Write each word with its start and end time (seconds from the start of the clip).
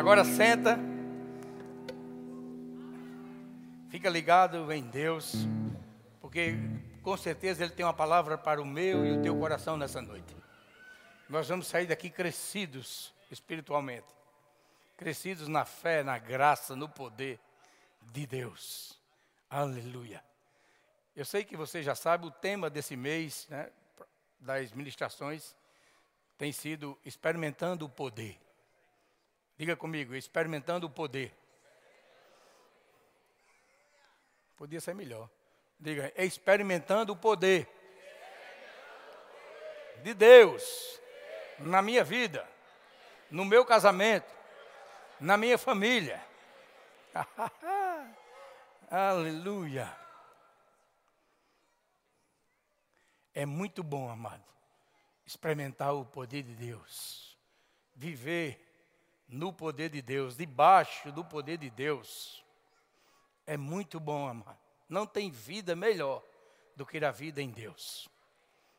Agora 0.00 0.24
senta. 0.24 0.78
Fica 3.90 4.08
ligado 4.08 4.72
em 4.72 4.82
Deus, 4.82 5.46
porque 6.22 6.54
com 7.02 7.18
certeza 7.18 7.62
Ele 7.62 7.74
tem 7.74 7.84
uma 7.84 7.92
palavra 7.92 8.38
para 8.38 8.62
o 8.62 8.64
meu 8.64 9.04
e 9.04 9.12
o 9.12 9.22
teu 9.22 9.38
coração 9.38 9.76
nessa 9.76 10.00
noite. 10.00 10.34
Nós 11.28 11.50
vamos 11.50 11.66
sair 11.66 11.86
daqui 11.86 12.08
crescidos 12.08 13.12
espiritualmente, 13.30 14.06
crescidos 14.96 15.48
na 15.48 15.66
fé, 15.66 16.02
na 16.02 16.16
graça, 16.16 16.74
no 16.74 16.88
poder 16.88 17.38
de 18.00 18.26
Deus. 18.26 18.98
Aleluia. 19.50 20.24
Eu 21.14 21.26
sei 21.26 21.44
que 21.44 21.58
você 21.58 21.82
já 21.82 21.94
sabe 21.94 22.26
o 22.26 22.30
tema 22.30 22.70
desse 22.70 22.96
mês, 22.96 23.46
né, 23.50 23.68
das 24.40 24.72
ministrações, 24.72 25.54
tem 26.38 26.52
sido 26.52 26.98
experimentando 27.04 27.84
o 27.84 27.88
poder. 27.90 28.40
Diga 29.60 29.76
comigo, 29.76 30.14
experimentando 30.14 30.86
o 30.86 30.90
poder. 30.90 31.30
Podia 34.56 34.80
ser 34.80 34.94
melhor. 34.94 35.28
Diga, 35.78 36.10
experimentando 36.16 37.12
o 37.12 37.16
poder 37.16 37.68
de 40.02 40.14
Deus 40.14 40.98
na 41.58 41.82
minha 41.82 42.02
vida, 42.02 42.48
no 43.30 43.44
meu 43.44 43.62
casamento, 43.66 44.34
na 45.20 45.36
minha 45.36 45.58
família. 45.58 46.24
Aleluia. 48.90 49.94
É 53.34 53.44
muito 53.44 53.82
bom, 53.82 54.08
amado, 54.08 54.42
experimentar 55.26 55.92
o 55.94 56.06
poder 56.06 56.44
de 56.44 56.54
Deus, 56.54 57.36
viver 57.94 58.69
no 59.30 59.52
poder 59.52 59.90
de 59.90 60.02
Deus, 60.02 60.36
debaixo 60.36 61.12
do 61.12 61.24
poder 61.24 61.56
de 61.56 61.70
Deus. 61.70 62.44
É 63.46 63.56
muito 63.56 64.00
bom, 64.00 64.28
amado. 64.28 64.58
Não 64.88 65.06
tem 65.06 65.30
vida 65.30 65.76
melhor 65.76 66.22
do 66.74 66.84
que 66.84 67.02
a 67.04 67.10
vida 67.10 67.40
em 67.40 67.50
Deus. 67.50 68.08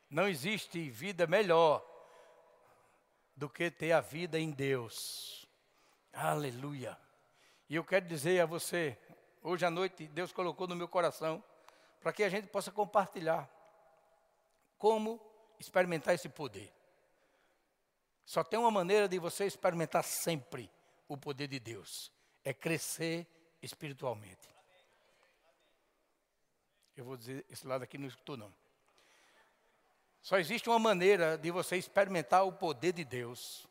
Não 0.09 0.27
existe 0.27 0.89
vida 0.89 1.25
melhor 1.25 1.85
do 3.35 3.49
que 3.49 3.71
ter 3.71 3.93
a 3.93 4.01
vida 4.01 4.37
em 4.37 4.51
Deus. 4.51 5.47
Aleluia. 6.11 6.97
E 7.69 7.75
eu 7.75 7.83
quero 7.83 8.05
dizer 8.05 8.41
a 8.41 8.45
você, 8.45 8.97
hoje 9.41 9.65
à 9.65 9.69
noite, 9.69 10.07
Deus 10.07 10.33
colocou 10.33 10.67
no 10.67 10.75
meu 10.75 10.87
coração, 10.87 11.41
para 12.01 12.11
que 12.11 12.23
a 12.23 12.29
gente 12.29 12.47
possa 12.47 12.71
compartilhar 12.71 13.49
como 14.77 15.21
experimentar 15.59 16.13
esse 16.13 16.27
poder. 16.27 16.73
Só 18.25 18.43
tem 18.43 18.59
uma 18.59 18.71
maneira 18.71 19.07
de 19.07 19.19
você 19.19 19.45
experimentar 19.45 20.03
sempre 20.03 20.69
o 21.07 21.17
poder 21.17 21.47
de 21.47 21.59
Deus: 21.59 22.11
é 22.43 22.53
crescer 22.53 23.27
espiritualmente. 23.61 24.49
Eu 26.95 27.05
vou 27.05 27.17
dizer, 27.17 27.45
esse 27.49 27.65
lado 27.65 27.83
aqui 27.83 27.97
não 27.97 28.07
escutou, 28.07 28.37
não. 28.37 28.53
Só 30.21 30.37
existe 30.37 30.69
uma 30.69 30.77
maneira 30.77 31.37
de 31.37 31.49
você 31.49 31.77
experimentar 31.77 32.45
o 32.45 32.53
poder 32.53 32.93
de 32.93 33.03
Deus: 33.03 33.67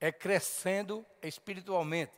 é 0.00 0.12
crescendo 0.12 1.04
espiritualmente. 1.22 2.12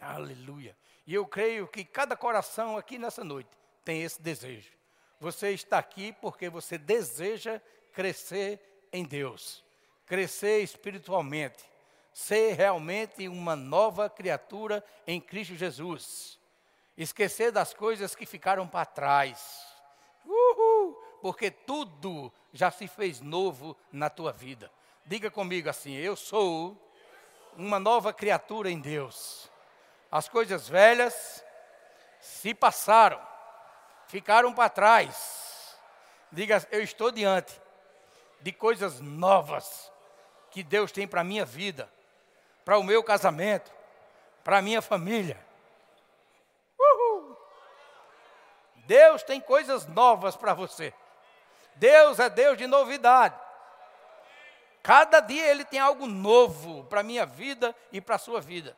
Aleluia. 0.00 0.76
E 1.06 1.14
eu 1.14 1.26
creio 1.26 1.66
que 1.66 1.84
cada 1.84 2.16
coração 2.16 2.76
aqui 2.76 2.98
nessa 2.98 3.24
noite 3.24 3.50
tem 3.84 4.02
esse 4.02 4.20
desejo. 4.20 4.70
Você 5.18 5.50
está 5.50 5.78
aqui 5.78 6.12
porque 6.12 6.48
você 6.48 6.76
deseja 6.76 7.60
crescer 7.92 8.60
em 8.94 9.04
Deus, 9.04 9.62
crescer 10.06 10.62
espiritualmente, 10.62 11.64
ser 12.12 12.54
realmente 12.54 13.28
uma 13.28 13.56
nova 13.56 14.08
criatura 14.08 14.84
em 15.06 15.20
Cristo 15.20 15.56
Jesus. 15.56 16.38
Esquecer 16.96 17.50
das 17.50 17.74
coisas 17.74 18.14
que 18.14 18.24
ficaram 18.24 18.68
para 18.68 18.86
trás. 18.86 19.66
Uhul, 20.24 20.94
porque 21.20 21.50
tudo 21.50 22.32
já 22.52 22.70
se 22.70 22.86
fez 22.86 23.20
novo 23.20 23.76
na 23.90 24.08
tua 24.08 24.32
vida. 24.32 24.70
Diga 25.04 25.28
comigo 25.30 25.68
assim: 25.68 25.94
eu 25.96 26.14
sou 26.14 26.80
uma 27.56 27.80
nova 27.80 28.12
criatura 28.12 28.70
em 28.70 28.80
Deus. 28.80 29.50
As 30.10 30.28
coisas 30.28 30.68
velhas 30.68 31.44
se 32.20 32.54
passaram 32.54 33.34
ficaram 34.06 34.52
para 34.52 34.68
trás. 34.68 35.76
Diga, 36.30 36.66
eu 36.70 36.82
estou 36.82 37.10
diante 37.10 37.60
de 38.40 38.52
coisas 38.52 39.00
novas 39.00 39.92
que 40.50 40.62
Deus 40.62 40.92
tem 40.92 41.06
para 41.06 41.22
a 41.22 41.24
minha 41.24 41.44
vida, 41.44 41.90
para 42.64 42.78
o 42.78 42.82
meu 42.82 43.02
casamento, 43.02 43.72
para 44.42 44.58
a 44.58 44.62
minha 44.62 44.80
família. 44.82 45.38
Uhul. 46.78 47.36
Deus 48.86 49.22
tem 49.22 49.40
coisas 49.40 49.86
novas 49.86 50.36
para 50.36 50.54
você. 50.54 50.92
Deus 51.76 52.18
é 52.18 52.28
Deus 52.28 52.56
de 52.56 52.66
novidade. 52.66 53.38
Cada 54.82 55.20
dia 55.20 55.46
Ele 55.46 55.64
tem 55.64 55.80
algo 55.80 56.06
novo 56.06 56.84
para 56.84 57.00
a 57.00 57.04
minha 57.04 57.24
vida 57.24 57.74
e 57.90 58.00
para 58.00 58.16
a 58.16 58.18
sua 58.18 58.40
vida. 58.40 58.76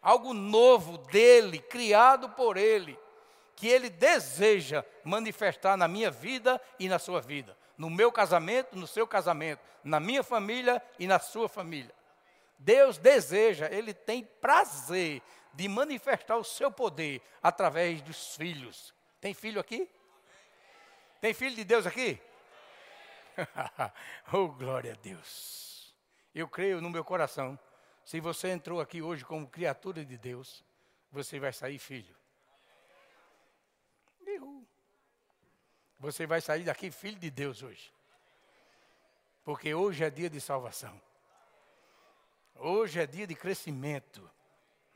Algo 0.00 0.32
novo 0.32 0.98
dele, 0.98 1.58
criado 1.58 2.28
por 2.30 2.56
Ele 2.56 2.98
que 3.56 3.68
Ele 3.68 3.88
deseja 3.88 4.84
manifestar 5.02 5.76
na 5.76 5.88
minha 5.88 6.10
vida 6.10 6.60
e 6.78 6.88
na 6.88 6.98
sua 6.98 7.20
vida, 7.20 7.56
no 7.76 7.90
meu 7.90 8.10
casamento, 8.12 8.76
no 8.76 8.86
seu 8.86 9.06
casamento, 9.06 9.60
na 9.82 9.98
minha 10.00 10.22
família 10.22 10.82
e 10.98 11.06
na 11.06 11.18
sua 11.18 11.48
família. 11.48 11.94
Deus 12.58 12.98
deseja, 12.98 13.68
Ele 13.70 13.92
tem 13.92 14.24
prazer 14.24 15.20
de 15.52 15.68
manifestar 15.68 16.36
o 16.36 16.44
seu 16.44 16.70
poder 16.70 17.20
através 17.42 18.00
dos 18.02 18.36
filhos. 18.36 18.94
Tem 19.20 19.34
filho 19.34 19.60
aqui? 19.60 19.88
Tem 21.20 21.32
filho 21.32 21.56
de 21.56 21.64
Deus 21.64 21.86
aqui? 21.86 22.20
oh, 24.32 24.48
glória 24.48 24.92
a 24.92 24.96
Deus. 24.96 25.94
Eu 26.34 26.48
creio 26.48 26.80
no 26.80 26.90
meu 26.90 27.04
coração. 27.04 27.58
Se 28.04 28.20
você 28.20 28.48
entrou 28.48 28.80
aqui 28.80 29.00
hoje 29.00 29.24
como 29.24 29.48
criatura 29.48 30.04
de 30.04 30.18
Deus, 30.18 30.64
você 31.10 31.38
vai 31.38 31.52
sair 31.52 31.78
filho. 31.78 32.14
Você 36.04 36.26
vai 36.26 36.38
sair 36.42 36.64
daqui 36.64 36.90
filho 36.90 37.18
de 37.18 37.30
Deus 37.30 37.62
hoje. 37.62 37.90
Porque 39.42 39.72
hoje 39.72 40.04
é 40.04 40.10
dia 40.10 40.28
de 40.28 40.38
salvação. 40.38 41.00
Hoje 42.56 43.00
é 43.00 43.06
dia 43.06 43.26
de 43.26 43.34
crescimento 43.34 44.30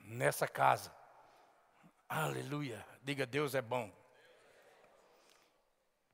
nessa 0.01 0.47
casa. 0.47 0.95
Aleluia. 2.07 2.87
Diga, 3.03 3.25
Deus 3.25 3.55
é 3.55 3.63
bom. 3.63 3.91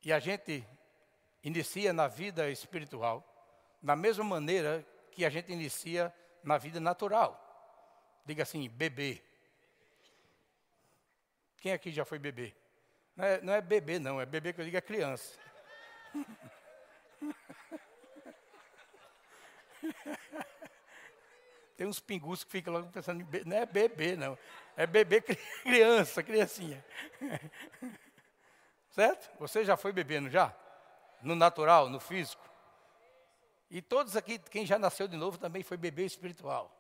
E 0.05 0.13
a 0.13 0.21
gente 0.21 0.65
inicia 1.43 1.93
na 1.93 2.07
vida 2.07 2.49
espiritual 2.49 3.25
da 3.83 3.97
mesma 3.97 4.23
maneira 4.23 4.87
que 5.11 5.25
a 5.25 5.29
gente 5.29 5.51
inicia 5.51 6.15
na 6.41 6.57
vida 6.57 6.79
natural. 6.79 7.35
Diga 8.25 8.45
assim, 8.45 8.69
bebê. 8.69 9.21
Quem 11.57 11.73
aqui 11.73 11.91
já 11.91 12.05
foi 12.05 12.21
bebê? 12.21 12.55
Não 13.17 13.25
é, 13.25 13.41
não 13.41 13.53
é 13.53 13.61
bebê, 13.61 13.99
não, 13.99 14.21
é 14.21 14.27
bebê 14.27 14.53
que 14.53 14.61
eu 14.61 14.65
digo 14.65 14.77
é 14.77 14.81
criança. 14.81 15.39
Tem 21.77 21.87
uns 21.87 22.01
pingus 22.01 22.43
que 22.45 22.51
ficam 22.51 22.73
logo 22.73 22.89
pensando 22.89 23.21
em 23.21 23.25
bebê. 23.25 23.49
Não 23.49 23.57
é 23.57 23.67
bebê, 23.67 24.17
não. 24.17 24.39
É 24.77 24.87
bebê 24.87 25.21
criança, 25.63 26.23
criancinha. 26.23 26.85
Certo? 28.91 29.31
Você 29.41 29.65
já 29.65 29.77
foi 29.77 29.93
bebendo 29.93 30.31
já? 30.31 30.55
No 31.21 31.35
natural, 31.35 31.89
no 31.89 31.99
físico. 31.99 32.49
E 33.69 33.83
todos 33.83 34.17
aqui, 34.17 34.39
quem 34.39 34.65
já 34.65 34.79
nasceu 34.79 35.09
de 35.09 35.17
novo, 35.17 35.37
também 35.37 35.65
foi 35.65 35.77
bebê 35.77 36.05
espiritual. 36.05 36.71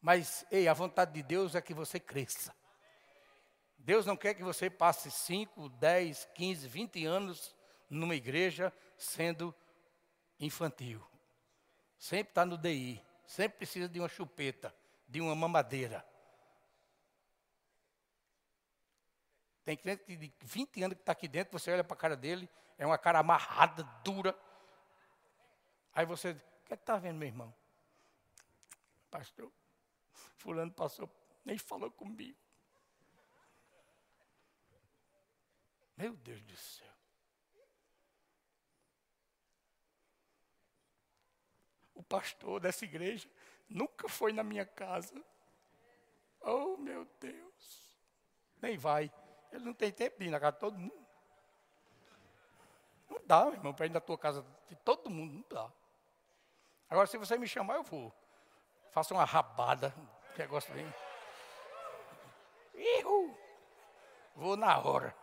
Mas, 0.00 0.44
ei, 0.50 0.68
a 0.68 0.74
vontade 0.74 1.12
de 1.12 1.22
Deus 1.22 1.54
é 1.54 1.60
que 1.62 1.72
você 1.72 1.98
cresça. 1.98 2.54
Deus 3.88 4.04
não 4.04 4.18
quer 4.18 4.34
que 4.34 4.42
você 4.42 4.68
passe 4.68 5.10
5, 5.10 5.66
10, 5.70 6.28
15, 6.34 6.68
20 6.68 7.06
anos 7.06 7.56
numa 7.88 8.14
igreja 8.14 8.70
sendo 8.98 9.54
infantil. 10.38 11.02
Sempre 11.98 12.30
está 12.30 12.44
no 12.44 12.58
DI. 12.58 13.02
Sempre 13.24 13.56
precisa 13.56 13.88
de 13.88 13.98
uma 13.98 14.06
chupeta, 14.06 14.76
de 15.08 15.22
uma 15.22 15.34
mamadeira. 15.34 16.06
Tem 19.64 19.74
crente 19.74 20.04
de 20.14 20.34
20 20.38 20.82
anos 20.82 20.94
que 20.94 21.00
está 21.00 21.12
aqui 21.12 21.26
dentro, 21.26 21.58
você 21.58 21.72
olha 21.72 21.82
para 21.82 21.94
a 21.94 21.98
cara 21.98 22.14
dele, 22.14 22.46
é 22.76 22.84
uma 22.84 22.98
cara 22.98 23.20
amarrada, 23.20 23.84
dura. 24.04 24.38
Aí 25.94 26.04
você, 26.04 26.32
o 26.32 26.66
que 26.66 26.74
é 26.74 26.76
está 26.76 26.98
vendo, 26.98 27.16
meu 27.16 27.28
irmão? 27.28 27.54
Pastor, 29.10 29.50
fulano 30.36 30.72
passou, 30.72 31.10
nem 31.42 31.56
falou 31.56 31.90
comigo. 31.90 32.36
Meu 35.98 36.14
Deus 36.16 36.42
do 36.42 36.56
céu. 36.56 36.88
o 41.98 42.02
pastor 42.04 42.60
dessa 42.60 42.84
igreja 42.84 43.28
nunca 43.68 44.08
foi 44.08 44.32
na 44.32 44.44
minha 44.44 44.64
casa. 44.64 45.20
Oh, 46.40 46.76
meu 46.76 47.04
Deus. 47.18 47.98
Nem 48.62 48.78
vai. 48.78 49.12
Ele 49.50 49.64
não 49.64 49.74
tem 49.74 49.90
tempo 49.90 50.16
de 50.20 50.26
ir 50.26 50.30
na 50.30 50.38
casa 50.38 50.52
de 50.52 50.60
todo 50.60 50.78
mundo. 50.78 51.06
Não 53.10 53.20
dá, 53.26 53.46
meu 53.46 53.54
irmão, 53.54 53.74
para 53.74 53.86
ir 53.86 53.90
na 53.90 54.00
tua 54.00 54.16
casa 54.16 54.46
de 54.68 54.76
todo 54.76 55.10
mundo, 55.10 55.34
não 55.34 55.44
dá. 55.50 55.72
Agora, 56.88 57.08
se 57.08 57.18
você 57.18 57.36
me 57.36 57.48
chamar, 57.48 57.74
eu 57.74 57.82
vou. 57.82 58.14
Faça 58.92 59.12
uma 59.12 59.24
rabada, 59.24 59.92
um 59.98 60.38
negócio 60.38 60.72
bem. 60.72 60.94
Ihu! 62.74 63.36
Vou 64.36 64.56
na 64.56 64.78
hora. 64.78 65.14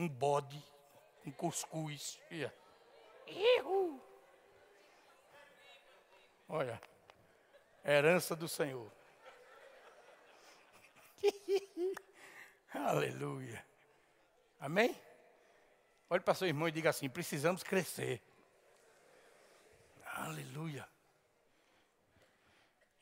Um 0.00 0.08
bode, 0.08 0.64
um 1.26 1.30
cuscuz. 1.30 2.18
Ihu! 3.26 4.00
Olha, 6.48 6.80
herança 7.84 8.34
do 8.34 8.48
Senhor. 8.48 8.90
Aleluia. 12.72 13.62
Amém? 14.58 14.98
Olhe 16.08 16.22
para 16.22 16.32
seu 16.32 16.48
irmão 16.48 16.66
e 16.66 16.72
diga 16.72 16.88
assim: 16.88 17.10
precisamos 17.10 17.62
crescer. 17.62 18.22
Aleluia. 20.14 20.88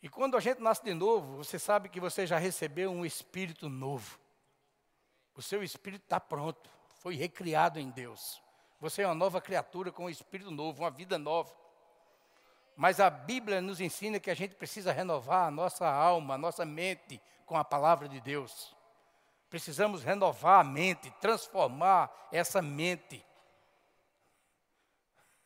E 0.03 0.09
quando 0.09 0.37
a 0.37 0.41
gente 0.41 0.61
nasce 0.61 0.83
de 0.83 0.95
novo, 0.95 1.37
você 1.37 1.61
sabe 1.61 1.89
que 1.89 2.01
você 2.01 2.27
já 2.27 2.39
recebeu 2.39 2.91
um 2.91 3.07
espírito 3.07 3.69
novo. 3.69 4.19
O 5.37 5.41
seu 5.41 5.63
espírito 5.63 6.03
está 6.03 6.19
pronto, 6.19 6.69
foi 7.09 7.17
recriado 7.17 7.81
em 7.81 7.89
Deus. 7.89 8.39
Você 8.79 9.01
é 9.01 9.07
uma 9.07 9.15
nova 9.15 9.41
criatura 9.41 9.91
com 9.91 10.05
um 10.05 10.11
espírito 10.11 10.51
novo, 10.51 10.83
uma 10.83 10.91
vida 10.91 11.17
nova. 11.17 11.51
Mas 12.77 13.01
a 13.01 13.09
Bíblia 13.09 13.63
nos 13.63 13.81
ensina 13.81 14.21
que 14.21 14.31
a 14.31 14.35
gente 14.35 14.55
precisa 14.55 14.93
renovar 14.93 15.49
a 15.49 15.51
nossa 15.51 15.89
alma, 15.89 16.35
a 16.35 16.39
nossa 16.39 16.67
mente 16.67 17.19
com 17.47 17.57
a 17.57 17.65
palavra 17.65 18.11
de 18.11 18.21
Deus. 18.21 18.77
Precisamos 19.49 20.03
renovar 20.03 20.61
a 20.61 20.65
mente, 20.65 21.11
transformar 21.13 22.13
essa 22.31 22.61
mente. 22.61 23.25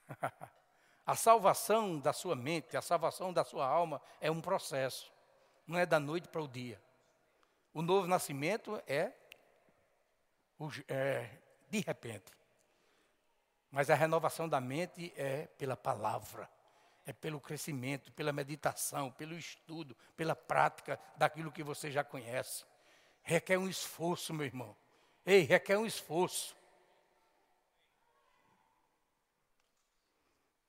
a 1.07 1.15
salvação 1.15 1.97
da 1.97 2.13
sua 2.13 2.35
mente, 2.35 2.77
a 2.77 2.83
salvação 2.83 3.33
da 3.33 3.45
sua 3.45 3.65
alma 3.65 4.03
é 4.21 4.29
um 4.29 4.41
processo, 4.41 5.13
não 5.65 5.79
é 5.79 5.87
da 5.87 6.01
noite 6.01 6.27
para 6.27 6.43
o 6.43 6.49
dia. 6.49 6.83
O 7.73 7.83
novo 7.83 8.09
nascimento 8.09 8.83
é, 8.85 9.13
é 10.89 11.42
de 11.73 11.81
repente. 11.81 12.31
Mas 13.71 13.89
a 13.89 13.95
renovação 13.95 14.47
da 14.47 14.61
mente 14.61 15.11
é 15.17 15.47
pela 15.47 15.75
palavra, 15.75 16.49
é 17.07 17.15
pelo 17.15 17.41
crescimento, 17.41 18.13
pela 18.13 18.31
meditação, 18.31 19.11
pelo 19.11 19.35
estudo, 19.35 19.97
pela 20.15 20.37
prática 20.37 21.01
daquilo 21.17 21.51
que 21.51 21.63
você 21.63 21.91
já 21.91 22.05
conhece. 22.05 22.67
Requer 23.23 23.57
um 23.57 23.67
esforço, 23.67 24.35
meu 24.35 24.45
irmão. 24.45 24.77
Ei, 25.25 25.41
requer 25.41 25.79
um 25.79 25.87
esforço. 25.87 26.55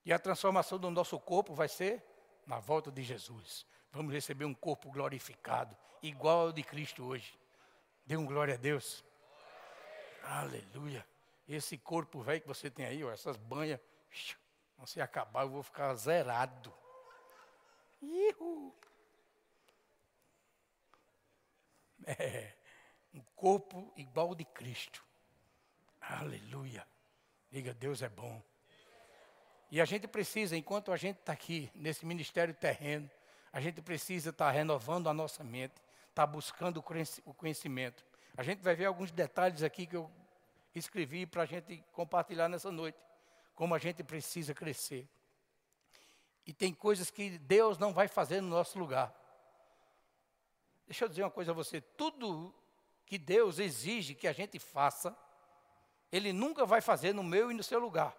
E 0.05 0.13
a 0.13 0.19
transformação 0.19 0.79
do 0.79 0.89
nosso 0.89 1.19
corpo 1.19 1.53
vai 1.53 1.67
ser 1.67 2.01
na 2.45 2.59
volta 2.59 2.89
de 2.89 3.03
Jesus. 3.03 3.65
Vamos 3.91 4.13
receber 4.13 4.45
um 4.45 4.53
corpo 4.53 4.89
glorificado, 4.89 5.75
igual 6.01 6.47
ao 6.47 6.53
de 6.53 6.63
Cristo 6.63 7.03
hoje. 7.03 7.37
Dê 8.05 8.15
um 8.15 8.25
glória 8.25 8.53
a 8.53 8.57
Deus. 8.57 9.03
Aleluia. 10.23 11.05
Esse 11.47 11.77
corpo 11.77 12.21
velho 12.21 12.41
que 12.41 12.47
você 12.47 12.69
tem 12.69 12.85
aí, 12.85 13.03
ó, 13.03 13.11
essas 13.11 13.35
banhas, 13.35 13.79
não 14.77 14.85
se 14.85 15.01
acabar, 15.01 15.43
eu 15.43 15.49
vou 15.49 15.63
ficar 15.63 15.93
zerado. 15.95 16.73
Ihu. 18.01 18.73
É, 22.05 22.53
um 23.13 23.21
corpo 23.35 23.93
igual 23.95 24.29
ao 24.29 24.35
de 24.35 24.45
Cristo. 24.45 25.03
Aleluia. 26.01 26.85
Diga, 27.51 27.73
Deus 27.73 28.01
é 28.01 28.09
bom. 28.09 28.41
E 29.71 29.79
a 29.79 29.85
gente 29.85 30.07
precisa, 30.07 30.55
enquanto 30.55 30.91
a 30.91 30.97
gente 30.97 31.19
está 31.19 31.33
aqui 31.33 31.71
nesse 31.73 32.05
ministério 32.05 32.53
terreno, 32.53 33.09
a 33.51 33.59
gente 33.61 33.81
precisa 33.81 34.31
estar 34.31 34.45
tá 34.45 34.51
renovando 34.51 35.07
a 35.07 35.13
nossa 35.13 35.43
mente, 35.43 35.75
estar 36.09 36.25
tá 36.25 36.27
buscando 36.27 36.83
o 37.25 37.33
conhecimento. 37.33 38.05
A 38.35 38.43
gente 38.43 38.61
vai 38.61 38.75
ver 38.75 38.85
alguns 38.85 39.11
detalhes 39.11 39.61
aqui 39.61 39.85
que 39.85 39.95
eu 39.95 40.09
escrevi 40.73 41.25
para 41.25 41.43
a 41.43 41.45
gente 41.45 41.83
compartilhar 41.91 42.49
nessa 42.49 42.71
noite. 42.71 42.97
Como 43.53 43.75
a 43.75 43.77
gente 43.77 44.03
precisa 44.03 44.53
crescer. 44.53 45.07
E 46.45 46.53
tem 46.53 46.73
coisas 46.73 47.11
que 47.11 47.37
Deus 47.37 47.77
não 47.77 47.93
vai 47.93 48.07
fazer 48.07 48.41
no 48.41 48.49
nosso 48.49 48.77
lugar. 48.79 49.13
Deixa 50.85 51.05
eu 51.05 51.09
dizer 51.09 51.23
uma 51.23 51.31
coisa 51.31 51.51
a 51.51 51.53
você: 51.53 51.79
tudo 51.79 52.53
que 53.05 53.17
Deus 53.17 53.59
exige 53.59 54.15
que 54.15 54.27
a 54.27 54.33
gente 54.33 54.57
faça, 54.59 55.15
Ele 56.11 56.33
nunca 56.33 56.65
vai 56.65 56.81
fazer 56.81 57.13
no 57.13 57.23
meu 57.23 57.51
e 57.51 57.53
no 57.53 57.63
seu 57.63 57.79
lugar. 57.79 58.15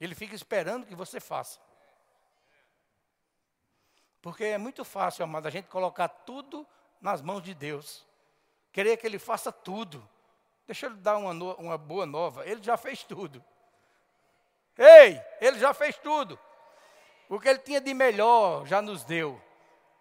Ele 0.00 0.14
fica 0.14 0.34
esperando 0.34 0.86
que 0.86 0.94
você 0.94 1.20
faça. 1.20 1.60
Porque 4.20 4.44
é 4.44 4.58
muito 4.58 4.84
fácil, 4.84 5.24
amado, 5.24 5.46
a 5.46 5.50
gente 5.50 5.68
colocar 5.68 6.08
tudo 6.08 6.66
nas 7.00 7.20
mãos 7.20 7.42
de 7.42 7.54
Deus. 7.54 8.06
Querer 8.72 8.96
que 8.96 9.06
Ele 9.06 9.18
faça 9.18 9.52
tudo. 9.52 10.06
Deixa 10.66 10.86
eu 10.86 10.96
dar 10.96 11.18
uma, 11.18 11.32
uma 11.54 11.78
boa 11.78 12.06
nova. 12.06 12.46
Ele 12.46 12.62
já 12.62 12.76
fez 12.76 13.04
tudo. 13.04 13.44
Ei, 14.78 15.20
Ele 15.40 15.58
já 15.58 15.74
fez 15.74 15.96
tudo. 15.98 16.38
O 17.28 17.38
que 17.38 17.48
Ele 17.48 17.58
tinha 17.58 17.80
de 17.80 17.92
melhor 17.92 18.66
já 18.66 18.80
nos 18.80 19.04
deu. 19.04 19.40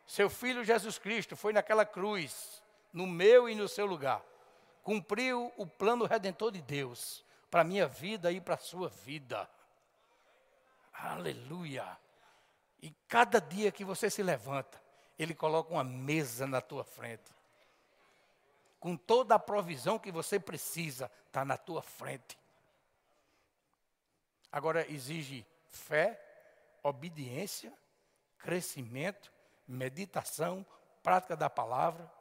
Seu 0.06 0.30
filho 0.30 0.64
Jesus 0.64 0.98
Cristo 0.98 1.36
foi 1.36 1.54
naquela 1.54 1.86
cruz, 1.86 2.62
no 2.92 3.06
meu 3.06 3.48
e 3.48 3.56
no 3.56 3.68
seu 3.68 3.86
lugar. 3.86 4.24
Cumpriu 4.84 5.52
o 5.58 5.68
plano 5.68 6.06
redentor 6.06 6.52
de 6.52 6.62
Deus 6.62 7.24
para 7.50 7.62
a 7.62 7.66
minha 7.66 7.88
vida 7.88 8.32
e 8.32 8.42
para 8.42 8.56
a 8.56 8.58
sua 8.58 8.90
vida. 8.90 9.50
Aleluia. 10.94 11.86
E 12.82 12.92
cada 13.08 13.40
dia 13.40 13.72
que 13.72 13.86
você 13.86 14.10
se 14.10 14.24
levanta, 14.24 14.82
Ele 15.18 15.34
coloca 15.34 15.74
uma 15.74 15.84
mesa 15.84 16.48
na 16.48 16.62
tua 16.62 16.84
frente. 16.84 17.32
Com 18.82 18.98
toda 18.98 19.36
a 19.36 19.40
provisão 19.40 19.98
que 19.98 20.12
você 20.12 20.38
precisa, 20.38 21.10
está 21.28 21.46
na 21.46 21.56
tua 21.56 21.82
frente. 21.82 22.38
Agora 24.52 24.86
exige 24.92 25.46
fé, 25.70 26.20
obediência, 26.84 27.72
crescimento 28.38 29.32
meditação, 29.72 30.66
prática 31.02 31.36
da 31.36 31.50
palavra 31.50 32.12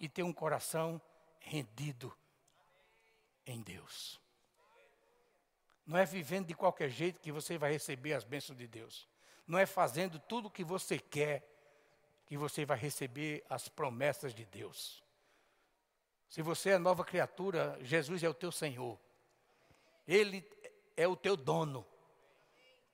e 0.00 0.08
ter 0.08 0.22
um 0.22 0.32
coração 0.32 1.00
rendido 1.38 2.16
em 3.46 3.60
Deus. 3.60 4.20
Não 5.86 5.96
é 5.96 6.04
vivendo 6.04 6.46
de 6.46 6.54
qualquer 6.54 6.88
jeito 6.88 7.20
que 7.20 7.30
você 7.30 7.56
vai 7.56 7.70
receber 7.70 8.14
as 8.14 8.24
bênçãos 8.24 8.58
de 8.58 8.66
Deus. 8.66 9.06
Não 9.46 9.58
é 9.58 9.66
fazendo 9.66 10.18
tudo 10.18 10.46
o 10.46 10.50
que 10.50 10.64
você 10.64 10.98
quer 10.98 11.46
que 12.26 12.36
você 12.36 12.64
vai 12.64 12.76
receber 12.76 13.44
as 13.48 13.68
promessas 13.68 14.34
de 14.34 14.44
Deus. 14.44 15.04
Se 16.28 16.42
você 16.42 16.70
é 16.70 16.78
nova 16.78 17.04
criatura, 17.04 17.78
Jesus 17.80 18.22
é 18.22 18.28
o 18.28 18.34
teu 18.34 18.52
Senhor. 18.52 18.98
Ele 20.06 20.44
é 20.96 21.06
o 21.06 21.16
teu 21.16 21.36
dono. 21.36 21.86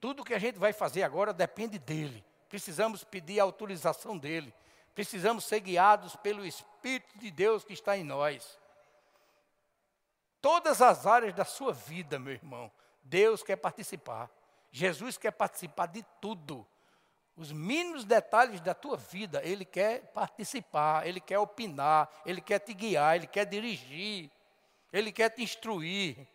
Tudo 0.00 0.24
que 0.24 0.34
a 0.34 0.38
gente 0.38 0.58
vai 0.58 0.72
fazer 0.72 1.02
agora 1.02 1.32
depende 1.32 1.78
dele 1.78 2.24
precisamos 2.52 3.02
pedir 3.02 3.40
a 3.40 3.44
autorização 3.44 4.18
dele, 4.18 4.52
precisamos 4.94 5.42
ser 5.42 5.60
guiados 5.60 6.14
pelo 6.16 6.44
Espírito 6.44 7.18
de 7.18 7.30
Deus 7.30 7.64
que 7.64 7.72
está 7.72 7.96
em 7.96 8.04
nós. 8.04 8.58
Todas 10.38 10.82
as 10.82 11.06
áreas 11.06 11.32
da 11.32 11.46
sua 11.46 11.72
vida, 11.72 12.18
meu 12.18 12.34
irmão, 12.34 12.70
Deus 13.02 13.42
quer 13.42 13.56
participar. 13.56 14.30
Jesus 14.70 15.16
quer 15.16 15.30
participar 15.30 15.86
de 15.86 16.04
tudo. 16.20 16.66
Os 17.34 17.50
mínimos 17.50 18.04
detalhes 18.04 18.60
da 18.60 18.74
tua 18.74 18.96
vida, 18.96 19.42
Ele 19.42 19.64
quer 19.64 20.12
participar, 20.12 21.06
Ele 21.06 21.20
quer 21.20 21.38
opinar, 21.38 22.10
Ele 22.26 22.40
quer 22.40 22.58
te 22.58 22.74
guiar, 22.74 23.16
Ele 23.16 23.26
quer 23.26 23.46
dirigir, 23.46 24.30
Ele 24.92 25.10
quer 25.10 25.30
te 25.30 25.42
instruir. 25.42 26.28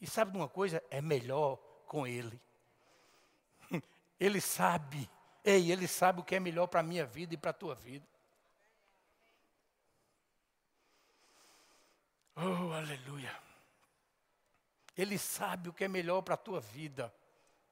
E 0.00 0.06
sabe 0.06 0.32
de 0.32 0.36
uma 0.36 0.48
coisa? 0.48 0.82
É 0.90 1.00
melhor 1.00 1.56
com 1.86 2.06
Ele. 2.06 2.40
Ele 4.20 4.40
sabe. 4.40 5.10
Ei, 5.44 5.72
Ele 5.72 5.88
sabe 5.88 6.20
o 6.20 6.24
que 6.24 6.36
é 6.36 6.40
melhor 6.40 6.68
para 6.68 6.80
a 6.80 6.84
minha 6.84 7.04
vida 7.04 7.34
e 7.34 7.36
para 7.36 7.50
a 7.50 7.54
tua 7.54 7.74
vida. 7.74 8.06
Oh, 12.36 12.72
aleluia. 12.72 13.44
Ele 14.96 15.18
sabe 15.18 15.68
o 15.68 15.72
que 15.72 15.84
é 15.84 15.88
melhor 15.88 16.22
para 16.22 16.34
a 16.34 16.38
tua 16.38 16.60
vida. 16.60 17.12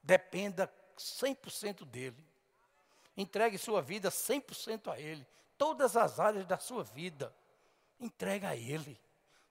Dependa 0.03 0.67
100% 1.03 1.85
dele. 1.85 2.25
Entregue 3.17 3.59
sua 3.59 3.83
vida 3.83 4.11
100% 4.11 4.93
a 4.93 4.99
ele. 4.99 5.27
Todas 5.59 5.97
as 5.97 6.19
áreas 6.19 6.47
da 6.47 6.59
sua 6.59 6.83
vida. 6.83 7.35
Entrega 8.01 8.49
a 8.49 8.57
ele. 8.57 8.99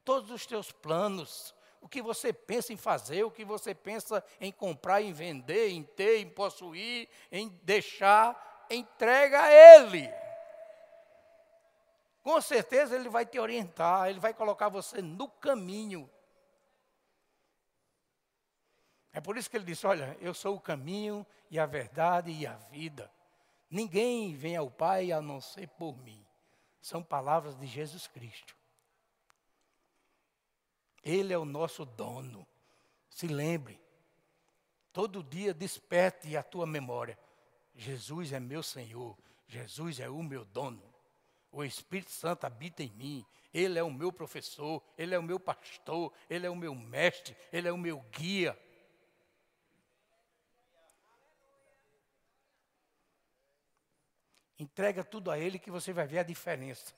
Todos 0.04 0.32
os 0.32 0.46
teus 0.46 0.72
planos, 0.72 1.54
o 1.82 1.90
que 1.90 2.02
você 2.02 2.32
pensa 2.32 2.72
em 2.72 2.78
fazer, 2.78 3.24
o 3.24 3.32
que 3.32 3.44
você 3.44 3.74
pensa 3.74 4.24
em 4.40 4.52
comprar, 4.52 5.02
em 5.02 5.12
vender, 5.12 5.70
em 5.70 5.84
ter, 5.84 6.20
em 6.20 6.30
possuir, 6.30 7.10
em 7.32 7.50
deixar, 7.64 8.66
entrega 8.70 9.42
a 9.42 9.52
Ele. 9.52 10.08
Com 12.22 12.40
certeza 12.40 12.96
Ele 12.96 13.10
vai 13.10 13.26
te 13.26 13.40
orientar, 13.40 14.10
Ele 14.10 14.20
vai 14.20 14.34
colocar 14.34 14.70
você 14.70 15.02
no 15.02 15.28
caminho. 15.28 16.10
É 19.14 19.20
por 19.20 19.38
isso 19.38 19.50
que 19.50 19.58
Ele 19.58 19.66
disse: 19.66 19.86
Olha, 19.86 20.18
eu 20.22 20.34
sou 20.34 20.56
o 20.56 20.62
caminho 20.62 21.26
e 21.50 21.60
a 21.60 21.66
verdade 21.66 22.32
e 22.32 22.48
a 22.48 22.56
vida. 22.56 23.12
Ninguém 23.70 24.36
vem 24.36 24.56
ao 24.56 24.70
Pai 24.70 25.12
a 25.12 25.22
não 25.22 25.40
ser 25.40 25.68
por 25.68 25.98
mim. 25.98 26.26
São 26.82 27.04
palavras 27.04 27.58
de 27.58 27.66
Jesus 27.68 28.08
Cristo. 28.08 28.56
Ele 31.04 31.34
é 31.34 31.38
o 31.38 31.46
nosso 31.46 31.86
dono. 31.86 32.46
Se 33.10 33.28
lembre. 33.28 33.80
Todo 34.94 35.24
dia 35.24 35.54
desperte 35.54 36.36
a 36.36 36.44
tua 36.44 36.66
memória. 36.66 37.18
Jesus 37.76 38.34
é 38.34 38.40
meu 38.40 38.62
Senhor. 38.62 39.18
Jesus 39.48 40.00
é 40.00 40.10
o 40.10 40.22
meu 40.22 40.44
dono. 40.46 40.84
O 41.52 41.64
Espírito 41.64 42.12
Santo 42.12 42.46
habita 42.46 42.84
em 42.84 42.90
mim. 42.92 43.26
Ele 43.54 43.78
é 43.80 43.84
o 43.84 43.92
meu 43.92 44.12
professor. 44.12 44.82
Ele 44.98 45.16
é 45.16 45.20
o 45.20 45.24
meu 45.24 45.40
pastor. 45.40 46.12
Ele 46.30 46.46
é 46.46 46.50
o 46.50 46.56
meu 46.56 46.76
mestre. 46.76 47.36
Ele 47.52 47.68
é 47.68 47.72
o 47.72 47.78
meu 47.78 48.00
guia. 48.12 48.58
Entrega 54.62 55.04
tudo 55.04 55.32
a 55.32 55.40
Ele 55.40 55.58
que 55.58 55.72
você 55.72 55.92
vai 55.92 56.06
ver 56.06 56.20
a 56.20 56.24
diferença. 56.24 56.94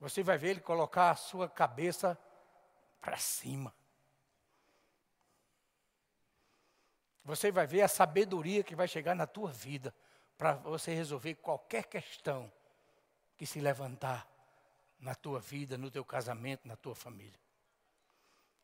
Você 0.00 0.20
vai 0.20 0.36
ver 0.36 0.48
Ele 0.48 0.60
colocar 0.60 1.12
a 1.12 1.14
sua 1.14 1.48
cabeça 1.48 2.18
para 3.00 3.16
cima. 3.18 3.72
Você 7.24 7.52
vai 7.52 7.68
ver 7.68 7.82
a 7.82 7.88
sabedoria 7.88 8.64
que 8.64 8.74
vai 8.74 8.88
chegar 8.88 9.14
na 9.14 9.28
tua 9.28 9.52
vida 9.52 9.94
para 10.36 10.54
você 10.54 10.92
resolver 10.92 11.36
qualquer 11.36 11.84
questão 11.84 12.50
que 13.36 13.46
se 13.46 13.60
levantar 13.60 14.28
na 14.98 15.14
tua 15.14 15.38
vida, 15.38 15.78
no 15.78 15.88
teu 15.88 16.04
casamento, 16.04 16.66
na 16.66 16.74
tua 16.74 16.96
família. 16.96 17.38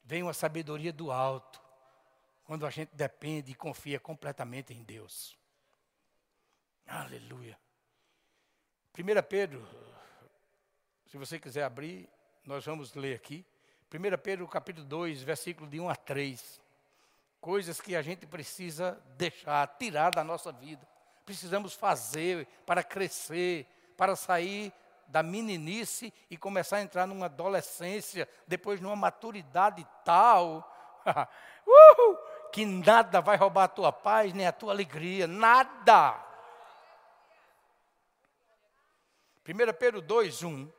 Vem 0.03 0.25
uma 0.25 0.35
sabedoria 0.35 0.93
do 0.93 1.13
alto, 1.13 1.63
quando 2.43 2.67
a 2.67 2.71
gente 2.71 2.97
depende 2.97 3.53
e 3.53 3.55
confia 3.55 4.01
completamente 4.01 4.75
em 4.75 4.83
Deus. 4.83 5.39
Aleluia. 6.85 7.57
1 8.99 9.23
Pedro, 9.29 9.63
se 11.11 11.19
você 11.19 11.39
quiser 11.39 11.65
abrir, 11.65 12.09
nós 12.47 12.65
vamos 12.65 12.95
ler 12.95 13.15
aqui. 13.15 13.45
1 13.93 14.19
Pedro 14.23 14.49
capítulo 14.49 14.87
2, 14.87 15.23
versículo 15.23 15.69
de 15.69 15.79
1 15.79 15.91
a 15.91 15.95
3. 15.95 16.63
Coisas 17.39 17.79
que 17.79 17.95
a 17.95 18.01
gente 18.01 18.27
precisa 18.27 18.99
deixar, 19.19 19.67
tirar 19.77 20.15
da 20.15 20.25
nossa 20.25 20.51
vida. 20.51 20.89
Precisamos 21.27 21.75
fazer 21.75 22.49
para 22.65 22.83
crescer, 22.83 23.67
para 23.99 24.17
sair 24.17 24.73
da 25.09 25.23
meninice 25.23 26.11
e 26.31 26.39
começar 26.39 26.79
a 26.79 26.83
entrar 26.83 27.07
numa 27.07 27.27
adolescência, 27.27 28.27
depois 28.47 28.81
numa 28.81 28.97
maturidade 28.97 29.87
tal, 30.07 30.73
uh, 31.67 32.19
que 32.51 32.65
nada 32.65 33.21
vai 33.21 33.37
roubar 33.37 33.65
a 33.65 33.69
tua 33.69 33.93
paz 33.93 34.33
nem 34.33 34.47
a 34.47 34.53
tua 34.53 34.73
alegria, 34.73 35.27
nada. 35.27 36.25
1 39.47 39.73
Pedro 39.79 40.03
2, 40.03 40.43
1. 40.43 40.73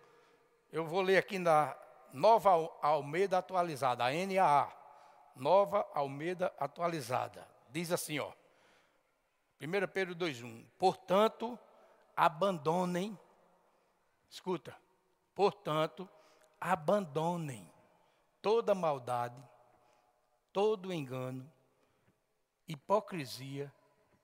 Eu 0.71 0.85
vou 0.85 1.01
ler 1.01 1.17
aqui 1.17 1.39
na 1.39 1.77
Nova 2.11 2.51
Almeida 2.81 3.37
Atualizada, 3.37 4.03
a 4.03 4.11
NAA. 4.11 4.71
Nova 5.35 5.87
Almeida 5.93 6.53
Atualizada. 6.59 7.47
Diz 7.69 7.91
assim, 7.91 8.19
ó. 8.19 8.31
1 9.61 9.87
Pedro 9.93 10.13
2, 10.13 10.41
1. 10.41 10.65
Portanto, 10.77 11.57
abandonem. 12.15 13.17
Escuta. 14.29 14.75
Portanto, 15.33 16.09
abandonem 16.59 17.71
toda 18.41 18.73
maldade, 18.75 19.41
todo 20.51 20.93
engano, 20.93 21.51
hipocrisia 22.67 23.71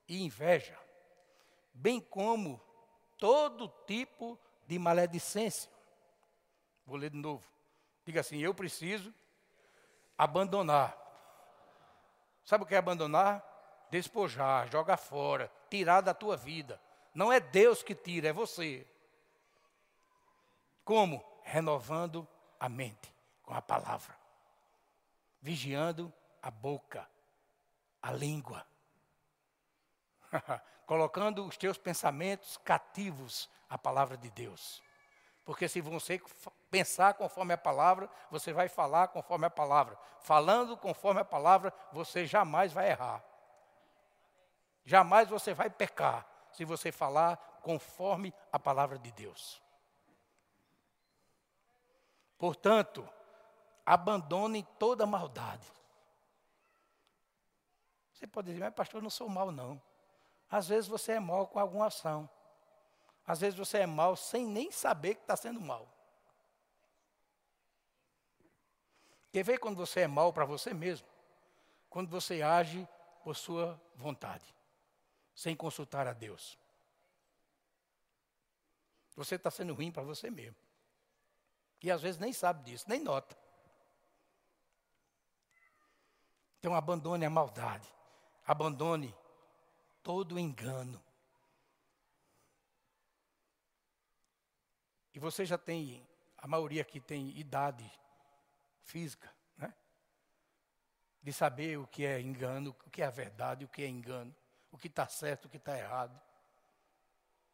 e 0.07 0.23
inveja, 0.23 0.77
bem 1.73 1.99
como 1.99 2.61
todo 3.23 3.69
tipo 3.87 4.37
de 4.67 4.77
maledicência. 4.77 5.71
Vou 6.85 6.97
ler 6.97 7.09
de 7.09 7.15
novo. 7.15 7.41
Diga 8.03 8.19
assim: 8.19 8.39
eu 8.39 8.53
preciso 8.53 9.13
abandonar. 10.17 10.93
Sabe 12.43 12.65
o 12.65 12.67
que 12.67 12.75
é 12.75 12.77
abandonar? 12.77 13.41
Despojar, 13.89 14.69
jogar 14.69 14.97
fora, 14.97 15.49
tirar 15.69 16.01
da 16.01 16.13
tua 16.13 16.35
vida. 16.35 16.81
Não 17.15 17.31
é 17.31 17.39
Deus 17.39 17.81
que 17.81 17.95
tira, 17.95 18.27
é 18.27 18.33
você. 18.33 18.85
Como? 20.83 21.23
Renovando 21.43 22.27
a 22.59 22.67
mente 22.67 23.15
com 23.41 23.53
a 23.53 23.61
palavra, 23.61 24.17
vigiando 25.41 26.11
a 26.41 26.51
boca, 26.51 27.09
a 28.01 28.11
língua. 28.11 28.67
colocando 30.85 31.45
os 31.45 31.57
teus 31.57 31.77
pensamentos 31.77 32.57
cativos 32.57 33.49
à 33.69 33.77
palavra 33.77 34.17
de 34.17 34.29
Deus. 34.31 34.81
Porque 35.45 35.67
se 35.67 35.81
você 35.81 36.21
pensar 36.71 37.15
conforme 37.15 37.53
a 37.53 37.57
palavra, 37.57 38.09
você 38.31 38.53
vai 38.53 38.69
falar 38.69 39.09
conforme 39.09 39.45
a 39.45 39.49
palavra. 39.49 39.97
Falando 40.21 40.77
conforme 40.77 41.19
a 41.19 41.25
palavra, 41.25 41.73
você 41.91 42.25
jamais 42.25 42.71
vai 42.71 42.89
errar. 42.89 43.23
Jamais 44.85 45.27
você 45.27 45.53
vai 45.53 45.69
pecar 45.69 46.25
se 46.51 46.63
você 46.63 46.91
falar 46.91 47.37
conforme 47.61 48.33
a 48.51 48.59
palavra 48.59 48.97
de 48.97 49.11
Deus. 49.11 49.61
Portanto, 52.37 53.07
abandone 53.85 54.63
toda 54.77 55.05
maldade. 55.05 55.71
Você 58.13 58.27
pode 58.27 58.47
dizer, 58.47 58.59
mas 58.59 58.73
pastor, 58.73 58.99
eu 58.99 59.03
não 59.03 59.09
sou 59.09 59.27
mal, 59.27 59.51
não. 59.51 59.81
Às 60.53 60.67
vezes 60.67 60.87
você 60.87 61.13
é 61.13 61.19
mal 61.19 61.47
com 61.47 61.57
alguma 61.57 61.87
ação. 61.87 62.29
Às 63.25 63.39
vezes 63.39 63.57
você 63.57 63.79
é 63.79 63.87
mal 63.87 64.15
sem 64.15 64.45
nem 64.45 64.71
saber 64.71 65.15
que 65.15 65.21
está 65.21 65.35
sendo 65.35 65.59
mal. 65.59 65.91
Quer 69.31 69.41
ver 69.41 69.57
quando 69.57 69.77
você 69.77 70.01
é 70.01 70.07
mal 70.07 70.31
para 70.31 70.45
você 70.45 70.71
mesmo? 70.71 71.07
Quando 71.89 72.07
você 72.07 72.43
age 72.43 72.87
por 73.23 73.35
sua 73.35 73.81
vontade, 73.95 74.45
sem 75.33 75.55
consultar 75.55 76.05
a 76.05 76.13
Deus. 76.13 76.55
Você 79.15 79.33
está 79.33 79.49
sendo 79.49 79.73
ruim 79.73 79.91
para 79.91 80.03
você 80.03 80.29
mesmo. 80.29 80.61
E 81.81 81.89
às 81.89 81.99
vezes 81.99 82.19
nem 82.19 82.31
sabe 82.31 82.63
disso, 82.63 82.85
nem 82.87 82.99
nota. 82.99 83.35
Então 86.59 86.75
abandone 86.75 87.25
a 87.25 87.29
maldade. 87.31 87.91
Abandone 88.45 89.15
todo 90.03 90.37
engano. 90.37 91.01
E 95.13 95.19
você 95.19 95.45
já 95.45 95.57
tem, 95.57 96.05
a 96.37 96.47
maioria 96.47 96.81
aqui 96.81 96.99
tem 96.99 97.29
idade 97.37 97.89
física, 98.81 99.33
né? 99.57 99.73
De 101.21 101.31
saber 101.31 101.77
o 101.77 101.87
que 101.87 102.05
é 102.05 102.19
engano, 102.19 102.71
o 102.71 102.89
que 102.89 103.01
é 103.01 103.05
a 103.05 103.11
verdade, 103.11 103.63
o 103.63 103.69
que 103.69 103.83
é 103.83 103.87
engano, 103.87 104.35
o 104.71 104.77
que 104.77 104.87
está 104.87 105.07
certo, 105.07 105.45
o 105.45 105.49
que 105.49 105.57
está 105.57 105.77
errado. 105.77 106.19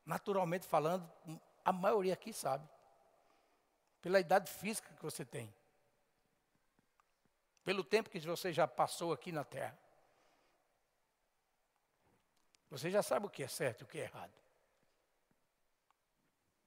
Naturalmente 0.05 0.65
falando, 0.65 1.09
a 1.63 1.71
maioria 1.71 2.13
aqui 2.13 2.33
sabe. 2.33 2.67
Pela 4.01 4.19
idade 4.19 4.49
física 4.49 4.91
que 4.95 5.03
você 5.03 5.23
tem. 5.23 5.53
Pelo 7.63 7.83
tempo 7.83 8.09
que 8.09 8.19
você 8.21 8.51
já 8.51 8.65
passou 8.65 9.11
aqui 9.13 9.31
na 9.31 9.43
terra. 9.43 9.77
Você 12.69 12.89
já 12.91 13.01
sabe 13.01 13.25
o 13.25 13.29
que 13.29 13.43
é 13.43 13.47
certo 13.47 13.81
e 13.81 13.83
o 13.83 13.87
que 13.87 13.99
é 13.99 14.03
errado. 14.03 14.33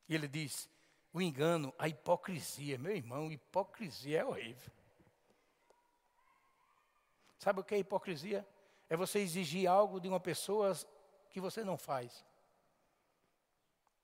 E 0.09 0.15
ele 0.15 0.27
diz: 0.27 0.69
o 1.13 1.21
engano, 1.21 1.73
a 1.79 1.89
hipocrisia. 1.89 2.79
Meu 2.79 2.95
irmão, 2.95 3.31
hipocrisia 3.31 4.21
é 4.21 4.25
horrível. 4.25 4.73
Sabe 7.39 7.61
o 7.61 7.65
que 7.65 7.75
é 7.75 7.79
hipocrisia? 7.79 8.47
É 8.89 8.97
você 8.97 9.19
exigir 9.19 9.67
algo 9.69 10.01
de 10.01 10.09
uma 10.09 10.21
pessoa 10.21 10.77
que 11.31 11.41
você 11.41 11.65
não 11.65 11.77
faz. 11.77 12.25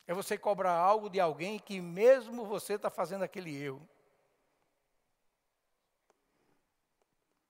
É 0.06 0.14
você 0.14 0.38
cobrar 0.38 0.72
algo 0.72 1.10
de 1.10 1.20
alguém 1.20 1.58
que 1.58 1.80
mesmo 1.80 2.46
você 2.46 2.74
está 2.74 2.88
fazendo 2.88 3.22
aquele 3.22 3.54
erro. 3.54 3.86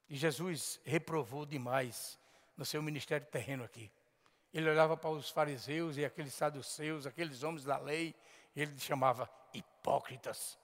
E 0.08 0.16
Jesus 0.16 0.80
reprovou 0.84 1.46
demais 1.46 2.18
no 2.56 2.64
seu 2.64 2.82
ministério 2.82 3.26
terreno 3.26 3.62
aqui. 3.62 3.90
Ele 4.52 4.70
olhava 4.70 4.96
para 4.96 5.10
os 5.10 5.30
fariseus 5.30 5.96
e 5.96 6.04
aqueles 6.04 6.34
saduceus, 6.34 7.06
aqueles 7.06 7.42
homens 7.42 7.64
da 7.64 7.78
lei, 7.78 8.14
ele 8.56 8.78
chamava 8.78 9.30
hipócritas. 9.52 10.58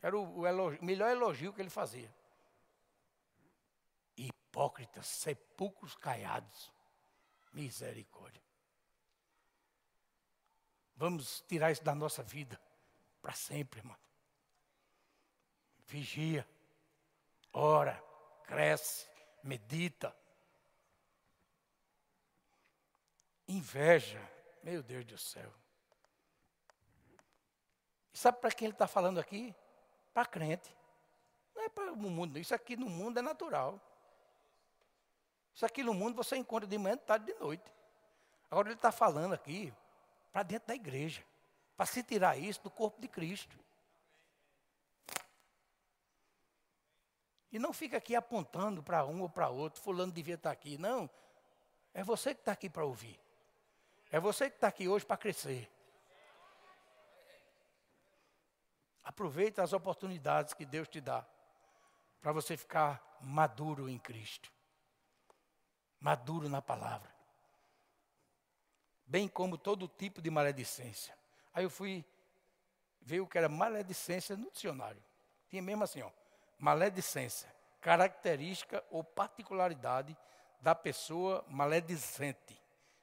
Era 0.00 0.18
o, 0.18 0.40
o, 0.40 0.46
elogio, 0.46 0.80
o 0.80 0.84
melhor 0.84 1.10
elogio 1.10 1.52
que 1.52 1.60
ele 1.60 1.70
fazia. 1.70 2.14
Hipócritas, 4.16 5.06
sepulcros 5.06 5.94
caiados. 5.94 6.72
Misericórdia. 7.52 8.42
Vamos 10.96 11.42
tirar 11.48 11.70
isso 11.70 11.82
da 11.82 11.94
nossa 11.94 12.22
vida 12.22 12.60
para 13.20 13.32
sempre, 13.32 13.80
irmão. 13.80 13.96
Vigia, 15.86 16.46
ora, 17.52 18.02
cresce, 18.44 19.08
medita. 19.44 20.16
Inveja, 23.46 24.20
meu 24.62 24.82
Deus 24.82 25.04
do 25.04 25.18
céu. 25.18 25.52
E 28.12 28.18
sabe 28.18 28.38
para 28.40 28.50
quem 28.50 28.66
ele 28.66 28.74
está 28.74 28.86
falando 28.86 29.20
aqui? 29.20 29.54
Para 30.14 30.24
crente. 30.24 30.74
Não 31.54 31.62
é 31.62 31.68
para 31.68 31.92
o 31.92 31.96
mundo, 31.96 32.38
isso 32.38 32.54
aqui 32.54 32.74
no 32.76 32.88
mundo 32.88 33.18
é 33.18 33.22
natural. 33.22 33.80
Isso 35.54 35.64
aqui 35.64 35.84
no 35.84 35.94
mundo 35.94 36.16
você 36.16 36.36
encontra 36.36 36.66
de 36.66 36.78
manhã, 36.78 36.96
de 36.96 37.02
tarde, 37.02 37.26
de 37.26 37.34
noite. 37.38 37.72
Agora 38.50 38.68
ele 38.68 38.74
está 38.74 38.90
falando 38.90 39.34
aqui 39.34 39.72
para 40.32 40.42
dentro 40.42 40.68
da 40.68 40.74
igreja, 40.74 41.22
para 41.76 41.86
se 41.86 42.02
tirar 42.02 42.36
isso 42.36 42.62
do 42.62 42.70
corpo 42.70 43.00
de 43.00 43.06
Cristo. 43.06 43.56
E 47.54 47.58
não 47.60 47.72
fica 47.72 47.98
aqui 47.98 48.16
apontando 48.16 48.82
para 48.82 49.04
um 49.04 49.22
ou 49.22 49.28
para 49.28 49.48
outro, 49.48 49.80
fulano 49.80 50.10
devia 50.10 50.34
estar 50.34 50.48
tá 50.48 50.52
aqui. 50.52 50.76
Não, 50.76 51.08
é 51.94 52.02
você 52.02 52.34
que 52.34 52.40
está 52.40 52.50
aqui 52.50 52.68
para 52.68 52.84
ouvir. 52.84 53.16
É 54.10 54.18
você 54.18 54.50
que 54.50 54.56
está 54.56 54.66
aqui 54.66 54.88
hoje 54.88 55.06
para 55.06 55.16
crescer. 55.16 55.70
Aproveita 59.04 59.62
as 59.62 59.72
oportunidades 59.72 60.52
que 60.52 60.66
Deus 60.66 60.88
te 60.88 61.00
dá 61.00 61.24
para 62.20 62.32
você 62.32 62.56
ficar 62.56 63.00
maduro 63.20 63.88
em 63.88 64.00
Cristo. 64.00 64.50
Maduro 66.00 66.48
na 66.48 66.60
palavra. 66.60 67.14
Bem 69.06 69.28
como 69.28 69.56
todo 69.56 69.86
tipo 69.86 70.20
de 70.20 70.28
maledicência. 70.28 71.16
Aí 71.52 71.62
eu 71.62 71.70
fui 71.70 72.04
ver 73.00 73.20
o 73.20 73.28
que 73.28 73.38
era 73.38 73.48
maledicência 73.48 74.36
no 74.36 74.50
dicionário. 74.50 75.00
Tinha 75.48 75.62
mesmo 75.62 75.84
assim, 75.84 76.02
ó 76.02 76.10
maledicência, 76.58 77.52
característica 77.80 78.84
ou 78.90 79.04
particularidade 79.04 80.16
da 80.60 80.74
pessoa 80.74 81.44
maledicente, 81.48 82.60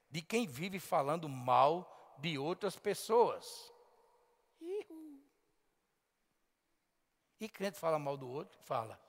de 0.10 0.22
quem 0.22 0.48
vive 0.48 0.79
falando 0.79 1.29
mal 1.29 2.15
de 2.17 2.38
outras 2.38 2.75
pessoas. 2.75 3.72
E 7.39 7.50
crente 7.50 7.79
fala 7.79 7.98
mal 7.98 8.15
do 8.15 8.29
outro? 8.29 8.55
Fala. 8.60 9.00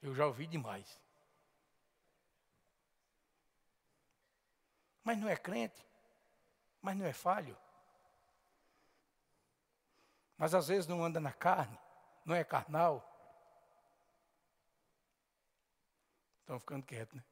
Eu 0.00 0.14
já 0.14 0.24
ouvi 0.24 0.46
demais. 0.46 1.00
Mas 5.02 5.18
não 5.18 5.28
é 5.28 5.36
crente? 5.36 5.84
Mas 6.80 6.96
não 6.96 7.04
é 7.04 7.12
falho? 7.12 7.56
Mas 10.38 10.54
às 10.54 10.68
vezes 10.68 10.86
não 10.86 11.04
anda 11.04 11.18
na 11.18 11.32
carne? 11.32 11.78
Não 12.24 12.34
é 12.34 12.42
carnal. 12.42 13.10
Estão 16.40 16.58
ficando 16.58 16.84
quietos, 16.84 17.14
né? 17.14 17.24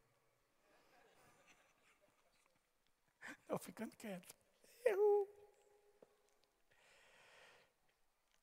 Estão 3.42 3.58
ficando 3.58 3.96
quietos. 3.96 4.42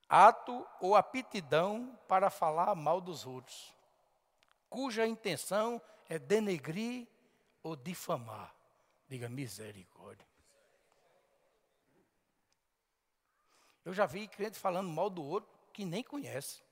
Ato 0.07 0.67
ou 0.79 0.95
aptidão 0.95 1.95
para 2.07 2.31
falar 2.31 2.73
mal 2.73 2.99
dos 2.99 3.27
outros, 3.27 3.75
cuja 4.67 5.05
intenção 5.05 5.79
é 6.09 6.17
denegrir 6.17 7.07
ou 7.61 7.75
difamar. 7.75 8.55
Diga 9.07 9.29
misericórdia. 9.29 10.27
Eu 13.85 13.93
já 13.93 14.07
vi 14.07 14.27
crente 14.27 14.57
falando 14.57 14.89
mal 14.89 15.11
do 15.11 15.23
outro 15.23 15.58
que 15.69 15.85
nem 15.85 16.03
conhece. 16.03 16.63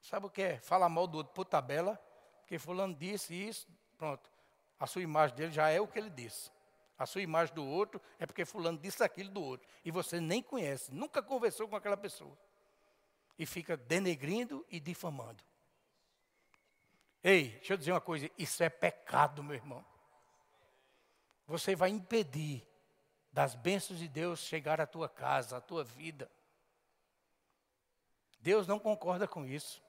Sabe 0.00 0.26
o 0.26 0.30
que 0.30 0.42
é? 0.42 0.58
Fala 0.60 0.88
mal 0.88 1.06
do 1.06 1.18
outro 1.18 1.34
por 1.34 1.44
tabela, 1.44 1.96
porque 2.40 2.58
fulano 2.58 2.94
disse 2.94 3.34
isso, 3.34 3.66
pronto. 3.96 4.30
A 4.78 4.86
sua 4.86 5.02
imagem 5.02 5.36
dele 5.36 5.52
já 5.52 5.68
é 5.68 5.80
o 5.80 5.88
que 5.88 5.98
ele 5.98 6.08
disse. 6.08 6.50
A 6.98 7.06
sua 7.06 7.22
imagem 7.22 7.54
do 7.54 7.64
outro 7.64 8.00
é 8.18 8.26
porque 8.26 8.44
fulano 8.44 8.78
disse 8.78 9.02
aquilo 9.04 9.30
do 9.30 9.42
outro. 9.42 9.68
E 9.84 9.90
você 9.90 10.20
nem 10.20 10.42
conhece, 10.42 10.92
nunca 10.92 11.22
conversou 11.22 11.68
com 11.68 11.76
aquela 11.76 11.96
pessoa. 11.96 12.36
E 13.38 13.46
fica 13.46 13.76
denegrindo 13.76 14.64
e 14.70 14.80
difamando. 14.80 15.44
Ei, 17.22 17.50
deixa 17.50 17.74
eu 17.74 17.76
dizer 17.76 17.92
uma 17.92 18.00
coisa, 18.00 18.30
isso 18.38 18.62
é 18.62 18.68
pecado, 18.68 19.42
meu 19.42 19.54
irmão. 19.54 19.84
Você 21.46 21.74
vai 21.74 21.90
impedir 21.90 22.66
das 23.32 23.54
bênçãos 23.54 23.98
de 23.98 24.08
Deus 24.08 24.40
chegar 24.40 24.80
à 24.80 24.86
tua 24.86 25.08
casa, 25.08 25.56
à 25.56 25.60
tua 25.60 25.84
vida. 25.84 26.30
Deus 28.40 28.66
não 28.66 28.78
concorda 28.78 29.26
com 29.26 29.44
isso. 29.44 29.82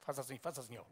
Faz 0.00 0.18
assim, 0.18 0.38
faz 0.38 0.58
assim, 0.58 0.78
ó. 0.78 0.84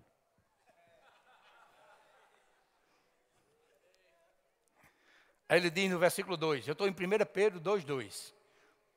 Aí 5.48 5.58
ele 5.58 5.68
diz 5.68 5.90
no 5.90 5.98
versículo 5.98 6.36
2, 6.36 6.68
eu 6.68 6.72
estou 6.72 6.86
em 6.86 6.92
1 6.92 6.94
Pedro 7.32 7.58
2, 7.58 7.84
2. 7.84 8.34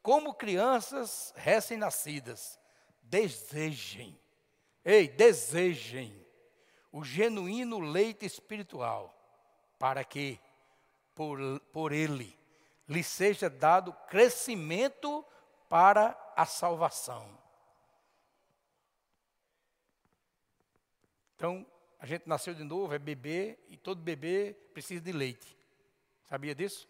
Como 0.04 0.36
crianças 0.36 1.34
recém-nascidas, 1.36 2.60
desejem, 3.02 4.20
ei, 4.86 5.08
desejem 5.08 6.23
o 6.94 7.04
genuíno 7.04 7.80
leite 7.80 8.24
espiritual, 8.24 9.12
para 9.80 10.04
que, 10.04 10.40
por, 11.16 11.60
por 11.72 11.92
ele, 11.92 12.38
lhe 12.88 13.04
seja 13.04 13.50
dado 13.50 13.92
crescimento 14.08 15.26
para 15.68 16.16
a 16.36 16.46
salvação. 16.46 17.36
Então, 21.36 21.66
a 21.98 22.06
gente 22.06 22.30
nasceu 22.30 22.54
de 22.54 22.64
novo, 22.64 22.94
é 22.94 23.00
bebê, 23.00 23.58
e 23.68 23.76
todo 23.76 24.00
bebê 24.00 24.56
precisa 24.72 25.02
de 25.02 25.12
leite. 25.12 25.58
Sabia 26.30 26.54
disso? 26.54 26.88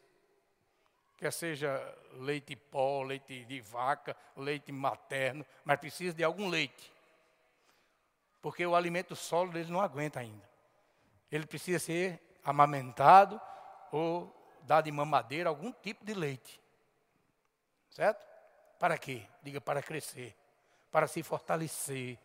Quer 1.18 1.32
seja 1.32 1.80
leite 2.16 2.58
pó, 2.58 3.04
leite 3.04 3.46
de 3.46 3.62
vaca, 3.62 4.18
leite 4.36 4.70
materno, 4.70 5.46
mas 5.64 5.80
precisa 5.80 6.14
de 6.14 6.26
algum 6.26 6.50
leite 6.50 6.93
porque 8.44 8.66
o 8.66 8.76
alimento 8.76 9.16
sólido 9.16 9.58
ele 9.58 9.72
não 9.72 9.80
aguenta 9.80 10.20
ainda. 10.20 10.44
Ele 11.32 11.48
precisa 11.48 11.80
ser 11.80 12.20
amamentado 12.44 13.40
ou 13.90 14.36
dado 14.64 14.84
de 14.84 14.92
mamadeira, 14.92 15.48
algum 15.48 15.72
tipo 15.72 16.04
de 16.04 16.14
leite. 16.14 16.62
Certo? 17.90 18.28
Para 18.78 18.98
quê? 18.98 19.26
Diga 19.42 19.62
para 19.62 19.82
crescer, 19.82 20.36
para 20.92 21.08
se 21.08 21.24
fortalecer. 21.24 22.20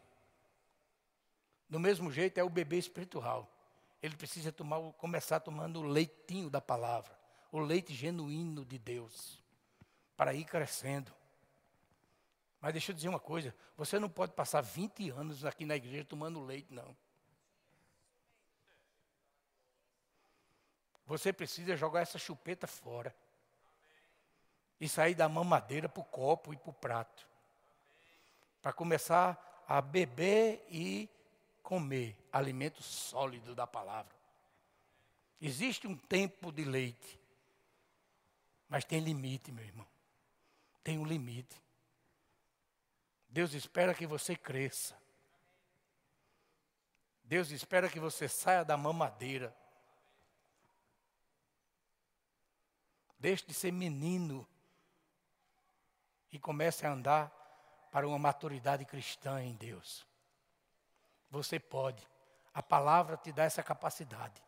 Do 1.69 1.79
mesmo 1.79 2.11
jeito 2.11 2.39
é 2.39 2.43
o 2.43 2.51
bebê 2.51 2.79
espiritual. 2.79 3.49
Ele 4.03 4.17
precisa 4.17 4.51
tomar, 4.51 4.81
começar 4.95 5.39
tomando 5.39 5.79
o 5.79 5.87
leitinho 5.87 6.51
da 6.51 6.61
palavra, 6.61 7.17
o 7.53 7.61
leite 7.61 7.95
genuíno 7.95 8.65
de 8.65 8.77
Deus, 8.77 9.41
para 10.17 10.35
ir 10.35 10.45
crescendo. 10.45 11.13
Mas 12.61 12.73
deixa 12.73 12.91
eu 12.91 12.97
dizer 12.97 13.09
uma 13.09 13.21
coisa: 13.21 13.55
você 13.77 13.99
não 13.99 14.09
pode 14.09 14.33
passar 14.33 14.61
20 14.61 15.11
anos 15.11 15.45
aqui 15.45 15.65
na 15.65 15.77
igreja 15.77 16.05
tomando 16.05 16.45
leite, 16.45 16.73
não. 16.73 16.97
Você 21.07 21.33
precisa 21.33 21.75
jogar 21.75 22.03
essa 22.03 22.19
chupeta 22.19 22.67
fora. 22.67 23.15
E 24.81 24.89
sair 24.89 25.15
da 25.15 25.29
mamadeira 25.29 25.89
para 25.89 26.01
o 26.01 26.05
copo 26.05 26.53
e 26.53 26.57
para 26.57 26.71
o 26.71 26.75
prato. 26.75 27.27
Para 28.61 28.73
começar 28.73 29.65
a 29.67 29.81
beber 29.81 30.65
e 30.71 31.09
comer 31.63 32.17
alimento 32.33 32.83
sólido 32.83 33.55
da 33.55 33.67
palavra. 33.67 34.15
Existe 35.41 35.87
um 35.87 35.97
tempo 35.97 36.53
de 36.53 36.65
leite, 36.65 37.19
mas 38.69 38.85
tem 38.85 39.01
limite, 39.01 39.53
meu 39.53 39.65
irmão. 39.65 39.87
Tem 40.83 40.99
um 40.99 41.05
limite. 41.05 41.57
Deus 43.29 43.53
espera 43.53 43.95
que 43.95 44.07
você 44.07 44.35
cresça. 44.35 44.97
Deus 47.23 47.51
espera 47.51 47.89
que 47.89 48.01
você 48.01 48.27
saia 48.27 48.65
da 48.65 48.77
mamadeira. 48.77 49.55
Deixe 53.19 53.45
de 53.45 53.53
ser 53.53 53.73
menino 53.73 54.49
e 56.33 56.39
comece 56.39 56.87
a 56.87 56.91
andar 56.91 57.31
para 57.93 58.07
uma 58.07 58.19
maturidade 58.19 58.85
cristã 58.85 59.43
em 59.43 59.55
Deus. 59.55 60.07
Você 61.31 61.59
pode. 61.59 62.07
A 62.55 62.63
palavra 62.63 63.17
te 63.17 63.31
dá 63.31 63.45
essa 63.45 63.63
capacidade. 63.63 64.43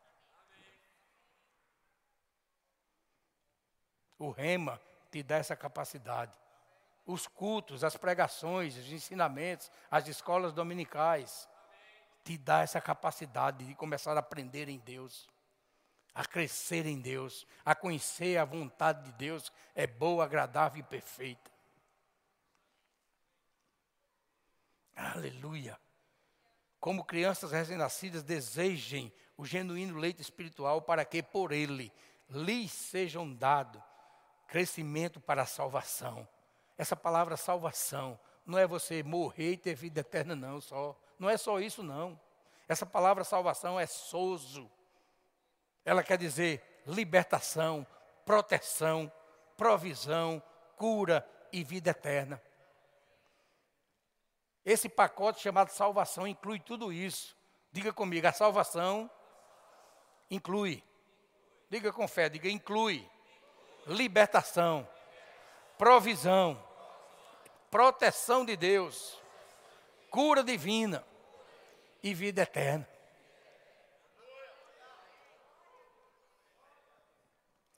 O 4.18 4.30
rema 4.30 4.80
te 5.10 5.22
dá 5.22 5.36
essa 5.36 5.56
capacidade. 5.56 6.36
Os 7.10 7.26
cultos, 7.26 7.82
as 7.82 7.96
pregações, 7.96 8.76
os 8.76 8.92
ensinamentos, 8.92 9.68
as 9.90 10.06
escolas 10.06 10.52
dominicais, 10.52 11.48
te 12.22 12.38
dá 12.38 12.60
essa 12.60 12.80
capacidade 12.80 13.66
de 13.66 13.74
começar 13.74 14.16
a 14.16 14.20
aprender 14.20 14.68
em 14.68 14.78
Deus, 14.78 15.28
a 16.14 16.24
crescer 16.24 16.86
em 16.86 17.00
Deus, 17.00 17.44
a 17.64 17.74
conhecer 17.74 18.36
a 18.36 18.44
vontade 18.44 19.02
de 19.06 19.12
Deus, 19.12 19.52
é 19.74 19.88
boa, 19.88 20.24
agradável 20.24 20.78
e 20.78 20.84
perfeita. 20.84 21.50
Aleluia. 24.94 25.80
Como 26.78 27.04
crianças 27.04 27.50
recém-nascidas 27.50 28.22
desejem 28.22 29.12
o 29.36 29.44
genuíno 29.44 29.98
leite 29.98 30.22
espiritual 30.22 30.82
para 30.82 31.04
que 31.04 31.24
por 31.24 31.50
ele 31.50 31.92
lhes 32.28 32.70
sejam 32.70 33.34
dado 33.34 33.82
crescimento 34.46 35.20
para 35.20 35.42
a 35.42 35.46
salvação. 35.46 36.28
Essa 36.80 36.96
palavra 36.96 37.36
salvação 37.36 38.18
não 38.46 38.58
é 38.58 38.66
você 38.66 39.02
morrer 39.02 39.52
e 39.52 39.56
ter 39.58 39.74
vida 39.74 40.00
eterna 40.00 40.34
não, 40.34 40.62
só. 40.62 40.98
Não 41.18 41.28
é 41.28 41.36
só 41.36 41.60
isso 41.60 41.82
não. 41.82 42.18
Essa 42.66 42.86
palavra 42.86 43.22
salvação 43.22 43.78
é 43.78 43.84
sozo. 43.84 44.70
Ela 45.84 46.02
quer 46.02 46.16
dizer 46.16 46.80
libertação, 46.86 47.86
proteção, 48.24 49.12
provisão, 49.58 50.42
cura 50.74 51.28
e 51.52 51.62
vida 51.62 51.90
eterna. 51.90 52.42
Esse 54.64 54.88
pacote 54.88 55.42
chamado 55.42 55.68
salvação 55.68 56.26
inclui 56.26 56.60
tudo 56.60 56.90
isso. 56.90 57.36
Diga 57.70 57.92
comigo, 57.92 58.26
a 58.26 58.32
salvação 58.32 59.10
inclui. 60.30 60.82
Diga 61.68 61.92
com 61.92 62.08
fé, 62.08 62.30
diga 62.30 62.48
inclui. 62.48 63.06
Libertação, 63.86 64.88
provisão, 65.76 66.69
proteção 67.70 68.44
de 68.44 68.56
Deus, 68.56 69.18
cura 70.10 70.42
divina 70.42 71.04
e 72.02 72.12
vida 72.12 72.42
eterna. 72.42 72.88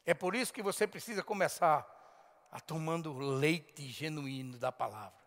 É 0.05 0.15
por 0.15 0.35
isso 0.35 0.53
que 0.53 0.63
você 0.63 0.87
precisa 0.87 1.23
começar 1.23 1.87
a 2.51 2.61
tomando 2.61 3.17
leite 3.19 3.87
genuíno 3.87 4.59
da 4.59 4.73
palavra 4.73 5.19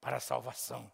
para 0.00 0.18
a 0.18 0.20
salvação. 0.20 0.90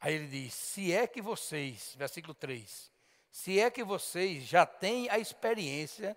Aí 0.00 0.14
ele 0.14 0.26
diz: 0.26 0.52
se 0.54 0.92
é 0.92 1.06
que 1.06 1.22
vocês, 1.22 1.94
versículo 1.96 2.34
3, 2.34 2.90
se 3.30 3.58
é 3.58 3.70
que 3.70 3.82
vocês 3.82 4.44
já 4.44 4.66
têm 4.66 5.08
a 5.08 5.18
experiência 5.18 6.16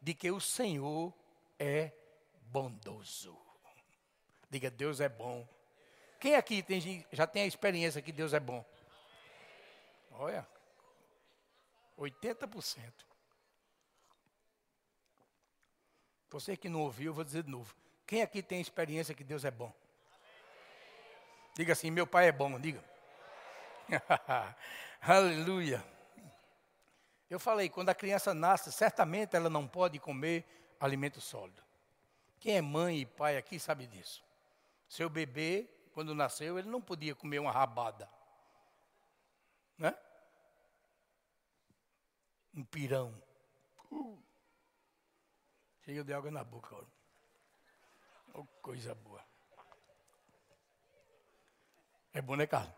de 0.00 0.14
que 0.14 0.30
o 0.30 0.40
Senhor 0.40 1.12
é 1.58 1.92
bondoso. 2.42 3.49
Diga, 4.50 4.70
Deus 4.70 5.00
é 5.00 5.08
bom. 5.08 5.46
Quem 6.18 6.34
aqui 6.34 6.62
tem, 6.62 7.06
já 7.12 7.26
tem 7.26 7.44
a 7.44 7.46
experiência 7.46 8.02
que 8.02 8.12
Deus 8.12 8.34
é 8.34 8.40
bom? 8.40 8.64
Olha, 10.10 10.46
80%. 11.98 12.92
Você 16.30 16.56
que 16.56 16.68
não 16.68 16.82
ouviu, 16.82 17.10
eu 17.10 17.14
vou 17.14 17.24
dizer 17.24 17.42
de 17.42 17.50
novo. 17.50 17.74
Quem 18.06 18.22
aqui 18.22 18.42
tem 18.42 18.60
experiência 18.60 19.14
que 19.14 19.24
Deus 19.24 19.44
é 19.44 19.50
bom? 19.50 19.72
Diga 21.56 21.72
assim: 21.72 21.90
meu 21.90 22.06
pai 22.06 22.28
é 22.28 22.32
bom, 22.32 22.58
diga. 22.58 22.82
Aleluia. 25.00 25.84
Eu 27.28 27.38
falei, 27.38 27.68
quando 27.68 27.88
a 27.88 27.94
criança 27.94 28.34
nasce, 28.34 28.72
certamente 28.72 29.36
ela 29.36 29.48
não 29.48 29.66
pode 29.66 29.98
comer 29.98 30.44
alimento 30.80 31.20
sólido. 31.20 31.62
Quem 32.40 32.56
é 32.56 32.60
mãe 32.60 33.00
e 33.00 33.06
pai 33.06 33.36
aqui 33.36 33.58
sabe 33.58 33.86
disso. 33.86 34.24
Seu 34.90 35.08
bebê, 35.08 35.70
quando 35.92 36.16
nasceu, 36.16 36.58
ele 36.58 36.68
não 36.68 36.82
podia 36.82 37.14
comer 37.14 37.38
uma 37.38 37.52
rabada. 37.52 38.10
Né? 39.78 39.96
Um 42.52 42.64
pirão. 42.64 43.14
Uh. 43.88 44.20
Chega 45.82 46.02
de 46.02 46.12
água 46.12 46.28
na 46.32 46.42
boca. 46.42 46.74
Ó. 46.74 46.84
Oh, 48.34 48.44
coisa 48.60 48.92
boa. 48.96 49.24
É 52.12 52.20
bom, 52.20 52.34
né, 52.34 52.48
Carlos? 52.48 52.74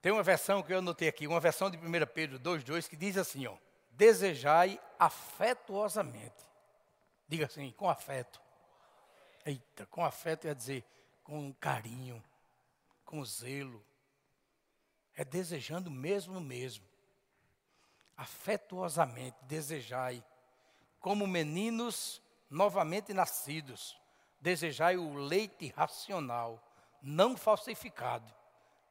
Tem 0.00 0.12
uma 0.12 0.22
versão 0.22 0.62
que 0.62 0.72
eu 0.72 0.78
anotei 0.78 1.08
aqui, 1.08 1.26
uma 1.26 1.40
versão 1.40 1.70
de 1.70 1.76
1 1.76 1.82
Pedro 2.14 2.40
2,2 2.40 2.88
que 2.88 2.96
diz 2.96 3.18
assim: 3.18 3.46
ó, 3.46 3.58
desejai 3.96 4.80
afetuosamente. 4.98 6.44
Diga 7.28 7.46
assim, 7.46 7.72
com 7.72 7.88
afeto. 7.88 8.40
Eita, 9.44 9.86
com 9.86 10.04
afeto 10.04 10.46
ia 10.46 10.54
dizer 10.54 10.84
com 11.26 11.52
carinho, 11.54 12.22
com 13.04 13.24
zelo. 13.24 13.84
É 15.14 15.24
desejando 15.24 15.90
mesmo, 15.90 16.40
mesmo. 16.40 16.86
Afetuosamente 18.16 19.36
desejai, 19.42 20.24
como 21.00 21.26
meninos 21.26 22.22
novamente 22.48 23.12
nascidos, 23.12 24.00
desejai 24.40 24.96
o 24.96 25.14
leite 25.14 25.68
racional, 25.76 26.62
não 27.02 27.36
falsificado, 27.36 28.32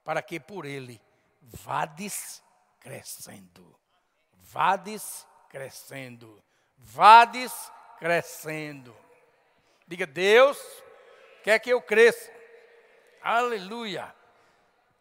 para 0.04 0.22
que 0.22 0.40
por 0.40 0.66
ele 0.66 1.02
vades 1.42 2.44
crescendo. 2.80 3.80
Vades 4.46 5.26
crescendo. 5.50 6.42
Vades 6.78 7.52
crescendo. 7.98 8.96
Diga, 9.88 10.06
Deus 10.06 10.58
quer 11.44 11.60
que 11.60 11.72
eu 11.72 11.82
cresça. 11.82 12.32
Aleluia. 13.22 14.14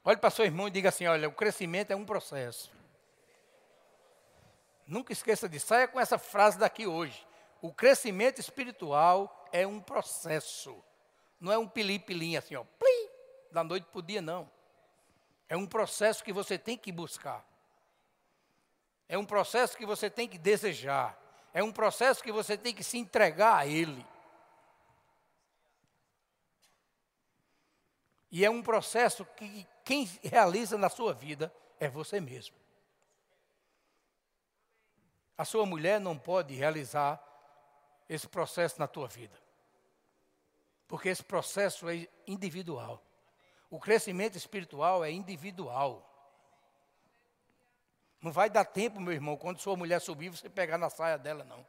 Olhe 0.03 0.17
para 0.17 0.31
seu 0.31 0.47
irmão 0.47 0.69
e 0.69 0.71
diga 0.71 0.89
assim: 0.89 1.07
olha, 1.07 1.29
o 1.29 1.33
crescimento 1.33 1.91
é 1.91 1.97
um 1.97 2.07
processo. 2.07 2.73
Nunca 4.87 5.13
esqueça 5.13 5.49
disso. 5.49 5.67
Saia 5.67 5.89
com 5.89 6.01
essa 6.01 6.19
frase 6.19 6.59
daqui 6.59 6.87
hoje. 6.87 7.27
O 7.61 7.73
crescimento 7.73 8.39
espiritual 8.39 9.47
é 9.53 9.67
um 9.67 9.81
processo. 9.81 10.83
Não 11.39 11.53
é 11.53 11.59
um 11.59 11.69
pilim-pilim 11.69 12.37
assim, 12.37 12.55
ó. 12.55 12.65
Plim, 12.79 13.09
da 13.53 13.63
noite 13.63 13.87
para 13.91 13.99
o 13.99 14.03
dia, 14.03 14.23
não. 14.23 14.51
É 15.49 15.57
um 15.57 15.67
processo 15.67 16.25
que 16.25 16.33
você 16.33 16.59
tem 16.59 16.77
que 16.77 16.91
buscar. 16.91 17.45
É 19.09 19.19
um 19.19 19.25
processo 19.25 19.77
que 19.77 19.87
você 19.87 20.09
tem 20.09 20.29
que 20.29 20.39
desejar. 20.39 21.19
É 21.53 21.63
um 21.63 21.73
processo 21.73 22.23
que 22.23 22.33
você 22.33 22.57
tem 22.57 22.75
que 22.75 22.83
se 22.83 22.99
entregar 22.99 23.57
a 23.59 23.67
Ele. 23.67 24.05
E 28.31 28.45
é 28.45 28.51
um 28.51 28.63
processo 28.63 29.25
que 29.37 29.67
quem 29.85 30.05
realiza 30.23 30.77
na 30.77 30.89
sua 30.89 31.13
vida 31.13 31.55
é 31.79 31.89
você 31.89 32.21
mesmo. 32.21 32.57
A 35.37 35.45
sua 35.45 35.67
mulher 35.67 36.01
não 36.01 36.19
pode 36.19 36.55
realizar 36.55 37.23
esse 38.09 38.27
processo 38.27 38.79
na 38.79 38.87
tua 38.87 39.07
vida. 39.07 39.41
Porque 40.89 41.09
esse 41.09 41.23
processo 41.23 41.89
é 41.89 42.09
individual. 42.27 43.03
O 43.71 43.81
crescimento 43.81 44.37
espiritual 44.37 45.05
é 45.05 45.11
individual. 45.11 46.14
Não 48.25 48.33
vai 48.33 48.49
dar 48.49 48.65
tempo, 48.65 48.99
meu 49.03 49.13
irmão, 49.13 49.37
quando 49.37 49.61
sua 49.61 49.77
mulher 49.77 50.01
subir, 50.01 50.31
você 50.31 50.49
pegar 50.49 50.79
na 50.79 50.89
saia 50.89 51.19
dela, 51.19 51.45
não. 51.45 51.63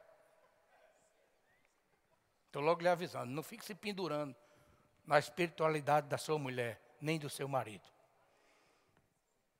Estou 2.46 2.62
logo 2.62 2.80
lhe 2.80 2.88
avisando. 2.88 3.30
Não 3.30 3.42
fique 3.42 3.62
se 3.62 3.74
pendurando 3.74 4.34
na 5.06 5.18
espiritualidade 5.18 6.08
da 6.08 6.16
sua 6.16 6.38
mulher, 6.38 6.80
nem 6.98 7.18
do 7.18 7.28
seu 7.28 7.46
marido. 7.46 7.84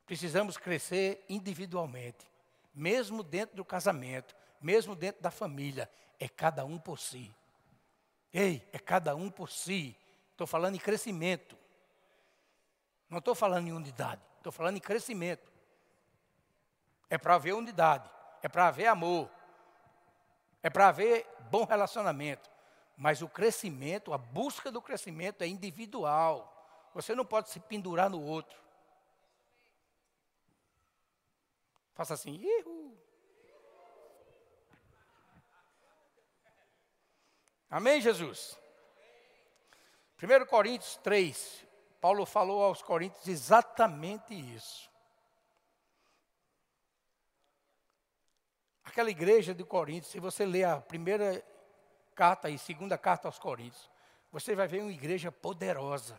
Precisamos 0.06 0.56
crescer 0.56 1.22
individualmente, 1.28 2.26
mesmo 2.74 3.22
dentro 3.22 3.56
do 3.56 3.64
casamento, 3.64 4.34
mesmo 4.58 4.96
dentro 4.96 5.20
da 5.20 5.30
família 5.30 5.90
é 6.18 6.30
cada 6.30 6.64
um 6.64 6.78
por 6.78 6.98
si. 6.98 7.30
Ei, 8.32 8.66
é 8.72 8.78
cada 8.78 9.14
um 9.14 9.30
por 9.30 9.50
si. 9.50 9.94
Estou 10.30 10.46
falando 10.46 10.76
em 10.76 10.80
crescimento. 10.80 11.58
Não 13.06 13.18
estou 13.18 13.34
falando 13.34 13.68
em 13.68 13.72
unidade, 13.72 14.22
estou 14.38 14.50
falando 14.50 14.78
em 14.78 14.80
crescimento. 14.80 15.55
É 17.08 17.16
para 17.16 17.34
haver 17.34 17.54
unidade, 17.54 18.08
é 18.42 18.48
para 18.48 18.68
haver 18.68 18.86
amor, 18.86 19.30
é 20.62 20.70
para 20.70 20.88
haver 20.88 21.26
bom 21.50 21.64
relacionamento. 21.64 22.50
Mas 22.96 23.22
o 23.22 23.28
crescimento, 23.28 24.12
a 24.12 24.18
busca 24.18 24.70
do 24.70 24.80
crescimento 24.80 25.42
é 25.42 25.46
individual. 25.46 26.52
Você 26.94 27.14
não 27.14 27.24
pode 27.24 27.50
se 27.50 27.60
pendurar 27.60 28.08
no 28.08 28.20
outro. 28.20 28.58
Faça 31.94 32.14
assim, 32.14 32.40
Ihu. 32.42 32.96
Amém, 37.70 38.00
Jesus? 38.00 38.58
1 40.22 40.46
Coríntios 40.46 40.96
3, 40.96 41.66
Paulo 42.00 42.24
falou 42.24 42.62
aos 42.62 42.80
Coríntios 42.80 43.28
exatamente 43.28 44.34
isso. 44.34 44.90
Aquela 48.96 49.10
igreja 49.10 49.54
de 49.54 49.62
Coríntios, 49.62 50.10
se 50.10 50.18
você 50.18 50.46
ler 50.46 50.64
a 50.64 50.80
primeira 50.80 51.44
carta 52.14 52.48
e 52.48 52.56
segunda 52.56 52.96
carta 52.96 53.28
aos 53.28 53.38
Coríntios, 53.38 53.90
você 54.32 54.54
vai 54.54 54.66
ver 54.66 54.80
uma 54.80 54.90
igreja 54.90 55.30
poderosa. 55.30 56.18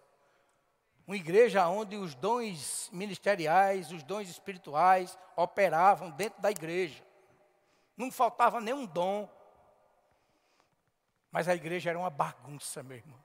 Uma 1.08 1.16
igreja 1.16 1.68
onde 1.68 1.96
os 1.96 2.14
dons 2.14 2.88
ministeriais, 2.94 3.92
os 3.92 4.04
dons 4.04 4.30
espirituais 4.30 5.18
operavam 5.36 6.12
dentro 6.12 6.40
da 6.40 6.52
igreja. 6.52 7.04
Não 7.98 8.12
faltava 8.12 8.62
nenhum 8.62 8.86
dom. 8.86 9.28
Mas 11.32 11.48
a 11.48 11.56
igreja 11.56 11.90
era 11.90 11.98
uma 11.98 12.12
bagunça, 12.12 12.84
meu 12.84 12.98
irmão. 12.98 13.20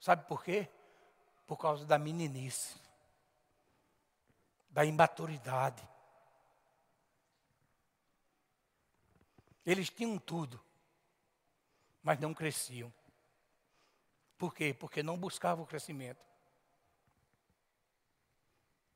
Sabe 0.00 0.24
por 0.26 0.42
quê? 0.42 0.66
Por 1.46 1.58
causa 1.58 1.84
da 1.84 1.98
meninice, 1.98 2.80
da 4.70 4.82
imaturidade. 4.82 5.86
Eles 9.66 9.90
tinham 9.90 10.16
tudo, 10.16 10.62
mas 12.00 12.20
não 12.20 12.32
cresciam. 12.32 12.92
Por 14.38 14.54
quê? 14.54 14.72
Porque 14.72 15.02
não 15.02 15.18
buscavam 15.18 15.64
o 15.64 15.66
crescimento. 15.66 16.24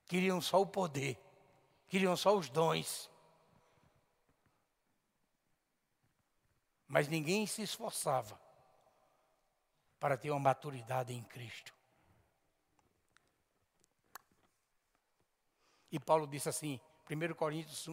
Queriam 0.06 0.40
só 0.40 0.60
o 0.60 0.66
poder, 0.66 1.18
queriam 1.88 2.16
só 2.16 2.36
os 2.36 2.48
dons. 2.48 3.10
Mas 6.86 7.08
ninguém 7.08 7.46
se 7.46 7.62
esforçava 7.62 8.40
para 9.98 10.16
ter 10.16 10.30
uma 10.30 10.40
maturidade 10.40 11.12
em 11.12 11.22
Cristo. 11.24 11.74
E 15.90 15.98
Paulo 15.98 16.26
disse 16.26 16.48
assim, 16.48 16.80
1 17.10 17.34
Coríntios 17.34 17.88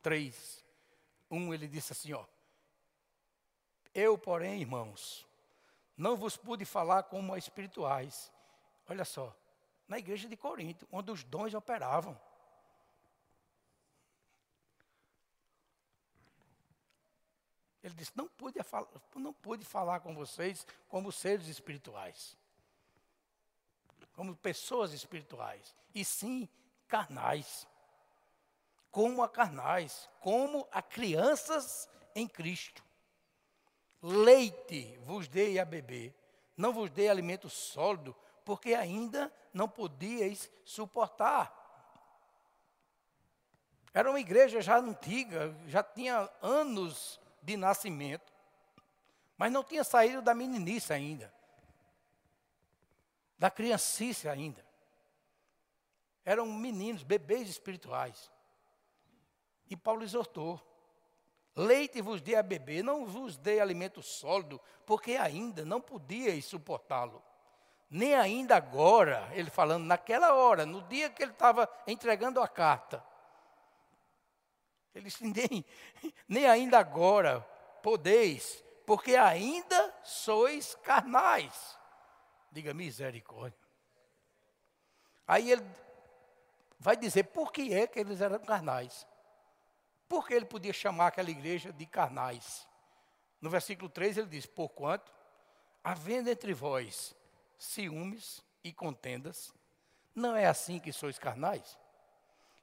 3, 0.00 0.61
1, 1.32 1.54
ele 1.54 1.66
disse 1.66 1.92
assim, 1.92 2.12
ó. 2.12 2.24
Eu, 3.94 4.16
porém, 4.16 4.60
irmãos, 4.60 5.26
não 5.96 6.16
vos 6.16 6.36
pude 6.36 6.64
falar 6.64 7.04
como 7.04 7.32
a 7.32 7.38
espirituais. 7.38 8.30
Olha 8.88 9.04
só, 9.04 9.34
na 9.88 9.98
igreja 9.98 10.28
de 10.28 10.36
Corinto, 10.36 10.86
onde 10.92 11.10
os 11.10 11.24
dons 11.24 11.54
operavam. 11.54 12.18
Ele 17.82 17.94
disse: 17.94 18.12
não 18.14 18.28
pude, 18.28 18.58
não 19.16 19.32
pude 19.32 19.64
falar 19.64 20.00
com 20.00 20.14
vocês 20.14 20.66
como 20.88 21.10
seres 21.10 21.48
espirituais, 21.48 22.36
como 24.12 24.36
pessoas 24.36 24.92
espirituais, 24.92 25.74
e 25.94 26.04
sim 26.04 26.48
carnais 26.86 27.66
como 28.92 29.22
a 29.22 29.28
carnais, 29.28 30.08
como 30.20 30.68
a 30.70 30.82
crianças 30.82 31.88
em 32.14 32.28
Cristo. 32.28 32.84
Leite 34.02 34.98
vos 34.98 35.26
dei 35.26 35.58
a 35.58 35.64
beber, 35.64 36.14
não 36.56 36.72
vos 36.72 36.90
dei 36.90 37.08
alimento 37.08 37.48
sólido, 37.48 38.14
porque 38.44 38.74
ainda 38.74 39.32
não 39.52 39.66
podíeis 39.66 40.50
suportar. 40.62 41.58
Era 43.94 44.10
uma 44.10 44.20
igreja 44.20 44.60
já 44.60 44.78
antiga, 44.78 45.56
já 45.66 45.82
tinha 45.82 46.30
anos 46.42 47.18
de 47.40 47.56
nascimento, 47.56 48.30
mas 49.38 49.50
não 49.50 49.64
tinha 49.64 49.84
saído 49.84 50.20
da 50.20 50.34
meninice 50.34 50.92
ainda, 50.92 51.32
da 53.38 53.50
criancice 53.50 54.28
ainda. 54.28 54.64
Eram 56.24 56.46
meninos, 56.46 57.02
bebês 57.02 57.48
espirituais. 57.48 58.30
E 59.68 59.76
Paulo 59.76 60.02
exortou: 60.02 60.60
Leite 61.54 62.00
vos 62.00 62.20
dei 62.20 62.34
a 62.34 62.42
beber, 62.42 62.82
não 62.82 63.06
vos 63.06 63.36
dei 63.36 63.60
alimento 63.60 64.02
sólido, 64.02 64.60
porque 64.86 65.16
ainda 65.16 65.64
não 65.64 65.80
podíeis 65.80 66.46
suportá-lo. 66.46 67.22
Nem 67.90 68.14
ainda 68.14 68.56
agora, 68.56 69.28
ele 69.32 69.50
falando 69.50 69.84
naquela 69.84 70.32
hora, 70.32 70.64
no 70.64 70.80
dia 70.82 71.10
que 71.10 71.22
ele 71.22 71.32
estava 71.32 71.68
entregando 71.86 72.40
a 72.40 72.48
carta. 72.48 73.04
Ele 74.94 75.04
disse: 75.04 75.24
nem, 75.28 75.64
nem 76.26 76.46
ainda 76.46 76.78
agora 76.78 77.40
podeis, 77.82 78.64
porque 78.86 79.14
ainda 79.14 79.94
sois 80.02 80.74
carnais. 80.76 81.78
Diga 82.50 82.72
misericórdia. 82.72 83.58
Aí 85.26 85.50
ele 85.50 85.66
vai 86.78 86.96
dizer 86.96 87.24
por 87.24 87.52
que 87.52 87.72
é 87.74 87.86
que 87.86 87.98
eles 87.98 88.20
eram 88.20 88.38
carnais. 88.38 89.06
Porque 90.12 90.34
ele 90.34 90.44
podia 90.44 90.74
chamar 90.74 91.06
aquela 91.06 91.30
igreja 91.30 91.72
de 91.72 91.86
carnais. 91.86 92.68
No 93.40 93.48
versículo 93.48 93.88
3 93.88 94.18
ele 94.18 94.26
diz: 94.26 94.44
Porquanto, 94.44 95.10
havendo 95.82 96.28
entre 96.28 96.52
vós 96.52 97.16
ciúmes 97.58 98.44
e 98.62 98.74
contendas, 98.74 99.54
não 100.14 100.36
é 100.36 100.44
assim 100.44 100.78
que 100.78 100.92
sois 100.92 101.18
carnais? 101.18 101.78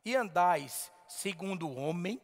E 0.06 0.16
andais 0.16 0.92
segundo 1.08 1.68
o 1.68 1.76
homem, 1.76 2.22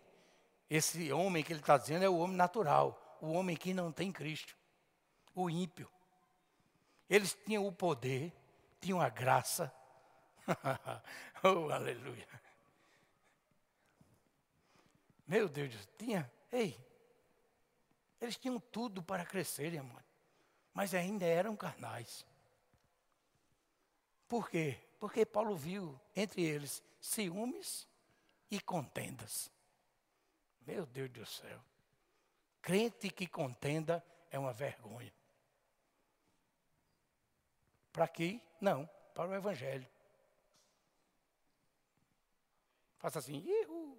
esse 0.70 1.12
homem 1.12 1.44
que 1.44 1.54
ele 1.54 1.60
está 1.60 1.76
dizendo 1.76 2.06
é 2.06 2.10
o 2.10 2.20
homem 2.20 2.38
natural, 2.38 3.18
o 3.20 3.32
homem 3.32 3.58
que 3.58 3.74
não 3.74 3.92
tem 3.92 4.12
Cristo, 4.12 4.56
o 5.34 5.50
ímpio. 5.50 5.90
Eles 7.10 7.36
tinham 7.48 7.66
o 7.66 7.72
poder, 7.72 8.32
tinham 8.80 9.02
a 9.02 9.10
graça. 9.10 9.74
oh, 11.44 11.72
aleluia. 11.72 12.28
Meu 15.28 15.50
Deus, 15.50 15.74
tinha, 15.98 16.32
ei, 16.52 16.80
eles 18.22 18.38
tinham 18.38 18.60
tudo 18.60 19.02
para 19.02 19.26
crescerem, 19.26 19.80
amor, 19.80 20.04
mas 20.74 20.94
ainda 20.94 21.26
eram 21.26 21.56
carnais. 21.56 22.26
Por 24.28 24.50
quê? 24.50 24.80
Porque 25.00 25.26
Paulo 25.26 25.56
viu 25.56 26.00
entre 26.16 26.44
eles 26.44 26.84
ciúmes 27.00 27.88
e 28.50 28.60
contendas. 28.60 29.52
Meu 30.66 30.86
Deus 30.86 31.10
do 31.12 31.26
céu. 31.26 31.60
Crente 32.62 33.10
que 33.10 33.28
contenda 33.28 34.04
é 34.32 34.40
uma 34.40 34.52
vergonha. 34.52 35.14
Para 37.92 38.08
quê? 38.08 38.42
Não, 38.60 38.90
para 39.14 39.30
o 39.30 39.36
Evangelho. 39.36 39.88
Faça 42.98 43.20
assim, 43.20 43.38
Ihu. 43.46 43.98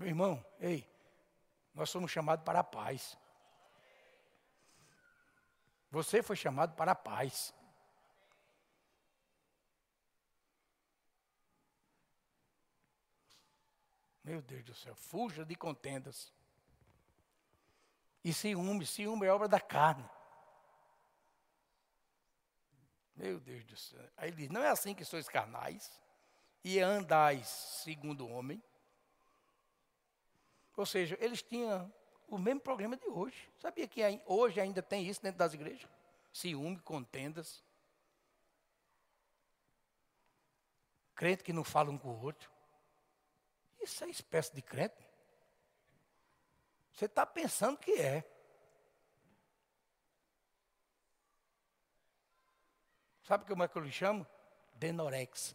Meu 0.00 0.08
irmão, 0.08 0.42
ei, 0.58 0.90
nós 1.74 1.90
somos 1.90 2.10
chamados 2.10 2.42
para 2.42 2.60
a 2.60 2.64
paz. 2.64 3.18
Você 5.90 6.22
foi 6.22 6.36
chamado 6.36 6.74
para 6.74 6.92
a 6.92 6.94
paz. 6.94 7.52
Meu 14.24 14.40
Deus 14.40 14.64
do 14.64 14.74
céu, 14.74 14.94
fuja 14.94 15.44
de 15.44 15.54
contendas. 15.54 16.32
E 18.24 18.32
ciúme, 18.32 18.86
ciúme 18.86 19.26
é 19.26 19.30
obra 19.30 19.48
da 19.48 19.60
carne. 19.60 20.08
Meu 23.14 23.38
Deus 23.38 23.66
do 23.66 23.76
céu. 23.76 24.10
Aí 24.16 24.30
ele 24.30 24.36
diz: 24.38 24.48
não 24.48 24.62
é 24.62 24.70
assim 24.70 24.94
que 24.94 25.04
sois 25.04 25.28
carnais 25.28 26.00
e 26.64 26.80
andais 26.80 27.46
segundo 27.84 28.24
o 28.24 28.30
homem, 28.30 28.62
ou 30.80 30.86
seja, 30.86 31.14
eles 31.20 31.42
tinham 31.42 31.92
o 32.26 32.38
mesmo 32.38 32.58
problema 32.58 32.96
de 32.96 33.06
hoje. 33.06 33.50
Sabia 33.58 33.86
que 33.86 34.00
hoje 34.24 34.58
ainda 34.58 34.82
tem 34.82 35.06
isso 35.06 35.20
dentro 35.20 35.38
das 35.38 35.52
igrejas? 35.52 35.86
Ciúme, 36.32 36.78
contendas. 36.80 37.62
Crente 41.14 41.44
que 41.44 41.52
não 41.52 41.62
fala 41.62 41.90
um 41.90 41.98
com 41.98 42.08
o 42.08 42.22
outro. 42.22 42.50
Isso 43.78 44.02
é 44.04 44.08
espécie 44.08 44.54
de 44.54 44.62
crente. 44.62 45.06
Você 46.94 47.04
está 47.04 47.26
pensando 47.26 47.76
que 47.76 47.92
é. 48.00 48.24
Sabe 53.24 53.44
como 53.44 53.62
é 53.62 53.68
que 53.68 53.76
eu 53.76 53.82
lhe 53.82 53.92
chamo? 53.92 54.26
Denorex. 54.76 55.54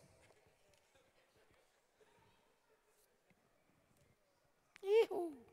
Ihu. 5.03 5.45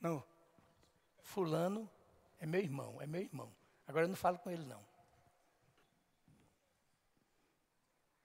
Não. 0.00 0.24
Fulano 1.22 1.90
é 2.38 2.46
meu 2.46 2.60
irmão, 2.60 3.00
é 3.00 3.06
meu 3.06 3.20
irmão. 3.22 3.54
Agora 3.86 4.04
eu 4.04 4.08
não 4.08 4.16
falo 4.16 4.38
com 4.38 4.50
ele, 4.50 4.64
não. 4.64 4.84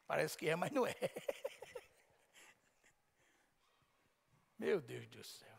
Parece 0.07 0.37
que 0.37 0.49
é, 0.49 0.55
mas 0.55 0.71
não 0.71 0.87
é. 0.87 0.95
Meu 4.57 4.81
Deus 4.81 5.07
do 5.07 5.23
céu. 5.23 5.55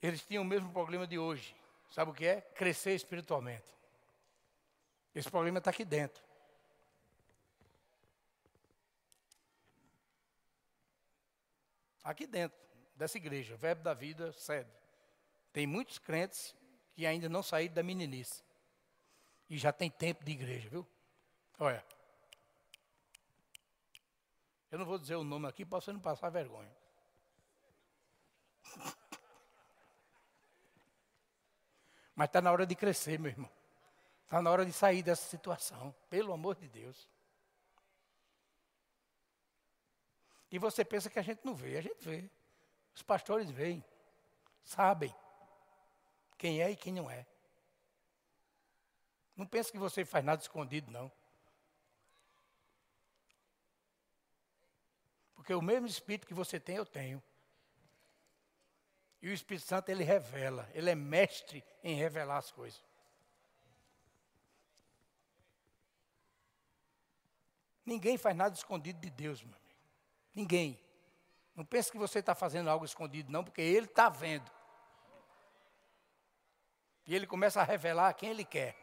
Eles 0.00 0.22
tinham 0.22 0.42
o 0.42 0.46
mesmo 0.46 0.72
problema 0.72 1.06
de 1.06 1.18
hoje. 1.18 1.56
Sabe 1.90 2.10
o 2.10 2.14
que 2.14 2.24
é? 2.24 2.40
Crescer 2.40 2.94
espiritualmente. 2.94 3.66
Esse 5.14 5.28
problema 5.28 5.58
está 5.58 5.70
aqui 5.70 5.84
dentro. 5.84 6.22
Aqui 12.10 12.26
dentro 12.26 12.58
dessa 12.96 13.16
igreja, 13.18 13.56
Verbo 13.56 13.84
da 13.84 13.94
Vida, 13.94 14.32
sede. 14.32 14.68
Tem 15.52 15.64
muitos 15.64 15.96
crentes 15.96 16.56
que 16.92 17.06
ainda 17.06 17.28
não 17.28 17.40
saíram 17.40 17.72
da 17.72 17.84
meninice. 17.84 18.42
E 19.48 19.56
já 19.56 19.72
tem 19.72 19.88
tempo 19.88 20.24
de 20.24 20.32
igreja, 20.32 20.68
viu? 20.68 20.84
Olha. 21.56 21.86
Eu 24.72 24.80
não 24.80 24.84
vou 24.84 24.98
dizer 24.98 25.14
o 25.14 25.22
nome 25.22 25.46
aqui 25.46 25.64
para 25.64 25.80
você 25.80 25.92
não 25.92 26.00
passar 26.00 26.30
vergonha. 26.30 26.74
Mas 32.12 32.28
está 32.28 32.42
na 32.42 32.50
hora 32.50 32.66
de 32.66 32.74
crescer, 32.74 33.20
meu 33.20 33.30
irmão. 33.30 33.50
Está 34.24 34.42
na 34.42 34.50
hora 34.50 34.66
de 34.66 34.72
sair 34.72 35.04
dessa 35.04 35.28
situação. 35.28 35.94
Pelo 36.08 36.32
amor 36.32 36.56
de 36.56 36.66
Deus. 36.66 37.08
E 40.50 40.58
você 40.58 40.84
pensa 40.84 41.08
que 41.08 41.18
a 41.18 41.22
gente 41.22 41.44
não 41.44 41.54
vê. 41.54 41.76
A 41.76 41.82
gente 41.82 42.00
vê. 42.00 42.28
Os 42.94 43.02
pastores 43.02 43.50
veem. 43.50 43.84
Sabem 44.62 45.14
quem 46.36 46.62
é 46.62 46.70
e 46.70 46.76
quem 46.76 46.92
não 46.92 47.10
é. 47.10 47.26
Não 49.36 49.46
pense 49.46 49.70
que 49.70 49.78
você 49.78 50.04
faz 50.04 50.24
nada 50.24 50.42
escondido, 50.42 50.90
não. 50.90 51.12
Porque 55.34 55.54
o 55.54 55.62
mesmo 55.62 55.86
Espírito 55.86 56.26
que 56.26 56.34
você 56.34 56.58
tem, 56.58 56.76
eu 56.76 56.86
tenho. 56.86 57.22
E 59.22 59.28
o 59.28 59.34
Espírito 59.34 59.66
Santo, 59.66 59.90
ele 59.90 60.02
revela. 60.02 60.68
Ele 60.72 60.90
é 60.90 60.94
mestre 60.94 61.64
em 61.82 61.94
revelar 61.94 62.38
as 62.38 62.50
coisas. 62.50 62.82
Ninguém 67.84 68.16
faz 68.16 68.34
nada 68.34 68.54
escondido 68.54 68.98
de 69.00 69.10
Deus, 69.10 69.42
amigo. 69.42 69.59
Ninguém. 70.34 70.78
Não 71.54 71.64
pense 71.64 71.90
que 71.90 71.98
você 71.98 72.20
está 72.20 72.34
fazendo 72.34 72.70
algo 72.70 72.84
escondido, 72.84 73.30
não, 73.30 73.44
porque 73.44 73.60
Ele 73.60 73.86
está 73.86 74.08
vendo. 74.08 74.50
E 77.06 77.14
Ele 77.14 77.26
começa 77.26 77.60
a 77.60 77.64
revelar 77.64 78.14
quem 78.14 78.30
Ele 78.30 78.44
quer. 78.44 78.76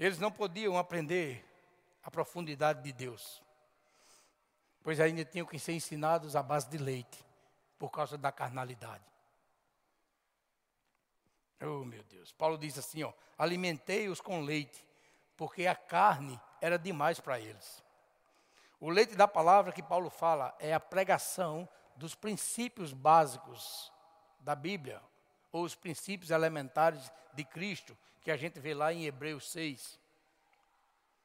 Eles 0.00 0.18
não 0.18 0.32
podiam 0.32 0.78
aprender 0.78 1.44
a 2.02 2.10
profundidade 2.10 2.82
de 2.82 2.90
Deus, 2.90 3.42
pois 4.82 4.98
ainda 4.98 5.22
tinham 5.26 5.46
que 5.46 5.58
ser 5.58 5.74
ensinados 5.74 6.34
à 6.34 6.42
base 6.42 6.70
de 6.70 6.78
leite, 6.78 7.22
por 7.78 7.90
causa 7.90 8.16
da 8.16 8.32
carnalidade. 8.32 9.04
Oh, 11.60 11.84
meu 11.84 12.02
Deus. 12.04 12.32
Paulo 12.32 12.56
diz 12.56 12.78
assim, 12.78 13.02
ó, 13.02 13.12
alimentei-os 13.36 14.20
com 14.20 14.42
leite, 14.42 14.86
porque 15.36 15.66
a 15.66 15.74
carne 15.74 16.40
era 16.60 16.78
demais 16.78 17.20
para 17.20 17.38
eles. 17.38 17.82
O 18.80 18.88
leite 18.88 19.14
da 19.14 19.28
palavra 19.28 19.72
que 19.72 19.82
Paulo 19.82 20.08
fala 20.08 20.54
é 20.58 20.72
a 20.72 20.80
pregação 20.80 21.68
dos 21.96 22.14
princípios 22.14 22.94
básicos 22.94 23.92
da 24.40 24.54
Bíblia, 24.54 25.02
ou 25.52 25.64
os 25.64 25.74
princípios 25.74 26.30
elementares 26.30 27.12
de 27.34 27.44
Cristo, 27.44 27.96
que 28.22 28.30
a 28.30 28.36
gente 28.36 28.58
vê 28.58 28.72
lá 28.72 28.92
em 28.92 29.04
Hebreus 29.04 29.50
6. 29.50 30.00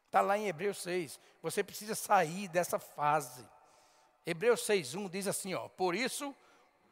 Está 0.06 0.19
lá 0.21 0.38
em 0.38 0.48
Hebreus 0.48 0.82
6. 0.82 1.19
Você 1.41 1.63
precisa 1.63 1.95
sair 1.95 2.48
dessa 2.50 2.78
fase. 2.78 3.48
Hebreus 4.26 4.62
6,1 4.62 5.10
diz 5.10 5.28
assim: 5.28 5.54
ó, 5.54 5.69
Por 5.69 5.95
isso, 5.95 6.36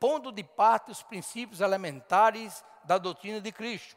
pondo 0.03 0.33
de 0.33 0.43
parte 0.43 0.91
os 0.91 1.01
princípios 1.01 1.61
elementares 1.61 2.61
da 2.83 2.97
doutrina 2.97 3.39
de 3.39 3.53
Cristo, 3.53 3.95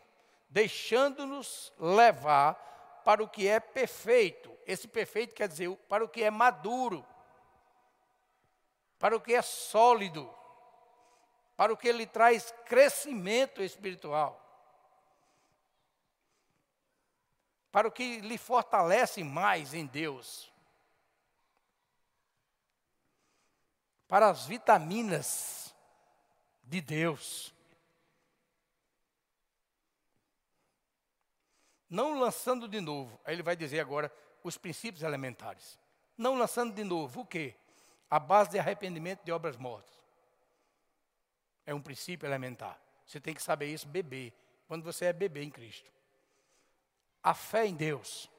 deixando-nos 0.48 1.72
levar 1.80 2.54
para 3.04 3.24
o 3.24 3.28
que 3.28 3.48
é 3.48 3.58
perfeito. 3.58 4.56
Esse 4.64 4.86
perfeito 4.86 5.34
quer 5.34 5.48
dizer 5.48 5.68
para 5.88 6.04
o 6.04 6.08
que 6.08 6.22
é 6.22 6.30
maduro, 6.30 7.04
para 9.00 9.16
o 9.16 9.20
que 9.20 9.34
é 9.34 9.42
sólido, 9.42 10.32
para 11.56 11.72
o 11.72 11.76
que 11.76 11.90
lhe 11.90 12.06
traz 12.06 12.54
crescimento 12.66 13.60
espiritual. 13.60 14.44
para 17.72 17.88
o 17.88 17.92
que 17.92 18.20
lhe 18.20 18.38
fortalece 18.38 19.22
mais 19.22 19.74
em 19.74 19.84
Deus. 19.84 20.50
Para 24.08 24.30
as 24.30 24.46
vitaminas 24.46 25.65
de 26.66 26.80
Deus. 26.80 27.54
Não 31.88 32.18
lançando 32.18 32.68
de 32.68 32.80
novo, 32.80 33.18
aí 33.24 33.34
ele 33.34 33.42
vai 33.42 33.56
dizer 33.56 33.80
agora 33.80 34.12
os 34.42 34.58
princípios 34.58 35.02
elementares. 35.02 35.78
Não 36.18 36.34
lançando 36.34 36.74
de 36.74 36.84
novo 36.84 37.20
o 37.20 37.26
quê? 37.26 37.54
A 38.10 38.18
base 38.18 38.50
de 38.50 38.58
arrependimento 38.58 39.24
de 39.24 39.32
obras 39.32 39.56
mortas. 39.56 39.94
É 41.64 41.72
um 41.72 41.80
princípio 41.80 42.26
elementar. 42.26 42.80
Você 43.06 43.20
tem 43.20 43.34
que 43.34 43.42
saber 43.42 43.66
isso, 43.66 43.86
bebê, 43.86 44.32
quando 44.66 44.82
você 44.82 45.06
é 45.06 45.12
bebê 45.12 45.42
em 45.42 45.50
Cristo 45.50 45.96
a 47.26 47.34
fé 47.34 47.66
em 47.66 47.74
Deus, 47.74 48.30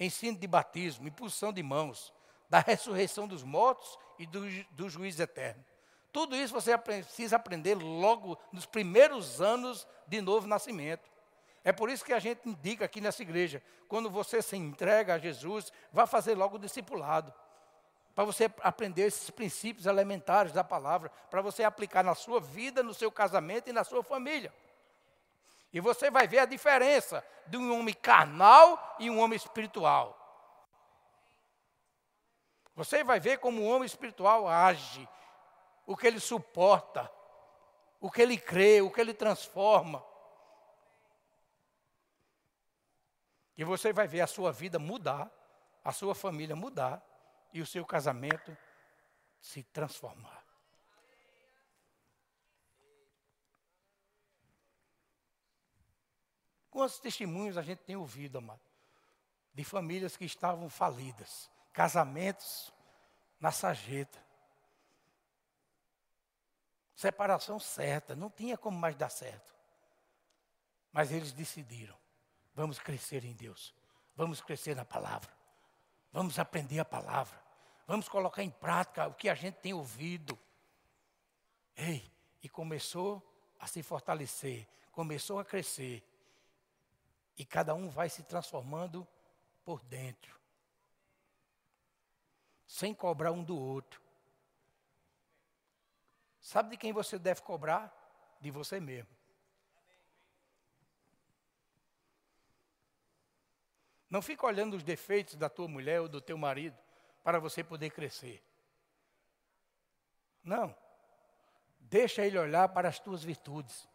ensino 0.00 0.38
de 0.38 0.46
batismo, 0.46 1.06
impulsão 1.06 1.52
de 1.52 1.62
mãos, 1.62 2.10
da 2.48 2.58
ressurreição 2.58 3.28
dos 3.28 3.42
mortos 3.42 3.98
e 4.18 4.24
do, 4.24 4.40
do 4.70 4.88
juízo 4.88 5.22
eterno. 5.22 5.62
Tudo 6.14 6.36
isso 6.36 6.54
você 6.54 6.78
precisa 6.78 7.34
aprender 7.34 7.74
logo 7.74 8.38
nos 8.52 8.64
primeiros 8.64 9.42
anos 9.42 9.84
de 10.06 10.20
novo 10.20 10.46
nascimento. 10.46 11.10
É 11.64 11.72
por 11.72 11.90
isso 11.90 12.04
que 12.04 12.12
a 12.12 12.20
gente 12.20 12.48
indica 12.48 12.84
aqui 12.84 13.00
nessa 13.00 13.20
igreja, 13.20 13.60
quando 13.88 14.08
você 14.08 14.40
se 14.40 14.56
entrega 14.56 15.14
a 15.14 15.18
Jesus, 15.18 15.72
vá 15.92 16.06
fazer 16.06 16.36
logo 16.36 16.54
o 16.54 16.58
discipulado. 16.60 17.34
Para 18.14 18.22
você 18.22 18.48
aprender 18.60 19.02
esses 19.02 19.28
princípios 19.28 19.86
elementares 19.86 20.52
da 20.52 20.62
palavra, 20.62 21.10
para 21.28 21.42
você 21.42 21.64
aplicar 21.64 22.04
na 22.04 22.14
sua 22.14 22.38
vida, 22.38 22.80
no 22.80 22.94
seu 22.94 23.10
casamento 23.10 23.68
e 23.68 23.72
na 23.72 23.82
sua 23.82 24.04
família. 24.04 24.54
E 25.72 25.80
você 25.80 26.12
vai 26.12 26.28
ver 26.28 26.38
a 26.38 26.46
diferença 26.46 27.26
de 27.48 27.56
um 27.56 27.76
homem 27.76 27.92
carnal 27.92 28.94
e 29.00 29.10
um 29.10 29.18
homem 29.18 29.36
espiritual. 29.36 30.16
Você 32.76 33.02
vai 33.02 33.18
ver 33.18 33.38
como 33.38 33.62
o 33.62 33.66
homem 33.66 33.86
espiritual 33.86 34.46
age, 34.46 35.08
o 35.86 35.96
que 35.96 36.06
ele 36.06 36.20
suporta, 36.20 37.10
o 38.00 38.10
que 38.10 38.22
ele 38.22 38.38
crê, 38.38 38.80
o 38.80 38.90
que 38.90 39.00
ele 39.00 39.14
transforma. 39.14 40.04
E 43.56 43.64
você 43.64 43.92
vai 43.92 44.08
ver 44.08 44.20
a 44.20 44.26
sua 44.26 44.50
vida 44.50 44.78
mudar, 44.78 45.30
a 45.84 45.92
sua 45.92 46.14
família 46.14 46.56
mudar 46.56 47.02
e 47.52 47.60
o 47.60 47.66
seu 47.66 47.84
casamento 47.84 48.56
se 49.40 49.62
transformar. 49.62 50.42
Quantos 56.70 56.98
testemunhos 56.98 57.56
a 57.56 57.62
gente 57.62 57.84
tem 57.84 57.94
ouvido, 57.94 58.38
amado? 58.38 58.60
De 59.52 59.62
famílias 59.62 60.16
que 60.16 60.24
estavam 60.24 60.68
falidas, 60.68 61.48
casamentos 61.72 62.72
na 63.38 63.52
sarjeta, 63.52 64.23
separação 66.94 67.58
certa, 67.58 68.14
não 68.14 68.30
tinha 68.30 68.56
como 68.56 68.78
mais 68.78 68.94
dar 68.96 69.10
certo. 69.10 69.54
Mas 70.92 71.10
eles 71.10 71.32
decidiram: 71.32 71.96
vamos 72.54 72.78
crescer 72.78 73.24
em 73.24 73.34
Deus, 73.34 73.74
vamos 74.14 74.40
crescer 74.40 74.76
na 74.76 74.84
palavra, 74.84 75.32
vamos 76.12 76.38
aprender 76.38 76.78
a 76.78 76.84
palavra, 76.84 77.38
vamos 77.86 78.08
colocar 78.08 78.42
em 78.42 78.50
prática 78.50 79.08
o 79.08 79.14
que 79.14 79.28
a 79.28 79.34
gente 79.34 79.56
tem 79.56 79.74
ouvido. 79.74 80.38
Ei, 81.76 82.08
e 82.42 82.48
começou 82.48 83.22
a 83.58 83.66
se 83.66 83.82
fortalecer, 83.82 84.68
começou 84.92 85.38
a 85.38 85.44
crescer. 85.44 86.02
E 87.36 87.44
cada 87.44 87.74
um 87.74 87.88
vai 87.88 88.08
se 88.08 88.22
transformando 88.22 89.06
por 89.64 89.82
dentro. 89.84 90.38
Sem 92.66 92.94
cobrar 92.94 93.32
um 93.32 93.42
do 93.42 93.58
outro. 93.58 94.03
Sabe 96.44 96.72
de 96.72 96.76
quem 96.76 96.92
você 96.92 97.18
deve 97.18 97.40
cobrar? 97.40 97.90
De 98.38 98.50
você 98.50 98.78
mesmo. 98.78 99.08
Não 104.10 104.20
fica 104.20 104.46
olhando 104.46 104.76
os 104.76 104.82
defeitos 104.82 105.36
da 105.36 105.48
tua 105.48 105.66
mulher 105.66 106.02
ou 106.02 106.08
do 106.08 106.20
teu 106.20 106.36
marido 106.36 106.78
para 107.22 107.40
você 107.40 107.64
poder 107.64 107.88
crescer. 107.88 108.44
Não. 110.42 110.76
Deixa 111.80 112.26
ele 112.26 112.36
olhar 112.36 112.68
para 112.68 112.90
as 112.90 112.98
tuas 112.98 113.24
virtudes. 113.24 113.88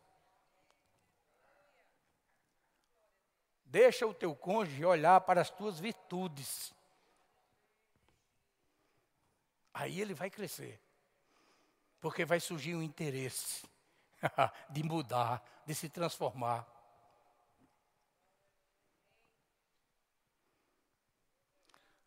Deixa 3.63 4.07
o 4.07 4.13
teu 4.13 4.35
cônjuge 4.35 4.83
olhar 4.83 5.21
para 5.21 5.39
as 5.39 5.51
tuas 5.51 5.79
virtudes. 5.79 6.73
Aí 9.71 10.01
ele 10.01 10.15
vai 10.15 10.31
crescer. 10.31 10.81
Porque 11.99 12.25
vai 12.25 12.39
surgir 12.39 12.75
um 12.75 12.81
interesse 12.81 13.67
de 14.69 14.83
mudar, 14.83 15.43
de 15.65 15.75
se 15.75 15.89
transformar. 15.89 16.67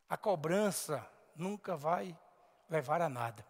A 0.08 0.16
cobrança 0.16 1.06
nunca 1.34 1.76
vai 1.76 2.18
levar 2.68 3.00
a 3.00 3.08
nada. 3.08 3.46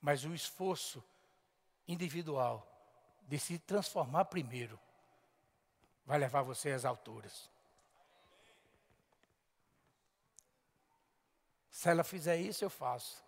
Mas 0.00 0.24
o 0.24 0.34
esforço 0.34 1.02
individual 1.86 2.66
de 3.26 3.38
se 3.38 3.58
transformar 3.58 4.26
primeiro 4.26 4.78
vai 6.04 6.18
levar 6.18 6.42
você 6.42 6.70
às 6.70 6.84
alturas. 6.84 7.50
Se 11.70 11.88
ela 11.88 12.02
fizer 12.02 12.36
isso, 12.36 12.64
eu 12.64 12.70
faço. 12.70 13.27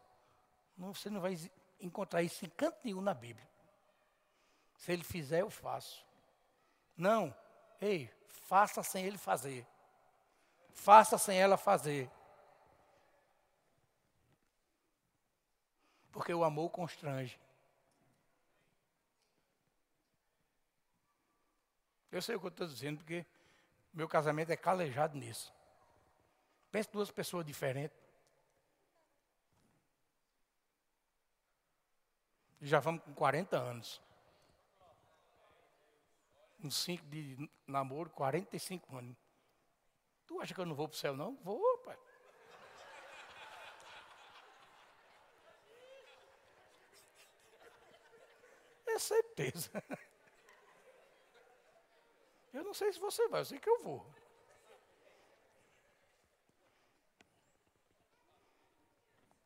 Você 0.89 1.11
não 1.11 1.21
vai 1.21 1.37
encontrar 1.79 2.23
isso 2.23 2.45
em 2.45 2.49
canto 2.49 2.79
nenhum 2.83 3.03
na 3.03 3.13
Bíblia. 3.13 3.47
Se 4.77 4.93
ele 4.93 5.05
fizer, 5.05 5.43
eu 5.43 5.51
faço. 5.51 6.05
Não, 6.97 7.35
ei, 7.81 8.11
faça 8.27 8.83
sem 8.83 9.05
ele 9.05 9.19
fazer. 9.19 9.67
Faça 10.73 11.19
sem 11.19 11.39
ela 11.39 11.59
fazer. 11.59 12.11
Porque 16.11 16.33
o 16.33 16.45
amor 16.45 16.71
constrange. 16.71 17.39
Eu 22.11 22.23
sei 22.23 22.35
o 22.35 22.41
que 22.41 22.47
eu 22.47 22.51
estou 22.51 22.67
dizendo, 22.67 22.99
porque 22.99 23.25
meu 23.93 24.09
casamento 24.09 24.51
é 24.51 24.57
calejado 24.57 25.17
nisso. 25.17 25.53
Pense 26.73 26.91
duas 26.91 27.11
pessoas 27.11 27.45
diferentes. 27.45 27.97
Já 32.61 32.79
vamos 32.79 33.03
com 33.03 33.15
40 33.15 33.57
anos. 33.57 34.01
Uns 36.63 36.77
5 36.77 37.07
de 37.07 37.51
namoro, 37.67 38.11
45 38.11 38.97
anos. 38.97 39.17
Tu 40.27 40.41
acha 40.41 40.55
que 40.55 40.61
eu 40.61 40.67
não 40.67 40.75
vou 40.75 40.87
para 40.87 40.95
o 40.95 40.99
céu, 40.99 41.17
não? 41.17 41.37
Vou, 41.37 41.79
pai. 41.79 41.99
É 48.87 48.99
certeza. 48.99 49.71
Eu 52.53 52.65
não 52.65 52.75
sei 52.75 52.93
se 52.93 52.99
você 52.99 53.27
vai, 53.29 53.41
eu 53.41 53.45
sei 53.45 53.59
que 53.59 53.71
eu 53.71 53.79
vou. 53.79 54.05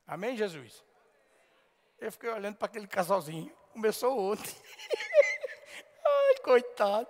Amém, 0.06 0.36
Jesus? 0.36 0.84
Eu 2.04 2.12
fiquei 2.12 2.28
olhando 2.28 2.56
para 2.56 2.66
aquele 2.66 2.86
casalzinho. 2.86 3.50
Começou 3.72 4.32
ontem. 4.32 4.54
Ai, 6.04 6.34
coitado. 6.44 7.08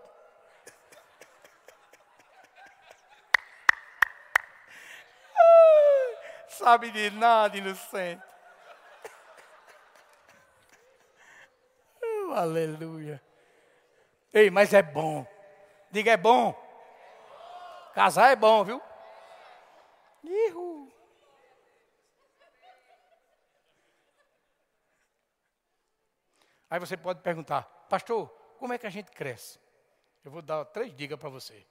Ai, 5.34 6.18
sabe 6.48 6.92
de 6.92 7.10
nada, 7.10 7.56
inocente. 7.56 8.22
Oh, 12.00 12.34
aleluia. 12.34 13.20
Ei, 14.32 14.48
mas 14.48 14.72
é 14.72 14.80
bom. 14.80 15.26
Diga, 15.90 16.12
é 16.12 16.16
bom. 16.16 16.54
Casar 17.96 18.30
é 18.30 18.36
bom, 18.36 18.62
viu? 18.62 18.80
Ihu. 20.22 20.94
Aí 26.74 26.80
você 26.80 26.96
pode 26.96 27.20
perguntar, 27.20 27.62
pastor, 27.88 28.26
como 28.58 28.72
é 28.72 28.78
que 28.78 28.84
a 28.84 28.90
gente 28.90 29.08
cresce? 29.12 29.60
Eu 30.24 30.32
vou 30.32 30.42
dar 30.42 30.64
três 30.64 30.92
dicas 30.92 31.16
para 31.16 31.28
você. 31.28 31.64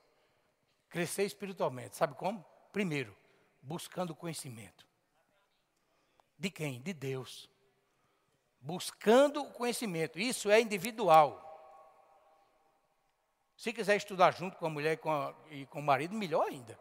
Crescer 0.87 1.23
espiritualmente, 1.25 1.97
sabe 1.97 2.15
como? 2.15 2.41
Primeiro, 2.71 3.13
buscando 3.61 4.15
conhecimento. 4.15 4.87
De 6.39 6.49
quem? 6.49 6.81
De 6.81 6.93
Deus. 6.93 7.49
Buscando 8.61 9.43
conhecimento. 9.51 10.17
Isso 10.17 10.49
é 10.49 10.61
individual. 10.61 11.37
Se 13.57 13.73
quiser 13.73 13.97
estudar 13.97 14.31
junto 14.31 14.55
com 14.55 14.67
a 14.67 14.69
mulher 14.69 14.93
e 14.93 14.97
com, 14.97 15.11
a, 15.11 15.35
e 15.51 15.65
com 15.65 15.79
o 15.79 15.83
marido, 15.83 16.15
melhor 16.15 16.47
ainda. 16.47 16.79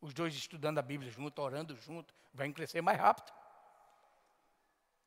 Os 0.00 0.12
dois 0.12 0.34
estudando 0.34 0.78
a 0.78 0.82
Bíblia 0.82 1.12
junto, 1.12 1.40
orando 1.40 1.76
junto, 1.76 2.12
vai 2.34 2.52
crescer 2.52 2.82
mais 2.82 2.98
rápido. 2.98 3.37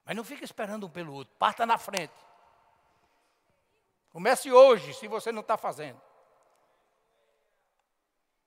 Mas 0.05 0.15
não 0.15 0.23
fica 0.23 0.43
esperando 0.43 0.87
um 0.87 0.89
pelo 0.89 1.13
outro. 1.13 1.33
Parta 1.37 1.65
na 1.65 1.77
frente. 1.77 2.13
Comece 4.11 4.51
hoje, 4.51 4.93
se 4.93 5.07
você 5.07 5.31
não 5.31 5.41
está 5.41 5.57
fazendo. 5.57 6.01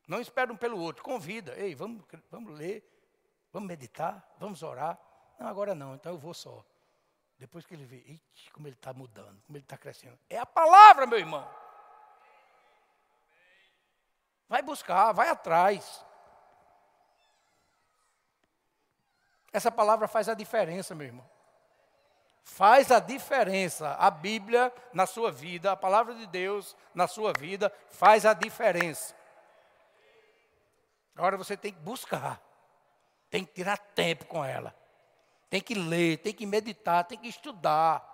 Não 0.06 0.20
espere 0.20 0.52
um 0.52 0.56
pelo 0.56 0.78
outro. 0.78 1.02
Convida. 1.02 1.54
Ei, 1.56 1.74
vamos, 1.74 2.04
vamos 2.30 2.52
ler, 2.58 2.84
vamos 3.52 3.68
meditar, 3.68 4.22
vamos 4.38 4.62
orar. 4.62 4.98
Não, 5.38 5.48
agora 5.48 5.74
não, 5.74 5.94
então 5.94 6.12
eu 6.12 6.18
vou 6.18 6.34
só. 6.34 6.64
Depois 7.38 7.66
que 7.66 7.74
ele 7.74 7.84
vê, 7.84 7.96
Eita, 8.06 8.52
como 8.52 8.68
ele 8.68 8.76
está 8.76 8.92
mudando, 8.92 9.42
como 9.42 9.56
ele 9.56 9.64
está 9.64 9.76
crescendo. 9.76 10.18
É 10.28 10.38
a 10.38 10.46
palavra, 10.46 11.06
meu 11.06 11.18
irmão. 11.18 11.48
Vai 14.48 14.62
buscar, 14.62 15.12
vai 15.12 15.28
atrás. 15.28 16.04
Essa 19.52 19.70
palavra 19.70 20.06
faz 20.06 20.28
a 20.28 20.34
diferença, 20.34 20.94
meu 20.94 21.06
irmão. 21.06 21.33
Faz 22.44 22.92
a 22.92 23.00
diferença. 23.00 23.94
A 23.94 24.10
Bíblia 24.10 24.72
na 24.92 25.06
sua 25.06 25.32
vida, 25.32 25.72
a 25.72 25.76
palavra 25.76 26.14
de 26.14 26.26
Deus 26.26 26.76
na 26.94 27.08
sua 27.08 27.32
vida, 27.32 27.72
faz 27.90 28.26
a 28.26 28.34
diferença. 28.34 29.14
Agora 31.16 31.38
você 31.38 31.56
tem 31.56 31.72
que 31.72 31.80
buscar, 31.80 32.40
tem 33.30 33.44
que 33.44 33.52
tirar 33.52 33.78
tempo 33.78 34.26
com 34.26 34.44
ela, 34.44 34.76
tem 35.48 35.60
que 35.60 35.74
ler, 35.74 36.18
tem 36.18 36.34
que 36.34 36.44
meditar, 36.44 37.04
tem 37.04 37.16
que 37.16 37.28
estudar. 37.28 38.12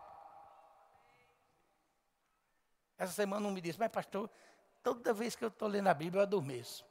Essa 2.97 3.13
semana 3.13 3.49
um 3.49 3.51
me 3.51 3.61
disse, 3.61 3.79
mas 3.79 3.91
pastor, 3.91 4.31
toda 4.83 5.13
vez 5.13 5.35
que 5.35 5.45
eu 5.45 5.49
estou 5.49 5.67
lendo 5.67 5.89
a 5.89 5.95
Bíblia 5.95 6.21
eu 6.21 6.23
adormeço. 6.23 6.85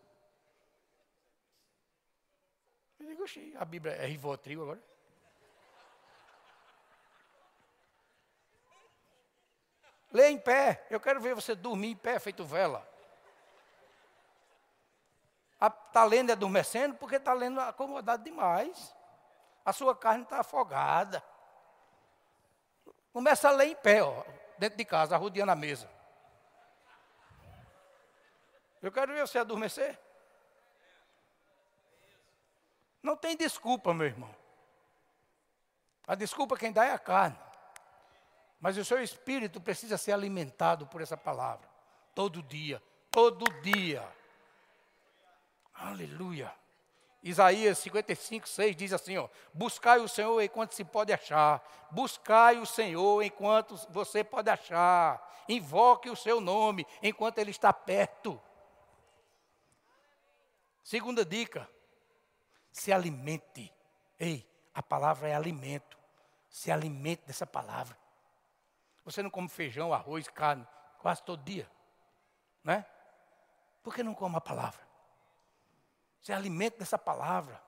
Eu 3.00 3.08
digo, 3.08 3.24
a 3.58 3.66
Bíblia 3.66 3.94
é 3.94 4.08
Rivotril 4.08 4.64
agora? 4.64 4.90
Lê 10.12 10.30
em 10.30 10.38
pé. 10.38 10.86
Eu 10.90 11.00
quero 11.00 11.22
ver 11.22 11.36
você 11.36 11.56
dormir 11.56 11.92
em 11.92 11.96
pé, 11.96 12.20
feito 12.20 12.44
vela. 12.44 12.88
Está 15.62 16.04
lendo 16.04 16.32
adormecendo 16.32 16.96
porque 16.96 17.18
está 17.18 17.34
lendo 17.34 17.60
acomodado 17.60 18.24
demais. 18.24 18.96
A 19.66 19.74
sua 19.74 19.96
carne 19.96 20.24
está 20.24 20.40
afogada. 20.40 21.24
Começa 23.12 23.50
a 23.50 23.52
ler 23.52 23.68
em 23.68 23.76
pé, 23.76 24.02
ó, 24.02 24.24
dentro 24.58 24.78
de 24.78 24.86
casa, 24.86 25.16
arrodeando 25.16 25.52
a 25.52 25.56
mesa. 25.56 25.90
Eu 28.82 28.92
quero 28.92 29.14
ver 29.14 29.28
você 29.28 29.38
adormecer. 29.38 30.00
Não 33.04 33.16
tem 33.16 33.36
desculpa, 33.36 33.94
meu 33.94 34.08
irmão. 34.08 34.34
A 36.08 36.16
desculpa 36.16 36.58
quem 36.58 36.72
dá 36.72 36.86
é 36.86 36.92
a 36.92 37.00
carne. 37.00 37.38
Mas 38.60 38.78
o 38.78 38.84
seu 38.84 39.02
espírito 39.02 39.62
precisa 39.62 39.98
ser 39.98 40.12
alimentado 40.12 40.86
por 40.88 41.02
essa 41.02 41.16
palavra. 41.16 41.68
Todo 42.14 42.44
dia. 42.44 42.82
Todo 43.10 43.46
dia. 43.62 44.06
Aleluia. 45.74 46.54
Isaías 47.24 47.78
55, 47.80 48.48
6 48.48 48.76
diz 48.76 48.94
assim: 48.94 49.18
ó, 49.18 49.28
Buscai 49.54 50.00
o 50.00 50.08
Senhor 50.08 50.42
enquanto 50.42 50.74
se 50.74 50.84
pode 50.84 51.12
achar, 51.12 51.62
buscai 51.92 52.58
o 52.60 52.66
Senhor 52.66 53.22
enquanto 53.22 53.76
você 53.90 54.24
pode 54.24 54.50
achar, 54.50 55.44
invoque 55.48 56.10
o 56.10 56.16
seu 56.16 56.40
nome 56.40 56.86
enquanto 57.02 57.40
ele 57.40 57.52
está 57.52 57.74
perto. 57.74 58.42
Segunda 60.84 61.26
dica: 61.26 61.70
se 62.72 62.92
alimente. 62.92 63.74
Ei, 64.20 64.50
a 64.74 64.82
palavra 64.82 65.28
é 65.28 65.36
alimento. 65.36 65.98
Se 66.50 66.72
alimente 66.72 67.24
dessa 67.26 67.46
palavra. 67.46 67.98
Você 69.10 69.24
não 69.24 69.30
come 69.32 69.50
feijão, 69.50 69.92
arroz, 69.92 70.28
carne, 70.28 70.68
quase 71.00 71.24
todo 71.24 71.44
dia, 71.44 71.68
né? 72.64 72.86
Por 73.82 73.92
que 73.96 74.04
não 74.04 74.14
come 74.14 74.36
a 74.36 74.42
palavra? 74.42 74.88
Você 76.22 76.32
é 76.32 76.36
alimento 76.36 76.78
dessa 76.78 76.96
palavra. 76.96 77.60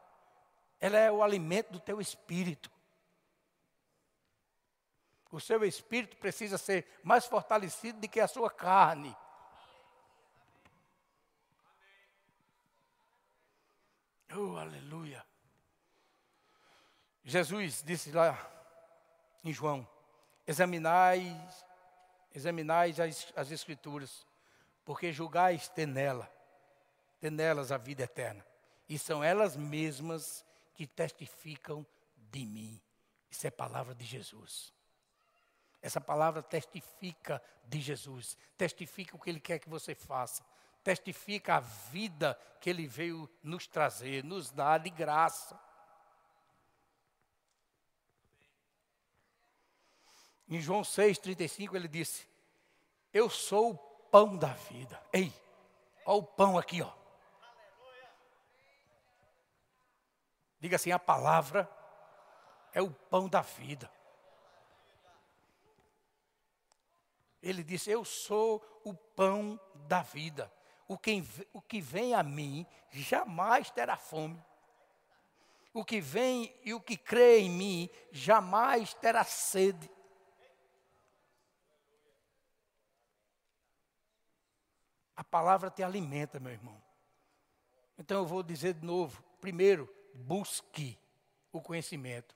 Ela 0.79 0.99
é 0.99 1.11
o 1.11 1.23
alimento 1.23 1.71
do 1.71 1.79
teu 1.79 1.99
espírito. 1.99 2.69
O 5.31 5.39
seu 5.39 5.65
espírito 5.65 6.15
precisa 6.17 6.59
ser 6.59 6.85
mais 7.03 7.25
fortalecido 7.25 7.99
do 7.99 8.07
que 8.07 8.19
a 8.19 8.27
sua 8.27 8.51
carne. 8.51 9.17
Oh, 14.31 14.57
aleluia. 14.57 15.25
Jesus 17.23 17.81
disse 17.81 18.11
lá 18.11 18.37
em 19.43 19.51
João: 19.51 19.87
examinai, 20.51 21.35
examinai 22.35 22.91
as, 22.91 23.33
as 23.35 23.51
Escrituras, 23.51 24.25
porque 24.85 25.11
julgais 25.11 25.67
ter 25.69 25.87
nela, 25.87 26.31
ter 27.19 27.31
nelas 27.31 27.71
a 27.71 27.77
vida 27.77 28.03
eterna. 28.03 28.45
E 28.87 28.99
são 28.99 29.23
elas 29.23 29.55
mesmas 29.55 30.45
que 30.73 30.85
testificam 30.85 31.85
de 32.31 32.45
mim. 32.45 32.79
Isso 33.29 33.47
é 33.47 33.51
palavra 33.51 33.95
de 33.95 34.03
Jesus. 34.03 34.73
Essa 35.81 36.01
palavra 36.01 36.43
testifica 36.43 37.41
de 37.65 37.79
Jesus, 37.79 38.37
testifica 38.57 39.15
o 39.15 39.19
que 39.19 39.29
Ele 39.29 39.39
quer 39.39 39.57
que 39.57 39.69
você 39.69 39.95
faça, 39.95 40.43
testifica 40.83 41.55
a 41.55 41.59
vida 41.59 42.37
que 42.59 42.69
Ele 42.69 42.85
veio 42.85 43.29
nos 43.41 43.65
trazer, 43.65 44.23
nos 44.23 44.51
dar 44.51 44.79
de 44.79 44.89
graça. 44.89 45.59
Em 50.51 50.59
João 50.59 50.81
6,35 50.81 51.75
ele 51.75 51.87
disse: 51.87 52.27
Eu 53.13 53.29
sou 53.29 53.71
o 53.71 53.77
pão 53.77 54.35
da 54.35 54.49
vida. 54.49 55.01
Ei, 55.13 55.33
olha 56.05 56.17
o 56.17 56.23
pão 56.23 56.57
aqui, 56.57 56.81
ó. 56.81 56.91
Diga 60.59 60.75
assim: 60.75 60.91
a 60.91 60.99
palavra 60.99 61.71
é 62.73 62.81
o 62.81 62.91
pão 62.91 63.29
da 63.29 63.39
vida. 63.39 63.89
Ele 67.41 67.63
disse: 67.63 67.89
Eu 67.89 68.03
sou 68.03 68.61
o 68.83 68.93
pão 68.93 69.57
da 69.87 70.01
vida. 70.01 70.51
O 70.85 70.97
que, 70.97 71.23
o 71.53 71.61
que 71.61 71.79
vem 71.79 72.13
a 72.13 72.21
mim 72.21 72.67
jamais 72.91 73.71
terá 73.71 73.95
fome. 73.95 74.43
O 75.73 75.85
que 75.85 76.01
vem 76.01 76.53
e 76.65 76.73
o 76.73 76.81
que 76.81 76.97
crê 76.97 77.39
em 77.39 77.49
mim 77.49 77.89
jamais 78.11 78.93
terá 78.95 79.23
sede. 79.23 79.89
A 85.21 85.23
palavra 85.23 85.69
te 85.69 85.83
alimenta, 85.83 86.39
meu 86.39 86.51
irmão. 86.51 86.81
Então 87.95 88.17
eu 88.17 88.25
vou 88.25 88.41
dizer 88.41 88.73
de 88.73 88.83
novo: 88.83 89.23
primeiro, 89.39 89.87
busque 90.15 90.97
o 91.51 91.61
conhecimento. 91.61 92.35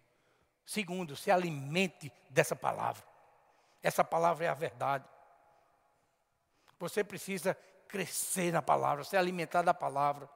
Segundo, 0.63 1.15
se 1.15 1.31
alimente 1.31 2.13
dessa 2.29 2.55
palavra. 2.55 3.03
Essa 3.81 4.03
palavra 4.03 4.45
é 4.45 4.49
a 4.49 4.53
verdade. 4.53 5.03
Você 6.77 7.03
precisa 7.03 7.57
crescer 7.87 8.51
na 8.51 8.61
palavra, 8.61 9.03
se 9.03 9.17
alimentar 9.17 9.63
da 9.63 9.73
palavra, 9.73 10.29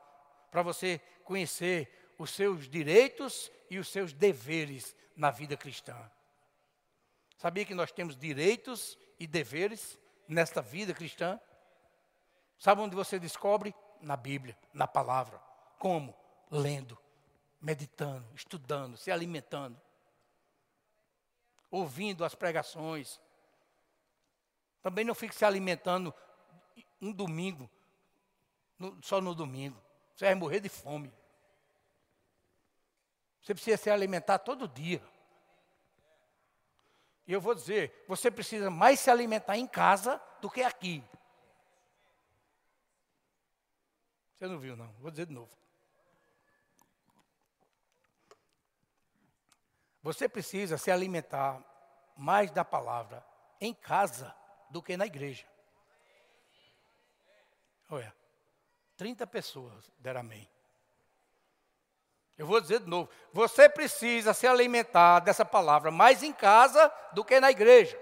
para 0.50 0.64
você 0.64 1.00
conhecer 1.24 2.16
os 2.18 2.32
seus 2.32 2.68
direitos 2.68 3.52
e 3.70 3.78
os 3.78 3.90
seus 3.90 4.12
deveres 4.12 4.96
na 5.16 5.30
vida 5.30 5.56
cristã. 5.56 5.96
Sabia 7.38 7.64
que 7.64 7.76
nós 7.76 7.92
temos 7.92 8.16
direitos 8.16 8.98
e 9.20 9.28
deveres 9.28 10.00
nesta 10.28 10.64
vida 10.64 10.96
cristã? 10.96 11.40
Sabe 12.60 12.82
onde 12.82 12.96
você 12.96 13.18
descobre? 13.18 13.74
Na 14.02 14.18
Bíblia, 14.18 14.58
na 14.74 14.86
palavra. 14.86 15.42
Como? 15.80 16.14
Lendo, 16.52 16.98
meditando, 17.62 18.26
estudando, 18.36 18.98
se 18.98 19.12
alimentando, 19.12 19.80
ouvindo 21.72 22.26
as 22.26 22.36
pregações. 22.36 23.20
Também 24.82 25.06
não 25.06 25.16
fique 25.16 25.36
se 25.36 25.46
alimentando 25.46 26.14
um 27.02 27.12
domingo, 27.12 27.70
no, 28.78 28.98
só 29.02 29.22
no 29.22 29.34
domingo. 29.34 29.80
Você 30.16 30.26
vai 30.26 30.36
morrer 30.36 30.60
de 30.60 30.70
fome. 30.70 31.14
Você 33.42 33.54
precisa 33.54 33.78
se 33.78 33.90
alimentar 33.90 34.40
todo 34.40 34.68
dia. 34.68 35.02
E 37.26 37.32
eu 37.32 37.40
vou 37.40 37.54
dizer, 37.54 38.04
você 38.08 38.30
precisa 38.30 38.70
mais 38.70 39.00
se 39.00 39.10
alimentar 39.10 39.58
em 39.58 39.68
casa 39.68 40.22
do 40.42 40.50
que 40.50 40.62
aqui. 40.62 41.04
Você 44.40 44.48
não 44.48 44.58
viu, 44.58 44.78
não. 44.78 44.90
Vou 45.00 45.12
dizer 45.12 45.26
de 45.26 45.34
novo. 45.34 45.52
Você 50.02 50.30
precisa 50.30 50.78
se 50.78 50.90
alimentar 50.90 51.62
mais 52.16 52.50
da 52.50 52.64
palavra 52.64 53.22
em 53.60 53.74
casa 53.74 54.34
do 54.70 54.82
que 54.82 54.96
na 54.96 55.06
igreja. 55.06 55.46
Olha, 57.90 58.16
30 58.96 59.28
pessoas 59.28 59.92
deram 60.00 60.22
amém. 60.22 60.50
Eu 62.38 62.48
vou 62.48 62.62
dizer 62.62 62.80
de 62.80 62.88
novo. 62.88 63.10
Você 63.34 63.68
precisa 63.68 64.34
se 64.34 64.48
alimentar 64.48 65.20
dessa 65.20 65.44
palavra 65.44 65.92
mais 65.92 66.24
em 66.24 66.32
casa 66.32 66.90
do 67.12 67.26
que 67.26 67.42
na 67.42 67.52
igreja. 67.52 68.00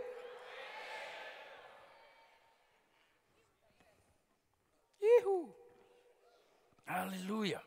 Aleluia. 6.97 7.63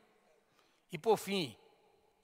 E 0.91 0.99
por 0.99 1.17
fim, 1.17 1.57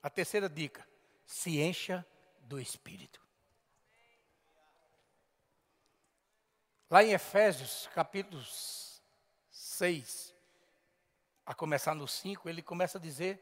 a 0.03 0.11
terceira 0.11 0.49
dica: 0.49 0.85
se 1.25 1.61
encha 1.61 2.05
do 2.41 2.61
Espírito. 2.61 3.25
Lá 6.91 7.05
em 7.05 7.13
Efésios, 7.13 7.89
capítulo 7.95 8.45
6, 9.51 10.35
a 11.45 11.55
começar 11.55 11.95
no 11.95 12.09
5, 12.09 12.49
ele 12.49 12.61
começa 12.61 12.99
a 12.99 13.01
dizer 13.01 13.41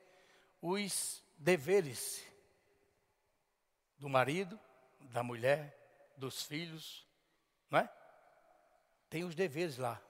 os 0.61 1.25
deveres 1.39 2.23
do 3.99 4.11
marido, 4.11 4.61
da 5.01 5.23
mulher, 5.23 5.75
dos 6.19 6.43
filhos, 6.43 7.07
não 7.71 7.79
é? 7.79 7.91
Tem 9.09 9.25
os 9.25 9.35
deveres 9.35 9.79
lá 9.79 10.03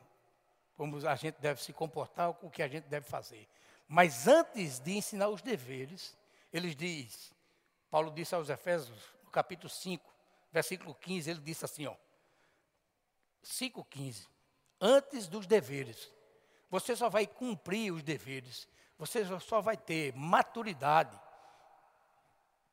como 0.77 1.07
a 1.07 1.15
gente 1.15 1.37
deve 1.41 1.63
se 1.63 1.73
comportar, 1.73 2.31
o 2.31 2.51
que 2.51 2.63
a 2.63 2.69
gente 2.69 2.85
deve 2.85 3.07
fazer. 3.07 3.49
Mas 3.87 4.27
antes 4.27 4.79
de 4.81 4.97
ensinar 4.97 5.29
os 5.29 5.43
deveres, 5.43 6.17
ele 6.53 6.75
diz, 6.75 7.33
Paulo 7.91 8.11
disse 8.11 8.35
aos 8.35 8.49
Efésios, 8.49 8.99
no 9.23 9.31
capítulo 9.31 9.69
5, 9.69 10.05
versículo 10.53 10.95
15, 10.95 11.31
ele 11.31 11.41
disse 11.41 11.65
assim, 11.65 11.87
ó, 11.87 11.95
5,15, 13.45 14.27
antes 14.81 15.29
dos 15.29 15.47
deveres, 15.47 16.11
você 16.71 16.97
só 16.97 17.09
vai 17.09 17.27
cumprir 17.27 17.93
os 17.93 18.03
deveres, 18.03 18.67
você 18.99 19.25
só 19.41 19.61
vai 19.61 19.77
ter 19.77 20.15
maturidade 20.15 21.19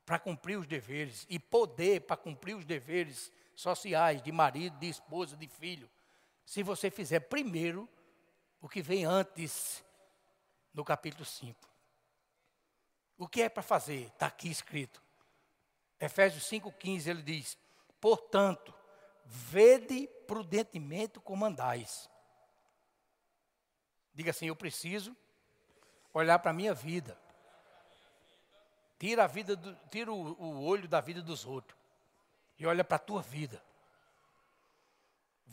para 0.05 0.17
cumprir 0.19 0.57
os 0.57 0.67
deveres 0.67 1.25
e 1.29 1.39
poder 1.39 2.01
para 2.01 2.17
cumprir 2.17 2.55
os 2.55 2.65
deveres 2.65 3.31
sociais 3.55 4.21
de 4.21 4.31
marido, 4.31 4.77
de 4.77 4.89
esposa, 4.89 5.37
de 5.37 5.47
filho, 5.47 5.89
se 6.51 6.63
você 6.63 6.91
fizer 6.91 7.21
primeiro 7.21 7.87
o 8.59 8.67
que 8.67 8.81
vem 8.81 9.05
antes 9.05 9.81
no 10.73 10.83
capítulo 10.83 11.23
5. 11.23 11.57
O 13.17 13.25
que 13.25 13.43
é 13.43 13.47
para 13.47 13.63
fazer? 13.63 14.07
Está 14.07 14.25
aqui 14.25 14.49
escrito. 14.49 15.01
Efésios 15.97 16.43
5,15 16.43 17.07
ele 17.07 17.21
diz: 17.21 17.57
Portanto, 18.01 18.73
vede 19.23 20.09
prudentemente 20.27 21.21
como 21.21 21.45
andais. 21.45 22.09
Diga 24.13 24.31
assim: 24.31 24.47
Eu 24.47 24.55
preciso 24.57 25.15
olhar 26.13 26.37
para 26.39 26.51
a 26.51 26.53
minha 26.53 26.73
vida. 26.73 27.17
Tira, 28.99 29.23
a 29.23 29.27
vida 29.27 29.55
do, 29.55 29.73
tira 29.89 30.11
o, 30.11 30.33
o 30.33 30.65
olho 30.65 30.89
da 30.89 30.99
vida 30.99 31.21
dos 31.21 31.45
outros 31.45 31.79
e 32.59 32.65
olha 32.65 32.83
para 32.83 32.97
a 32.97 32.99
tua 32.99 33.21
vida. 33.21 33.63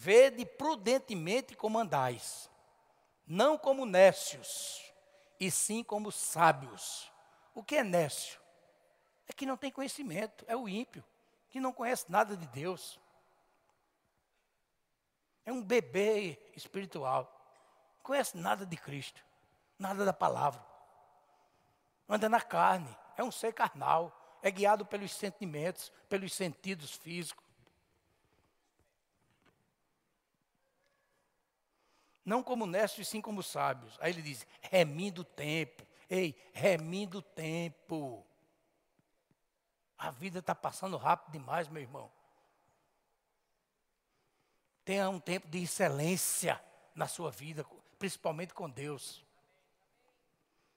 Vede 0.01 0.47
prudentemente 0.47 1.57
como 1.57 1.77
andais, 1.77 2.49
não 3.27 3.59
como 3.59 3.85
nécios, 3.85 4.81
e 5.41 5.51
sim 5.51 5.83
como 5.83 6.13
sábios. 6.13 7.11
O 7.53 7.65
que 7.65 7.75
é 7.75 7.83
nécio? 7.83 8.39
É 9.27 9.33
que 9.33 9.45
não 9.45 9.57
tem 9.57 9.73
conhecimento, 9.73 10.45
é 10.47 10.55
o 10.57 10.69
ímpio, 10.69 11.05
que 11.51 11.59
não 11.59 11.73
conhece 11.73 12.09
nada 12.13 12.37
de 12.37 12.47
Deus. 12.47 13.01
É 15.45 15.53
um 15.53 15.61
bebê 15.61 16.39
espiritual, 16.55 17.25
não 17.97 18.05
conhece 18.05 18.37
nada 18.37 18.65
de 18.65 18.77
Cristo, 18.77 19.21
nada 19.77 20.05
da 20.05 20.13
palavra. 20.13 20.65
Anda 22.09 22.29
na 22.29 22.41
carne, 22.41 22.97
é 23.17 23.25
um 23.25 23.33
ser 23.33 23.53
carnal, 23.53 24.39
é 24.45 24.49
guiado 24.49 24.87
pelos 24.87 25.13
sentimentos, 25.13 25.91
pelos 26.09 26.33
sentidos 26.33 26.93
físicos. 26.93 27.48
Não 32.29 32.43
como 32.43 32.67
necios, 32.67 33.09
sim 33.09 33.23
como 33.23 33.43
sábios. 33.43 33.97
Aí 34.01 34.13
ele 34.13 34.21
diz: 34.21 34.47
remindo 34.61 35.23
o 35.23 35.25
tempo. 35.25 35.83
Ei, 36.11 36.37
remindo 36.53 37.19
o 37.19 37.23
tempo. 37.23 38.25
A 39.97 40.11
vida 40.11 40.41
está 40.41 40.55
passando 40.55 40.99
rápido 40.99 41.33
demais, 41.33 41.69
meu 41.69 41.83
irmão. 41.83 42.13
Tenha 44.85 45.09
um 45.09 45.19
tempo 45.19 45.49
de 45.49 45.63
excelência 45.63 46.63
na 46.95 47.09
sua 47.09 47.31
vida, 47.31 47.65
principalmente 47.99 48.53
com 48.53 48.69
Deus. 48.69 49.25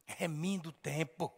remindo 0.06 0.70
o 0.70 0.74
tempo, 0.74 1.34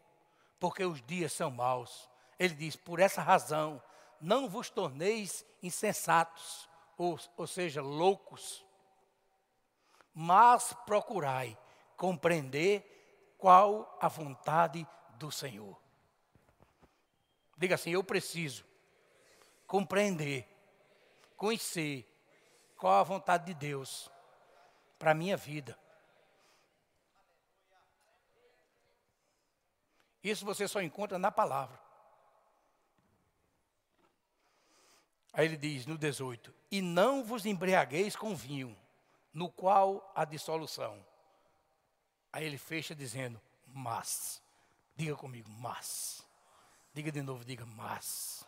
porque 0.60 0.86
os 0.86 1.02
dias 1.02 1.34
são 1.34 1.50
maus. 1.50 2.08
Ele 2.38 2.54
diz: 2.54 2.76
por 2.76 3.00
essa 3.00 3.22
razão, 3.22 3.82
não 4.22 4.48
vos 4.48 4.70
torneis 4.70 5.44
insensatos, 5.62 6.70
ou, 6.98 7.20
ou 7.36 7.48
seja, 7.48 7.82
loucos, 7.82 8.64
mas 10.14 10.74
procurai 10.86 11.58
compreender 11.98 13.36
qual 13.38 13.98
a 14.02 14.08
vontade 14.08 14.88
do 15.16 15.32
Senhor. 15.32 15.78
Diga 17.58 17.76
assim: 17.76 17.92
eu 17.92 18.04
preciso 18.04 18.66
compreender, 19.66 20.48
conhecer 21.36 22.08
qual 22.78 22.94
a 22.94 23.04
vontade 23.04 23.46
de 23.46 23.54
Deus 23.54 24.10
para 25.00 25.12
a 25.12 25.16
minha 25.16 25.36
vida. 25.36 25.78
Isso 30.24 30.46
você 30.46 30.68
só 30.68 30.82
encontra 30.82 31.20
na 31.20 31.32
palavra. 31.32 31.78
Aí 35.34 35.46
ele 35.46 35.58
diz 35.58 35.86
no 35.86 35.98
18: 35.98 36.54
E 36.72 36.82
não 36.82 37.24
vos 37.24 37.46
embriagueis 37.46 38.16
com 38.16 38.36
vinho, 38.36 38.78
no 39.34 39.50
qual 39.50 40.12
há 40.16 40.24
dissolução. 40.24 41.04
Aí 42.32 42.46
ele 42.46 42.58
fecha 42.58 42.96
dizendo: 42.96 43.42
Mas. 43.68 44.42
Diga 44.96 45.16
comigo, 45.16 45.50
mas. 45.50 46.24
Diga 46.94 47.12
de 47.12 47.22
novo, 47.22 47.44
diga 47.44 47.66
mas. 47.66 48.46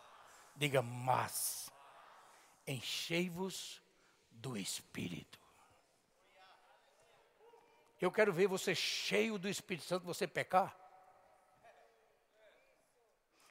Diga 0.54 0.80
mas. 0.80 1.68
Enchei-vos 2.66 3.82
do 4.30 4.56
Espírito. 4.56 5.40
Eu 8.00 8.12
quero 8.12 8.32
ver 8.32 8.46
você 8.46 8.74
cheio 8.74 9.38
do 9.38 9.48
Espírito 9.48 9.86
Santo, 9.86 10.04
você 10.04 10.26
pecar. 10.26 10.76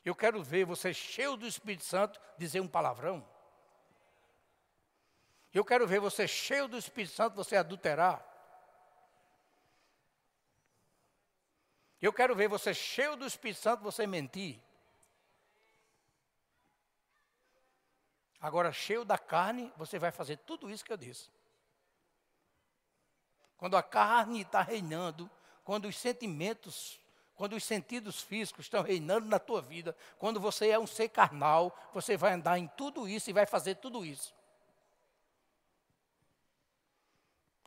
Eu 0.03 0.15
quero 0.15 0.41
ver 0.43 0.65
você 0.65 0.93
cheio 0.93 1.35
do 1.35 1.47
Espírito 1.47 1.83
Santo 1.83 2.21
dizer 2.37 2.61
um 2.61 2.67
palavrão. 2.67 3.27
Eu 5.55 5.63
quero 5.63 5.87
ver 5.87 6.01
você 6.01 6.27
cheio 6.27 6.67
do 6.67 6.77
Espírito 6.77 7.13
Santo 7.13 7.33
você 7.33 7.55
adulterar. 7.55 8.21
Eu 12.01 12.11
quero 12.11 12.35
ver 12.35 12.49
você 12.49 12.73
cheio 12.73 13.15
do 13.15 13.25
Espírito 13.25 13.61
Santo 13.61 13.81
você 13.81 14.05
mentir. 14.05 14.59
Agora, 18.41 18.73
cheio 18.73 19.05
da 19.05 19.17
carne, 19.17 19.71
você 19.77 19.97
vai 19.97 20.11
fazer 20.11 20.39
tudo 20.39 20.69
isso 20.69 20.83
que 20.83 20.91
eu 20.91 20.97
disse. 20.97 21.29
Quando 23.55 23.77
a 23.77 23.81
carne 23.81 24.41
está 24.41 24.61
reinando, 24.61 25.31
quando 25.63 25.87
os 25.87 25.97
sentimentos 25.97 26.99
quando 27.33 27.53
os 27.53 27.63
sentidos 27.65 28.21
físicos 28.21 28.65
estão 28.65 28.81
reinando 28.81 29.27
na 29.27 29.39
tua 29.39 29.61
vida, 29.61 29.95
quando 30.17 30.39
você 30.39 30.69
é 30.69 30.79
um 30.79 30.87
ser 30.87 31.09
carnal, 31.09 31.77
você 31.93 32.15
vai 32.15 32.33
andar 32.33 32.57
em 32.57 32.67
tudo 32.77 33.09
isso 33.09 33.29
e 33.29 33.33
vai 33.33 33.45
fazer 33.45 33.75
tudo 33.75 34.05
isso. 34.05 34.34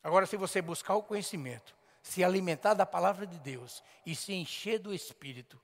Agora, 0.02 0.26
se 0.26 0.36
você 0.36 0.62
buscar 0.62 0.94
o 0.94 1.02
conhecimento, 1.02 1.74
se 2.02 2.22
alimentar 2.22 2.74
da 2.74 2.86
palavra 2.86 3.26
de 3.26 3.38
Deus 3.38 3.82
e 4.06 4.14
se 4.14 4.32
encher 4.32 4.78
do 4.78 4.94
Espírito, 4.94 5.60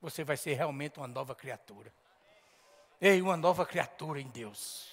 você 0.00 0.22
vai 0.24 0.36
ser 0.36 0.54
realmente 0.54 0.98
uma 0.98 1.08
nova 1.08 1.34
criatura. 1.34 1.92
Ei, 3.00 3.20
uma 3.20 3.36
nova 3.36 3.66
criatura 3.66 4.20
em 4.20 4.28
Deus. 4.28 4.90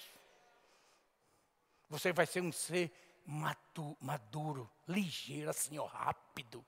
Você 1.88 2.12
vai 2.12 2.26
ser 2.26 2.42
um 2.42 2.52
ser 2.52 2.92
maduro, 4.00 4.70
ligeiro, 4.86 5.50
assim, 5.50 5.78
ó, 5.78 5.86
rápido 5.86 6.64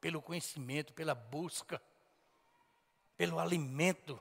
pelo 0.00 0.20
conhecimento, 0.20 0.92
pela 0.92 1.14
busca, 1.14 1.80
pelo 3.16 3.38
alimento. 3.38 4.20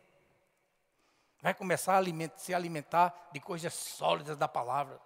Vai 1.42 1.56
começar 1.56 1.98
a 1.98 2.04
se 2.38 2.54
alimentar 2.54 3.30
de 3.32 3.40
coisas 3.40 3.74
sólidas 3.74 4.38
da 4.38 4.48
palavra, 4.48 5.02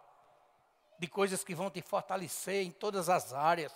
de 0.97 1.07
coisas 1.07 1.43
que 1.43 1.55
vão 1.55 1.69
te 1.69 1.81
fortalecer 1.81 2.65
em 2.65 2.71
todas 2.71 3.09
as 3.09 3.33
áreas, 3.33 3.73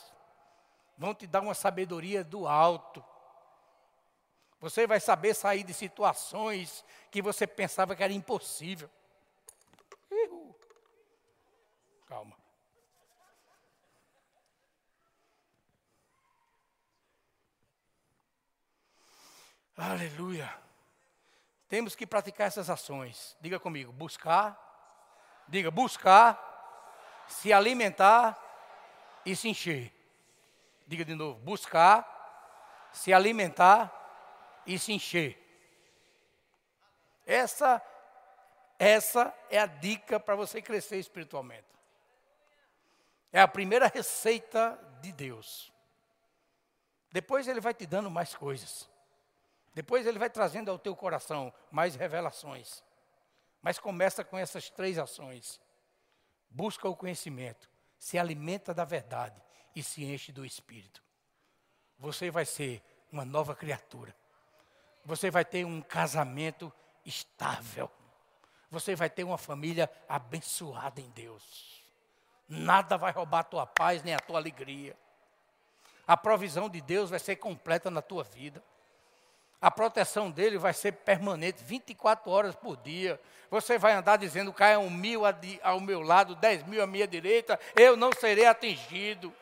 vão 0.97 1.13
te 1.13 1.27
dar 1.27 1.41
uma 1.41 1.53
sabedoria 1.53 2.23
do 2.23 2.47
alto. 2.47 3.03
Você 4.59 4.85
vai 4.85 4.99
saber 4.99 5.33
sair 5.33 5.63
de 5.63 5.73
situações 5.73 6.83
que 7.09 7.21
você 7.21 7.47
pensava 7.47 7.95
que 7.95 8.03
era 8.03 8.11
impossível. 8.11 8.89
Calma. 12.05 12.35
Aleluia. 19.77 20.53
Temos 21.69 21.95
que 21.95 22.05
praticar 22.05 22.47
essas 22.47 22.69
ações. 22.69 23.37
Diga 23.39 23.59
comigo, 23.59 23.93
buscar. 23.93 24.67
Diga, 25.47 25.71
buscar, 25.71 26.48
se 27.29 27.53
alimentar 27.53 28.37
e 29.25 29.35
se 29.35 29.47
encher. 29.47 29.93
Diga 30.85 31.05
de 31.05 31.15
novo, 31.15 31.39
buscar, 31.39 32.89
se 32.91 33.13
alimentar 33.13 33.93
e 34.65 34.77
se 34.77 34.91
encher. 34.91 35.37
Essa 37.25 37.81
essa 38.79 39.35
é 39.49 39.59
a 39.59 39.65
dica 39.65 40.17
para 40.21 40.35
você 40.35 40.61
crescer 40.61 40.97
espiritualmente. 40.97 41.67
É 43.31 43.41
a 43.41 43.47
primeira 43.47 43.87
receita 43.87 44.79
de 45.01 45.11
Deus. 45.11 45.71
Depois 47.11 47.45
ele 47.49 47.59
vai 47.59 47.73
te 47.73 47.85
dando 47.85 48.09
mais 48.09 48.33
coisas. 48.33 48.89
Depois 49.73 50.07
ele 50.07 50.17
vai 50.17 50.29
trazendo 50.29 50.71
ao 50.71 50.79
teu 50.79 50.95
coração 50.95 51.53
mais 51.69 51.95
revelações. 51.95 52.81
Mas 53.61 53.77
começa 53.77 54.23
com 54.23 54.37
essas 54.37 54.69
três 54.69 54.97
ações. 54.97 55.59
Busca 56.49 56.89
o 56.89 56.95
conhecimento, 56.95 57.69
se 57.97 58.17
alimenta 58.17 58.73
da 58.73 58.83
verdade 58.83 59.39
e 59.75 59.83
se 59.83 60.03
enche 60.03 60.31
do 60.31 60.45
Espírito. 60.45 61.03
Você 61.97 62.31
vai 62.31 62.45
ser 62.45 62.81
uma 63.11 63.25
nova 63.25 63.55
criatura. 63.55 64.15
Você 65.05 65.29
vai 65.29 65.43
ter 65.45 65.65
um 65.65 65.81
casamento 65.81 66.71
estável. 67.05 67.91
Você 68.71 68.95
vai 68.95 69.09
ter 69.09 69.23
uma 69.23 69.37
família 69.37 69.89
abençoada 70.07 71.01
em 71.01 71.09
Deus. 71.09 71.83
Nada 72.47 72.97
vai 72.97 73.11
roubar 73.11 73.39
a 73.39 73.43
tua 73.43 73.65
paz 73.65 74.03
nem 74.03 74.13
a 74.13 74.19
tua 74.19 74.37
alegria. 74.37 74.97
A 76.07 76.17
provisão 76.17 76.69
de 76.69 76.81
Deus 76.81 77.09
vai 77.09 77.19
ser 77.19 77.35
completa 77.35 77.91
na 77.91 78.01
tua 78.01 78.23
vida. 78.23 78.63
A 79.61 79.69
proteção 79.69 80.31
dele 80.31 80.57
vai 80.57 80.73
ser 80.73 80.93
permanente, 80.93 81.63
24 81.63 82.31
horas 82.31 82.55
por 82.55 82.77
dia. 82.77 83.19
Você 83.51 83.77
vai 83.77 83.91
andar 83.91 84.17
dizendo, 84.17 84.53
caiam 84.53 84.89
mil 84.89 85.23
ao 85.61 85.81
meu 85.81 86.01
lado, 86.01 86.35
dez 86.35 86.63
mil 86.65 86.81
à 86.81 86.87
minha 86.87 87.07
direita, 87.07 87.59
eu 87.75 87.97
não 87.97 88.11
serei 88.13 88.45
atingido. 88.45 89.33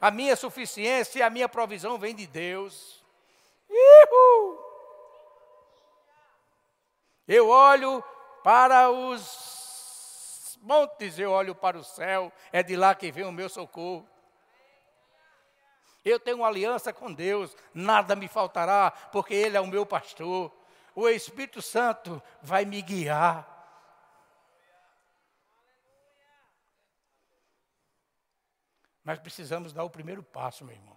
A 0.00 0.10
minha 0.10 0.36
suficiência 0.36 1.18
e 1.18 1.22
a 1.22 1.30
minha 1.30 1.48
provisão 1.48 1.98
vem 1.98 2.14
de 2.14 2.26
Deus. 2.26 3.04
Ihu! 3.68 4.58
Eu 7.26 7.48
olho 7.48 8.04
para 8.44 8.90
os 8.90 10.56
montes, 10.62 11.18
eu 11.18 11.32
olho 11.32 11.54
para 11.54 11.76
o 11.76 11.82
céu, 11.82 12.30
é 12.52 12.62
de 12.62 12.76
lá 12.76 12.94
que 12.94 13.10
vem 13.10 13.24
o 13.24 13.32
meu 13.32 13.48
socorro. 13.48 14.08
Eu 16.06 16.20
tenho 16.20 16.36
uma 16.36 16.46
aliança 16.46 16.92
com 16.92 17.12
Deus, 17.12 17.56
nada 17.74 18.14
me 18.14 18.28
faltará, 18.28 18.92
porque 19.10 19.34
Ele 19.34 19.56
é 19.56 19.60
o 19.60 19.66
meu 19.66 19.84
pastor. 19.84 20.56
O 20.94 21.08
Espírito 21.08 21.60
Santo 21.60 22.22
vai 22.40 22.64
me 22.64 22.80
guiar. 22.80 23.44
Nós 29.04 29.18
precisamos 29.18 29.72
dar 29.72 29.82
o 29.82 29.90
primeiro 29.90 30.22
passo, 30.22 30.64
meu 30.64 30.76
irmão. 30.76 30.96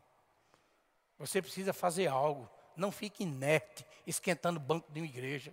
Você 1.17 1.41
precisa 1.41 1.73
fazer 1.73 2.05
algo. 2.05 2.47
Não 2.75 2.91
fique 2.91 3.23
inerte, 3.23 3.83
esquentando 4.05 4.59
o 4.59 4.63
banco 4.63 4.91
de 4.91 4.99
uma 4.99 5.07
igreja. 5.07 5.51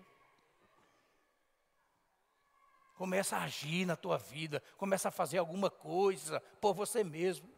Começa 2.94 3.38
a 3.38 3.44
agir 3.44 3.86
na 3.86 3.96
tua 3.96 4.18
vida, 4.18 4.62
começa 4.76 5.08
a 5.08 5.12
fazer 5.12 5.38
alguma 5.38 5.70
coisa 5.70 6.40
por 6.60 6.74
você 6.74 7.02
mesmo. 7.02 7.55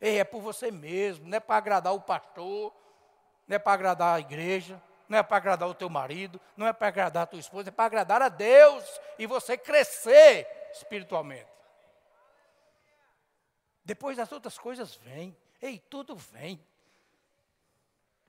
Ei, 0.00 0.18
é 0.18 0.24
por 0.24 0.40
você 0.40 0.70
mesmo, 0.70 1.28
não 1.28 1.36
é 1.36 1.40
para 1.40 1.56
agradar 1.56 1.94
o 1.94 2.00
pastor, 2.00 2.74
não 3.46 3.56
é 3.56 3.58
para 3.58 3.72
agradar 3.72 4.16
a 4.16 4.20
igreja, 4.20 4.82
não 5.08 5.18
é 5.18 5.22
para 5.22 5.36
agradar 5.36 5.68
o 5.68 5.74
teu 5.74 5.88
marido, 5.88 6.40
não 6.56 6.66
é 6.66 6.72
para 6.72 6.88
agradar 6.88 7.24
a 7.24 7.26
tua 7.26 7.40
esposa, 7.40 7.68
é 7.68 7.72
para 7.72 7.84
agradar 7.84 8.22
a 8.22 8.28
Deus 8.28 8.84
e 9.18 9.26
você 9.26 9.56
crescer 9.56 10.46
espiritualmente. 10.72 11.48
Depois 13.84 14.18
as 14.18 14.32
outras 14.32 14.58
coisas 14.58 14.94
vêm. 14.94 15.36
Ei, 15.60 15.78
tudo 15.78 16.16
vem. 16.16 16.64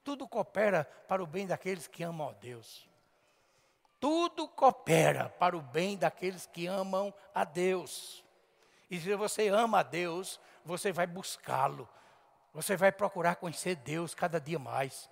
Tudo 0.03 0.28
coopera 0.28 0.86
para 1.07 1.24
o 1.24 1.28
bem 1.28 1.47
daqueles 1.47 1.88
que 1.88 2.03
amam 2.03 2.30
a 2.30 2.34
Deus. 2.34 2.88
Tudo 3.99 4.47
coopera 4.47 5.30
para 5.39 5.55
o 5.55 5.61
bem 5.61 5.97
daqueles 5.97 6.45
que 6.45 6.68
amam 6.68 7.13
a 7.34 7.45
Deus. 7.45 8.24
E 8.89 8.99
se 8.99 9.15
você 9.15 9.47
ama 9.47 9.79
a 9.79 9.83
Deus, 9.83 10.39
você 10.63 10.91
vai 10.91 11.07
buscá-lo. 11.07 11.89
Você 12.53 12.77
vai 12.77 12.91
procurar 12.91 13.36
conhecer 13.36 13.75
Deus 13.75 14.13
cada 14.13 14.39
dia 14.39 14.59
mais. 14.59 15.09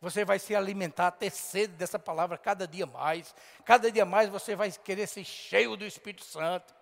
Você 0.00 0.24
vai 0.24 0.38
se 0.40 0.54
alimentar, 0.54 1.12
ter 1.12 1.30
sede 1.30 1.74
dessa 1.74 1.98
palavra 1.98 2.36
cada 2.36 2.66
dia 2.66 2.86
mais. 2.86 3.34
Cada 3.64 3.90
dia 3.90 4.04
mais 4.04 4.28
você 4.28 4.56
vai 4.56 4.72
querer 4.72 5.06
ser 5.06 5.24
cheio 5.24 5.76
do 5.76 5.84
Espírito 5.84 6.24
Santo. 6.24 6.74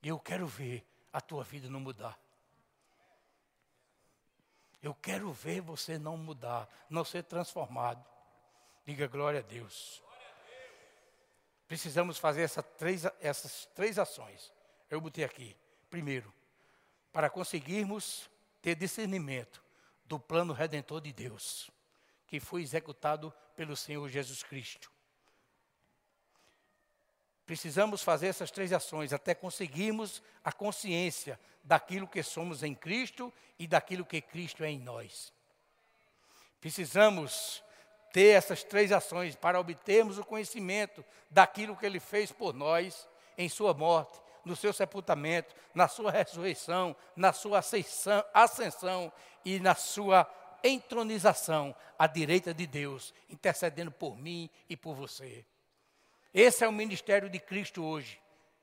Eu 0.00 0.20
quero 0.20 0.46
ver 0.46 0.86
a 1.12 1.20
tua 1.20 1.42
vida 1.42 1.68
não 1.68 1.80
mudar. 1.80 2.16
Eu 4.80 4.94
quero 4.94 5.32
ver 5.32 5.60
você 5.60 5.98
não 5.98 6.16
mudar, 6.16 6.68
não 6.88 7.04
ser 7.04 7.24
transformado. 7.24 8.04
Diga 8.84 9.08
glória 9.08 9.40
a 9.40 9.42
Deus. 9.42 10.00
Precisamos 11.68 12.18
fazer 12.18 12.42
essa 12.42 12.62
três, 12.62 13.04
essas 13.20 13.66
três 13.74 13.98
ações. 13.98 14.52
Eu 14.88 15.00
botei 15.00 15.24
aqui. 15.24 15.56
Primeiro, 15.90 16.32
para 17.12 17.30
conseguirmos 17.30 18.30
ter 18.62 18.74
discernimento 18.74 19.62
do 20.04 20.18
plano 20.18 20.52
redentor 20.52 21.00
de 21.00 21.12
Deus, 21.12 21.70
que 22.26 22.38
foi 22.38 22.62
executado 22.62 23.32
pelo 23.56 23.76
Senhor 23.76 24.08
Jesus 24.08 24.42
Cristo. 24.42 24.90
Precisamos 27.44 28.02
fazer 28.02 28.26
essas 28.26 28.50
três 28.50 28.72
ações 28.72 29.12
até 29.12 29.34
conseguirmos 29.34 30.20
a 30.42 30.52
consciência 30.52 31.38
daquilo 31.62 32.08
que 32.08 32.22
somos 32.22 32.62
em 32.62 32.74
Cristo 32.74 33.32
e 33.58 33.66
daquilo 33.66 34.04
que 34.04 34.20
Cristo 34.20 34.64
é 34.64 34.70
em 34.70 34.80
nós. 34.80 35.32
Precisamos 36.60 37.62
ter 38.16 38.28
essas 38.28 38.64
três 38.64 38.92
ações 38.92 39.36
para 39.36 39.60
obtermos 39.60 40.16
o 40.16 40.24
conhecimento 40.24 41.04
daquilo 41.30 41.76
que 41.76 41.84
Ele 41.84 42.00
fez 42.00 42.32
por 42.32 42.54
nós 42.54 43.06
em 43.36 43.46
Sua 43.46 43.74
morte, 43.74 44.18
no 44.42 44.56
seu 44.56 44.72
sepultamento, 44.72 45.54
na 45.74 45.86
Sua 45.86 46.10
ressurreição, 46.10 46.96
na 47.14 47.34
Sua 47.34 47.58
ascensão, 47.58 48.24
ascensão 48.32 49.12
e 49.44 49.60
na 49.60 49.74
Sua 49.74 50.26
entronização 50.64 51.76
à 51.98 52.06
direita 52.06 52.54
de 52.54 52.66
Deus, 52.66 53.12
intercedendo 53.28 53.92
por 53.92 54.16
mim 54.16 54.48
e 54.66 54.78
por 54.78 54.94
você. 54.94 55.44
Esse 56.32 56.64
é 56.64 56.68
o 56.68 56.72
ministério 56.72 57.28
de 57.28 57.38
Cristo 57.38 57.84
hoje, 57.84 58.18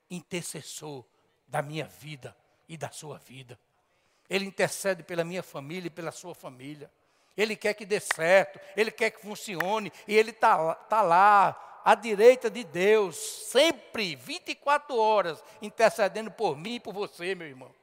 intercessor 0.10 1.06
da 1.48 1.62
minha 1.62 1.86
vida 1.86 2.36
e 2.68 2.76
da 2.76 2.90
sua 2.90 3.20
vida. 3.20 3.60
Ele 4.28 4.46
intercede 4.46 5.04
pela 5.04 5.24
minha 5.24 5.44
família 5.44 5.90
e 5.90 5.92
pela 5.92 6.12
sua 6.12 6.34
família. 6.34 6.90
Ele 7.36 7.56
quer 7.56 7.74
que 7.74 7.86
dê 7.86 8.00
certo, 8.00 8.60
ele 8.76 8.92
quer 8.92 9.10
que 9.12 9.22
funcione, 9.22 9.92
e 10.08 10.16
ele 10.16 10.32
está 10.32 10.76
tá 10.76 11.02
lá, 11.02 11.82
à 11.84 11.96
direita 11.96 12.50
de 12.50 12.64
Deus, 12.64 13.16
sempre, 13.18 14.16
24 14.16 14.96
horas, 14.96 15.44
intercedendo 15.62 16.32
por 16.32 16.56
mim 16.56 16.76
e 16.76 16.80
por 16.80 16.94
você, 16.94 17.36
meu 17.36 17.48
irmão. 17.48 17.74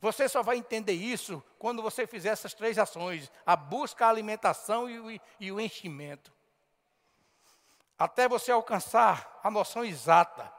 Você 0.00 0.28
só 0.28 0.42
vai 0.42 0.56
entender 0.56 0.92
isso 0.92 1.42
quando 1.58 1.82
você 1.82 2.06
fizer 2.06 2.30
essas 2.30 2.52
três 2.52 2.78
ações: 2.78 3.30
a 3.46 3.56
busca, 3.56 4.04
a 4.04 4.10
alimentação 4.10 4.90
e 4.90 4.98
o, 4.98 5.20
e 5.40 5.52
o 5.52 5.60
enchimento 5.60 6.34
até 7.98 8.28
você 8.28 8.50
alcançar 8.52 9.40
a 9.42 9.50
noção 9.50 9.84
exata 9.84 10.52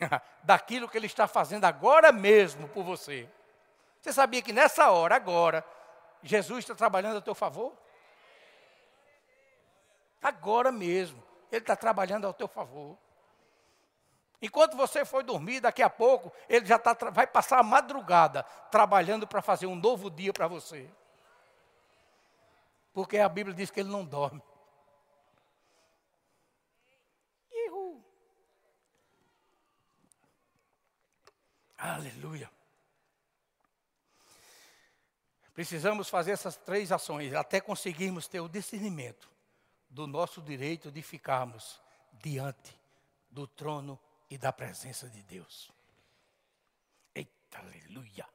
daquilo 0.42 0.88
que 0.88 0.96
Ele 0.96 1.06
está 1.06 1.26
fazendo 1.26 1.64
agora 1.64 2.12
mesmo 2.12 2.68
por 2.68 2.84
você. 2.84 3.28
Você 4.00 4.12
sabia 4.12 4.42
que 4.42 4.52
nessa 4.52 4.90
hora, 4.90 5.16
agora, 5.16 5.64
Jesus 6.24 6.60
está 6.60 6.74
trabalhando 6.74 7.18
a 7.18 7.20
teu 7.20 7.34
favor? 7.34 7.76
Agora 10.22 10.72
mesmo, 10.72 11.22
Ele 11.52 11.60
está 11.60 11.76
trabalhando 11.76 12.26
ao 12.26 12.32
teu 12.32 12.48
favor. 12.48 12.96
Enquanto 14.40 14.76
você 14.76 15.04
for 15.04 15.22
dormir, 15.22 15.60
daqui 15.60 15.82
a 15.82 15.90
pouco, 15.90 16.32
Ele 16.48 16.64
já 16.64 16.78
tá, 16.78 16.94
vai 17.10 17.26
passar 17.26 17.58
a 17.58 17.62
madrugada 17.62 18.42
trabalhando 18.70 19.26
para 19.26 19.42
fazer 19.42 19.66
um 19.66 19.76
novo 19.76 20.10
dia 20.10 20.32
para 20.32 20.48
você. 20.48 20.90
Porque 22.92 23.18
a 23.18 23.28
Bíblia 23.28 23.54
diz 23.54 23.70
que 23.70 23.80
Ele 23.80 23.90
não 23.90 24.04
dorme. 24.04 24.42
Aleluia. 31.84 32.50
Precisamos 35.54 36.08
fazer 36.08 36.32
essas 36.32 36.56
três 36.56 36.90
ações 36.90 37.32
até 37.32 37.60
conseguirmos 37.60 38.26
ter 38.26 38.40
o 38.40 38.48
discernimento 38.48 39.30
do 39.88 40.04
nosso 40.04 40.42
direito 40.42 40.90
de 40.90 41.00
ficarmos 41.00 41.80
diante 42.12 42.76
do 43.30 43.46
trono 43.46 43.98
e 44.28 44.36
da 44.36 44.52
presença 44.52 45.08
de 45.08 45.22
Deus. 45.22 45.70
Eita, 47.14 47.60
aleluia. 47.60 48.28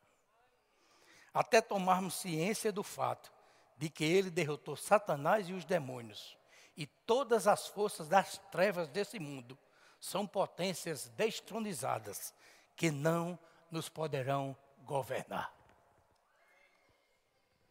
Até 1.34 1.60
tomarmos 1.60 2.14
ciência 2.14 2.72
do 2.72 2.84
fato 2.84 3.32
de 3.78 3.90
que 3.90 4.06
ele 4.06 4.30
derrotou 4.30 4.78
Satanás 4.78 5.50
e 5.50 5.54
os 5.54 5.66
demônios, 5.66 6.38
e 6.76 6.86
todas 6.88 7.48
as 7.48 7.68
forças 7.68 8.08
das 8.08 8.38
trevas 8.50 8.88
desse 8.88 9.20
mundo 9.20 9.58
são 10.00 10.26
potências 10.26 11.10
destronizadas 11.10 12.34
que 12.78 12.90
não 12.90 13.38
nos 13.70 13.90
poderão 13.90 14.56
governar. 14.86 15.59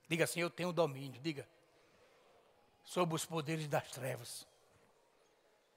Diga 0.08 0.24
assim: 0.24 0.40
Eu 0.40 0.50
tenho 0.50 0.72
domínio. 0.72 1.20
Diga. 1.20 1.46
Sobre 2.84 3.14
os 3.14 3.24
poderes 3.24 3.68
das 3.68 3.90
trevas. 3.90 4.46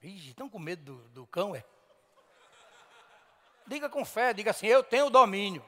Ixi, 0.02 0.30
estão 0.30 0.48
com 0.48 0.58
medo 0.58 0.82
do, 0.82 1.08
do 1.10 1.26
cão, 1.26 1.54
é? 1.54 1.62
Diga 3.66 3.88
com 3.88 4.04
fé, 4.04 4.32
diga 4.32 4.50
assim: 4.50 4.66
Eu 4.66 4.82
tenho 4.82 5.10
domínio. 5.10 5.64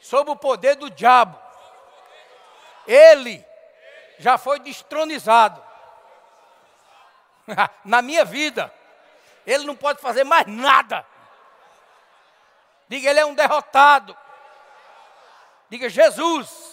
Sobre 0.00 0.32
o 0.32 0.36
poder 0.36 0.76
do 0.76 0.90
diabo. 0.90 1.38
Ele 2.86 3.44
já 4.18 4.38
foi 4.38 4.58
destronizado. 4.58 5.62
Na 7.84 8.00
minha 8.00 8.24
vida. 8.24 8.72
Ele 9.46 9.64
não 9.64 9.76
pode 9.76 10.00
fazer 10.00 10.24
mais 10.24 10.46
nada. 10.46 11.06
Diga, 12.88 13.08
ele 13.08 13.20
é 13.20 13.26
um 13.26 13.34
derrotado. 13.34 14.16
Diga, 15.68 15.88
Jesus 15.88 16.69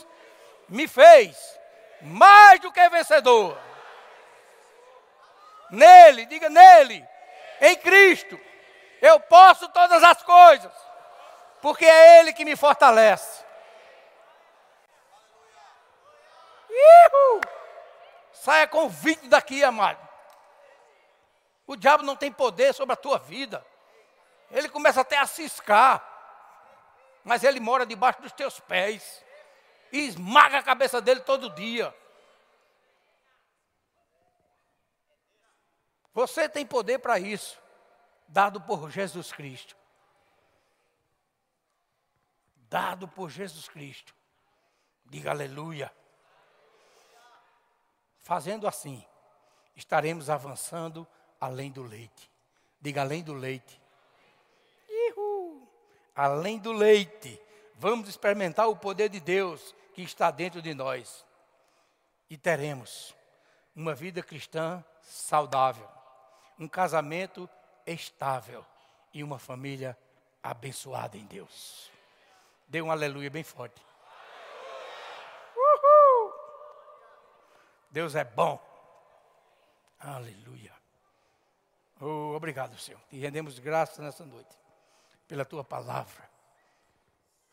me 0.69 0.87
fez 0.87 1.59
mais 2.01 2.59
do 2.59 2.71
que 2.71 2.89
vencedor. 2.89 3.57
Nele, 5.69 6.25
diga 6.25 6.49
nele, 6.49 7.05
em 7.59 7.75
Cristo, 7.75 8.39
eu 9.01 9.19
posso 9.19 9.67
todas 9.69 10.03
as 10.03 10.23
coisas, 10.23 10.71
porque 11.61 11.85
é 11.85 12.19
Ele 12.19 12.33
que 12.33 12.45
me 12.45 12.55
fortalece. 12.55 13.43
Ihu! 16.69 17.41
Saia 18.31 18.67
convite 18.67 19.27
daqui, 19.27 19.63
amado. 19.63 20.07
O 21.65 21.75
diabo 21.75 22.03
não 22.03 22.15
tem 22.15 22.31
poder 22.31 22.73
sobre 22.73 22.93
a 22.93 22.97
tua 22.97 23.17
vida. 23.17 23.65
Ele 24.49 24.69
começa 24.69 25.01
até 25.01 25.17
a 25.17 25.25
ciscar. 25.25 26.01
Mas 27.25 27.43
ele 27.43 27.59
mora 27.59 27.85
debaixo 27.85 28.21
dos 28.21 28.31
teus 28.31 28.57
pés. 28.61 29.21
E 29.91 29.99
esmaga 29.99 30.59
a 30.59 30.63
cabeça 30.63 31.01
dele 31.01 31.21
todo 31.21 31.49
dia. 31.49 31.95
Você 36.13 36.49
tem 36.49 36.65
poder 36.65 36.99
para 36.99 37.19
isso, 37.19 37.61
dado 38.27 38.59
por 38.61 38.89
Jesus 38.89 39.31
Cristo. 39.31 39.75
Dado 42.69 43.07
por 43.07 43.29
Jesus 43.29 43.67
Cristo. 43.69 44.13
Diga 45.05 45.31
aleluia. 45.31 45.91
Fazendo 48.19 48.67
assim, 48.67 49.05
estaremos 49.75 50.29
avançando 50.29 51.07
além 51.39 51.71
do 51.71 51.83
leite. 51.83 52.29
Diga 52.81 53.01
além 53.01 53.23
do 53.23 53.33
leite 53.33 53.79
além 56.17 56.57
do 56.57 56.71
leite, 56.71 57.39
vamos 57.77 58.09
experimentar 58.09 58.67
o 58.67 58.75
poder 58.75 59.09
de 59.09 59.19
Deus 59.19 59.73
que 59.93 60.01
está 60.01 60.31
dentro 60.31 60.61
de 60.61 60.73
nós. 60.73 61.25
E 62.29 62.37
teremos 62.37 63.15
uma 63.75 63.95
vida 63.95 64.21
cristã 64.21 64.83
saudável, 65.01 65.87
um 66.59 66.67
casamento 66.67 67.49
estável 67.85 68.65
e 69.13 69.23
uma 69.23 69.39
família 69.39 69.97
abençoada 70.43 71.17
em 71.17 71.25
Deus. 71.25 71.91
Dê 72.67 72.81
um 72.81 72.91
aleluia 72.91 73.29
bem 73.29 73.43
forte. 73.43 73.81
Uhul. 75.55 76.33
Deus 77.89 78.15
é 78.15 78.23
bom. 78.23 78.59
Aleluia. 79.99 80.73
Oh, 81.99 82.35
obrigado, 82.35 82.77
Senhor. 82.77 83.01
E 83.11 83.19
rendemos 83.19 83.57
graças 83.57 83.97
nessa 83.99 84.25
noite 84.25 84.55
pela 85.27 85.43
tua 85.43 85.63
palavra, 85.63 86.29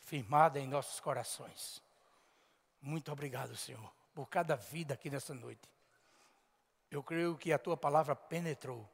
firmada 0.05 0.61
em 0.61 0.66
nossos 0.66 1.00
corações. 1.00 1.82
Muito 2.80 3.11
obrigado, 3.11 3.57
Senhor, 3.57 3.92
por 4.14 4.28
cada 4.28 4.55
vida 4.55 4.94
aqui 4.94 5.11
nessa 5.11 5.34
noite. 5.34 5.68
Eu 6.90 7.02
creio 7.02 7.36
que 7.36 7.52
a 7.52 7.59
tua 7.59 7.76
palavra 7.76 8.14
penetrou 8.14 8.88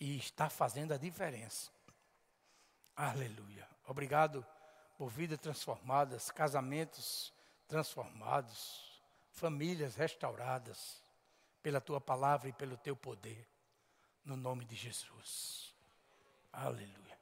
e 0.00 0.16
está 0.16 0.50
fazendo 0.50 0.92
a 0.92 0.98
diferença. 0.98 1.70
Aleluia. 2.94 3.66
Obrigado 3.86 4.44
por 4.96 5.08
vidas 5.08 5.38
transformadas, 5.38 6.30
casamentos 6.30 7.32
transformados, 7.68 9.00
famílias 9.30 9.94
restauradas 9.94 11.00
pela 11.62 11.80
tua 11.80 12.00
palavra 12.00 12.48
e 12.48 12.52
pelo 12.52 12.76
teu 12.76 12.96
poder, 12.96 13.46
no 14.24 14.36
nome 14.36 14.64
de 14.64 14.74
Jesus. 14.74 15.72
Aleluia. 16.52 17.17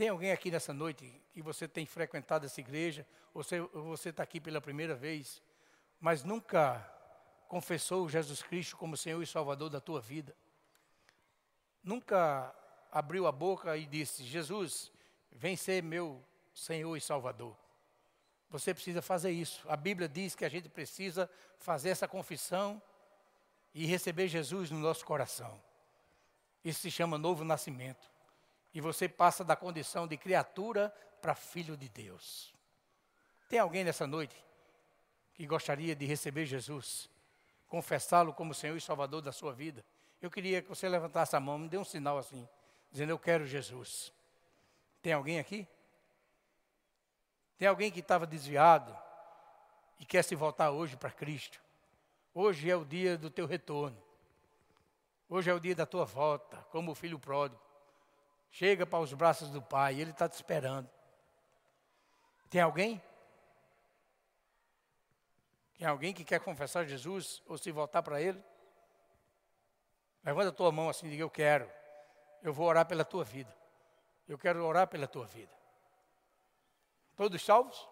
Tem 0.00 0.08
alguém 0.08 0.32
aqui 0.32 0.50
nessa 0.50 0.72
noite 0.72 1.12
que 1.30 1.42
você 1.42 1.68
tem 1.68 1.84
frequentado 1.84 2.46
essa 2.46 2.58
igreja, 2.58 3.06
ou 3.34 3.42
você 3.84 4.08
está 4.08 4.22
aqui 4.22 4.40
pela 4.40 4.58
primeira 4.58 4.94
vez, 4.94 5.42
mas 6.00 6.24
nunca 6.24 6.78
confessou 7.46 8.08
Jesus 8.08 8.42
Cristo 8.42 8.78
como 8.78 8.96
Senhor 8.96 9.22
e 9.22 9.26
Salvador 9.26 9.68
da 9.68 9.78
tua 9.78 10.00
vida? 10.00 10.34
Nunca 11.84 12.50
abriu 12.90 13.26
a 13.26 13.30
boca 13.30 13.76
e 13.76 13.84
disse: 13.84 14.24
Jesus, 14.24 14.90
vem 15.30 15.54
ser 15.54 15.82
meu 15.82 16.24
Senhor 16.54 16.96
e 16.96 17.00
Salvador. 17.02 17.54
Você 18.48 18.72
precisa 18.72 19.02
fazer 19.02 19.32
isso. 19.32 19.62
A 19.68 19.76
Bíblia 19.76 20.08
diz 20.08 20.34
que 20.34 20.46
a 20.46 20.48
gente 20.48 20.70
precisa 20.70 21.30
fazer 21.58 21.90
essa 21.90 22.08
confissão 22.08 22.80
e 23.74 23.84
receber 23.84 24.28
Jesus 24.28 24.70
no 24.70 24.78
nosso 24.78 25.04
coração. 25.04 25.60
Isso 26.64 26.80
se 26.80 26.90
chama 26.90 27.18
novo 27.18 27.44
nascimento. 27.44 28.10
E 28.72 28.80
você 28.80 29.08
passa 29.08 29.44
da 29.44 29.56
condição 29.56 30.06
de 30.06 30.16
criatura 30.16 30.94
para 31.20 31.34
filho 31.34 31.76
de 31.76 31.88
Deus. 31.88 32.54
Tem 33.48 33.58
alguém 33.58 33.84
nessa 33.84 34.06
noite 34.06 34.36
que 35.34 35.46
gostaria 35.46 35.96
de 35.96 36.06
receber 36.06 36.46
Jesus, 36.46 37.10
confessá-lo 37.66 38.32
como 38.32 38.54
Senhor 38.54 38.76
e 38.76 38.80
Salvador 38.80 39.22
da 39.22 39.32
sua 39.32 39.52
vida? 39.52 39.84
Eu 40.22 40.30
queria 40.30 40.62
que 40.62 40.68
você 40.68 40.88
levantasse 40.88 41.34
a 41.34 41.40
mão, 41.40 41.58
me 41.58 41.68
dê 41.68 41.78
um 41.78 41.84
sinal 41.84 42.18
assim, 42.18 42.48
dizendo: 42.92 43.10
Eu 43.10 43.18
quero 43.18 43.46
Jesus. 43.46 44.12
Tem 45.02 45.12
alguém 45.12 45.38
aqui? 45.38 45.66
Tem 47.56 47.66
alguém 47.66 47.90
que 47.90 48.00
estava 48.00 48.26
desviado 48.26 48.96
e 49.98 50.04
quer 50.04 50.22
se 50.22 50.34
voltar 50.34 50.70
hoje 50.70 50.96
para 50.96 51.10
Cristo? 51.10 51.60
Hoje 52.32 52.70
é 52.70 52.76
o 52.76 52.84
dia 52.84 53.18
do 53.18 53.30
teu 53.30 53.46
retorno. 53.46 54.00
Hoje 55.28 55.50
é 55.50 55.54
o 55.54 55.60
dia 55.60 55.74
da 55.74 55.86
tua 55.86 56.04
volta, 56.04 56.56
como 56.70 56.92
o 56.92 56.94
filho 56.94 57.18
pródigo. 57.18 57.69
Chega 58.50 58.84
para 58.84 58.98
os 58.98 59.12
braços 59.12 59.50
do 59.50 59.62
Pai, 59.62 60.00
Ele 60.00 60.10
está 60.10 60.28
te 60.28 60.34
esperando. 60.34 60.90
Tem 62.48 62.60
alguém? 62.60 63.00
Tem 65.78 65.86
alguém 65.86 66.12
que 66.12 66.24
quer 66.24 66.40
confessar 66.40 66.84
Jesus 66.84 67.42
ou 67.46 67.56
se 67.56 67.70
voltar 67.70 68.02
para 68.02 68.20
Ele? 68.20 68.42
Levanta 70.22 70.50
a 70.50 70.52
tua 70.52 70.70
mão 70.72 70.88
assim 70.88 71.06
e 71.06 71.10
diga: 71.10 71.22
Eu 71.22 71.30
quero. 71.30 71.70
Eu 72.42 72.52
vou 72.52 72.66
orar 72.66 72.86
pela 72.86 73.04
tua 73.04 73.24
vida. 73.24 73.54
Eu 74.28 74.36
quero 74.36 74.64
orar 74.64 74.86
pela 74.88 75.06
tua 75.06 75.26
vida. 75.26 75.52
Todos 77.16 77.42
salvos? 77.42 77.88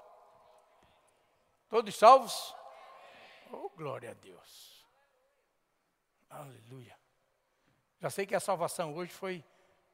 Todos 1.69 1.95
salvos? 1.97 2.55
Oh, 3.51 3.69
glória 3.71 4.11
a 4.11 4.15
Deus. 4.15 4.87
Aleluia. 6.29 6.99
Já 8.01 8.11
sei 8.11 8.27
que 8.27 8.35
a 8.35 8.41
salvação 8.41 8.95
hoje 8.95 9.13
foi 9.13 9.45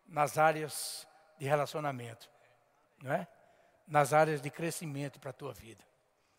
nas 0.06 0.38
áreas 0.38 1.06
de 1.38 1.46
relacionamento, 1.46 2.30
não 3.02 3.12
é? 3.12 3.26
Nas 3.86 4.12
áreas 4.12 4.40
de 4.40 4.50
crescimento 4.50 5.20
para 5.20 5.30
a 5.30 5.34
tua 5.34 5.52
vida. 5.52 5.84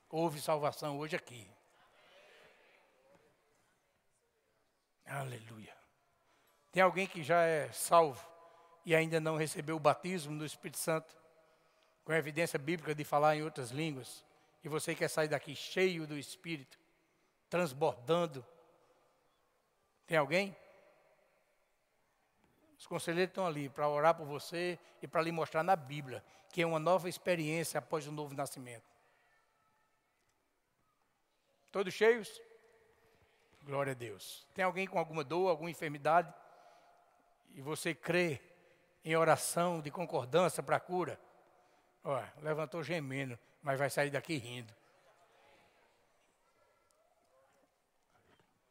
Houve 0.10 0.42
salvação 0.42 0.98
hoje 0.98 1.16
aqui. 1.16 1.50
Aleluia. 5.06 5.76
Tem 6.72 6.82
alguém 6.82 7.08
que 7.08 7.24
já 7.24 7.42
é 7.44 7.72
salvo 7.72 8.26
e 8.86 8.96
ainda 8.96 9.20
não 9.20 9.38
recebeu 9.38 9.76
o 9.76 9.80
batismo 9.80 10.38
do 10.38 10.46
Espírito 10.46 10.78
Santo? 10.78 11.16
com 12.06 12.12
a 12.12 12.18
evidência 12.18 12.60
bíblica 12.60 12.94
de 12.94 13.04
falar 13.04 13.36
em 13.36 13.42
outras 13.42 13.72
línguas, 13.72 14.24
e 14.64 14.70
você 14.70 14.94
quer 14.94 15.10
sair 15.10 15.28
daqui 15.28 15.56
cheio 15.56 16.06
do 16.06 16.18
Espírito, 16.18 16.78
transbordando, 17.50 18.46
tem 20.06 20.16
alguém? 20.16 20.56
Os 22.86 22.88
conselheiros 22.88 23.32
estão 23.32 23.48
ali 23.48 23.68
para 23.68 23.90
orar 23.90 24.14
por 24.14 24.28
você 24.28 24.78
e 25.02 25.08
para 25.08 25.20
lhe 25.20 25.32
mostrar 25.32 25.64
na 25.64 25.76
Bíblia 25.76 26.24
que 26.52 26.62
é 26.62 26.68
uma 26.68 26.78
nova 26.78 27.10
experiência 27.10 27.80
após 27.80 28.06
o 28.06 28.12
novo 28.12 28.36
nascimento. 28.36 28.86
Todos 31.72 31.92
cheios? 31.96 32.40
Glória 33.64 33.94
a 33.94 33.96
Deus. 33.96 34.48
Tem 34.54 34.64
alguém 34.64 34.86
com 34.86 35.00
alguma 35.00 35.24
dor, 35.24 35.50
alguma 35.50 35.72
enfermidade? 35.72 36.32
E 37.56 37.62
você 37.62 37.96
crê 37.96 38.40
em 39.04 39.16
oração 39.16 39.82
de 39.82 39.90
concordância 39.90 40.62
para 40.62 40.76
a 40.76 40.80
cura? 40.80 41.20
Olha, 42.04 42.32
levantou 42.44 42.84
gemendo, 42.84 43.36
mas 43.64 43.80
vai 43.80 43.90
sair 43.90 44.12
daqui 44.12 44.38
rindo. 44.38 44.72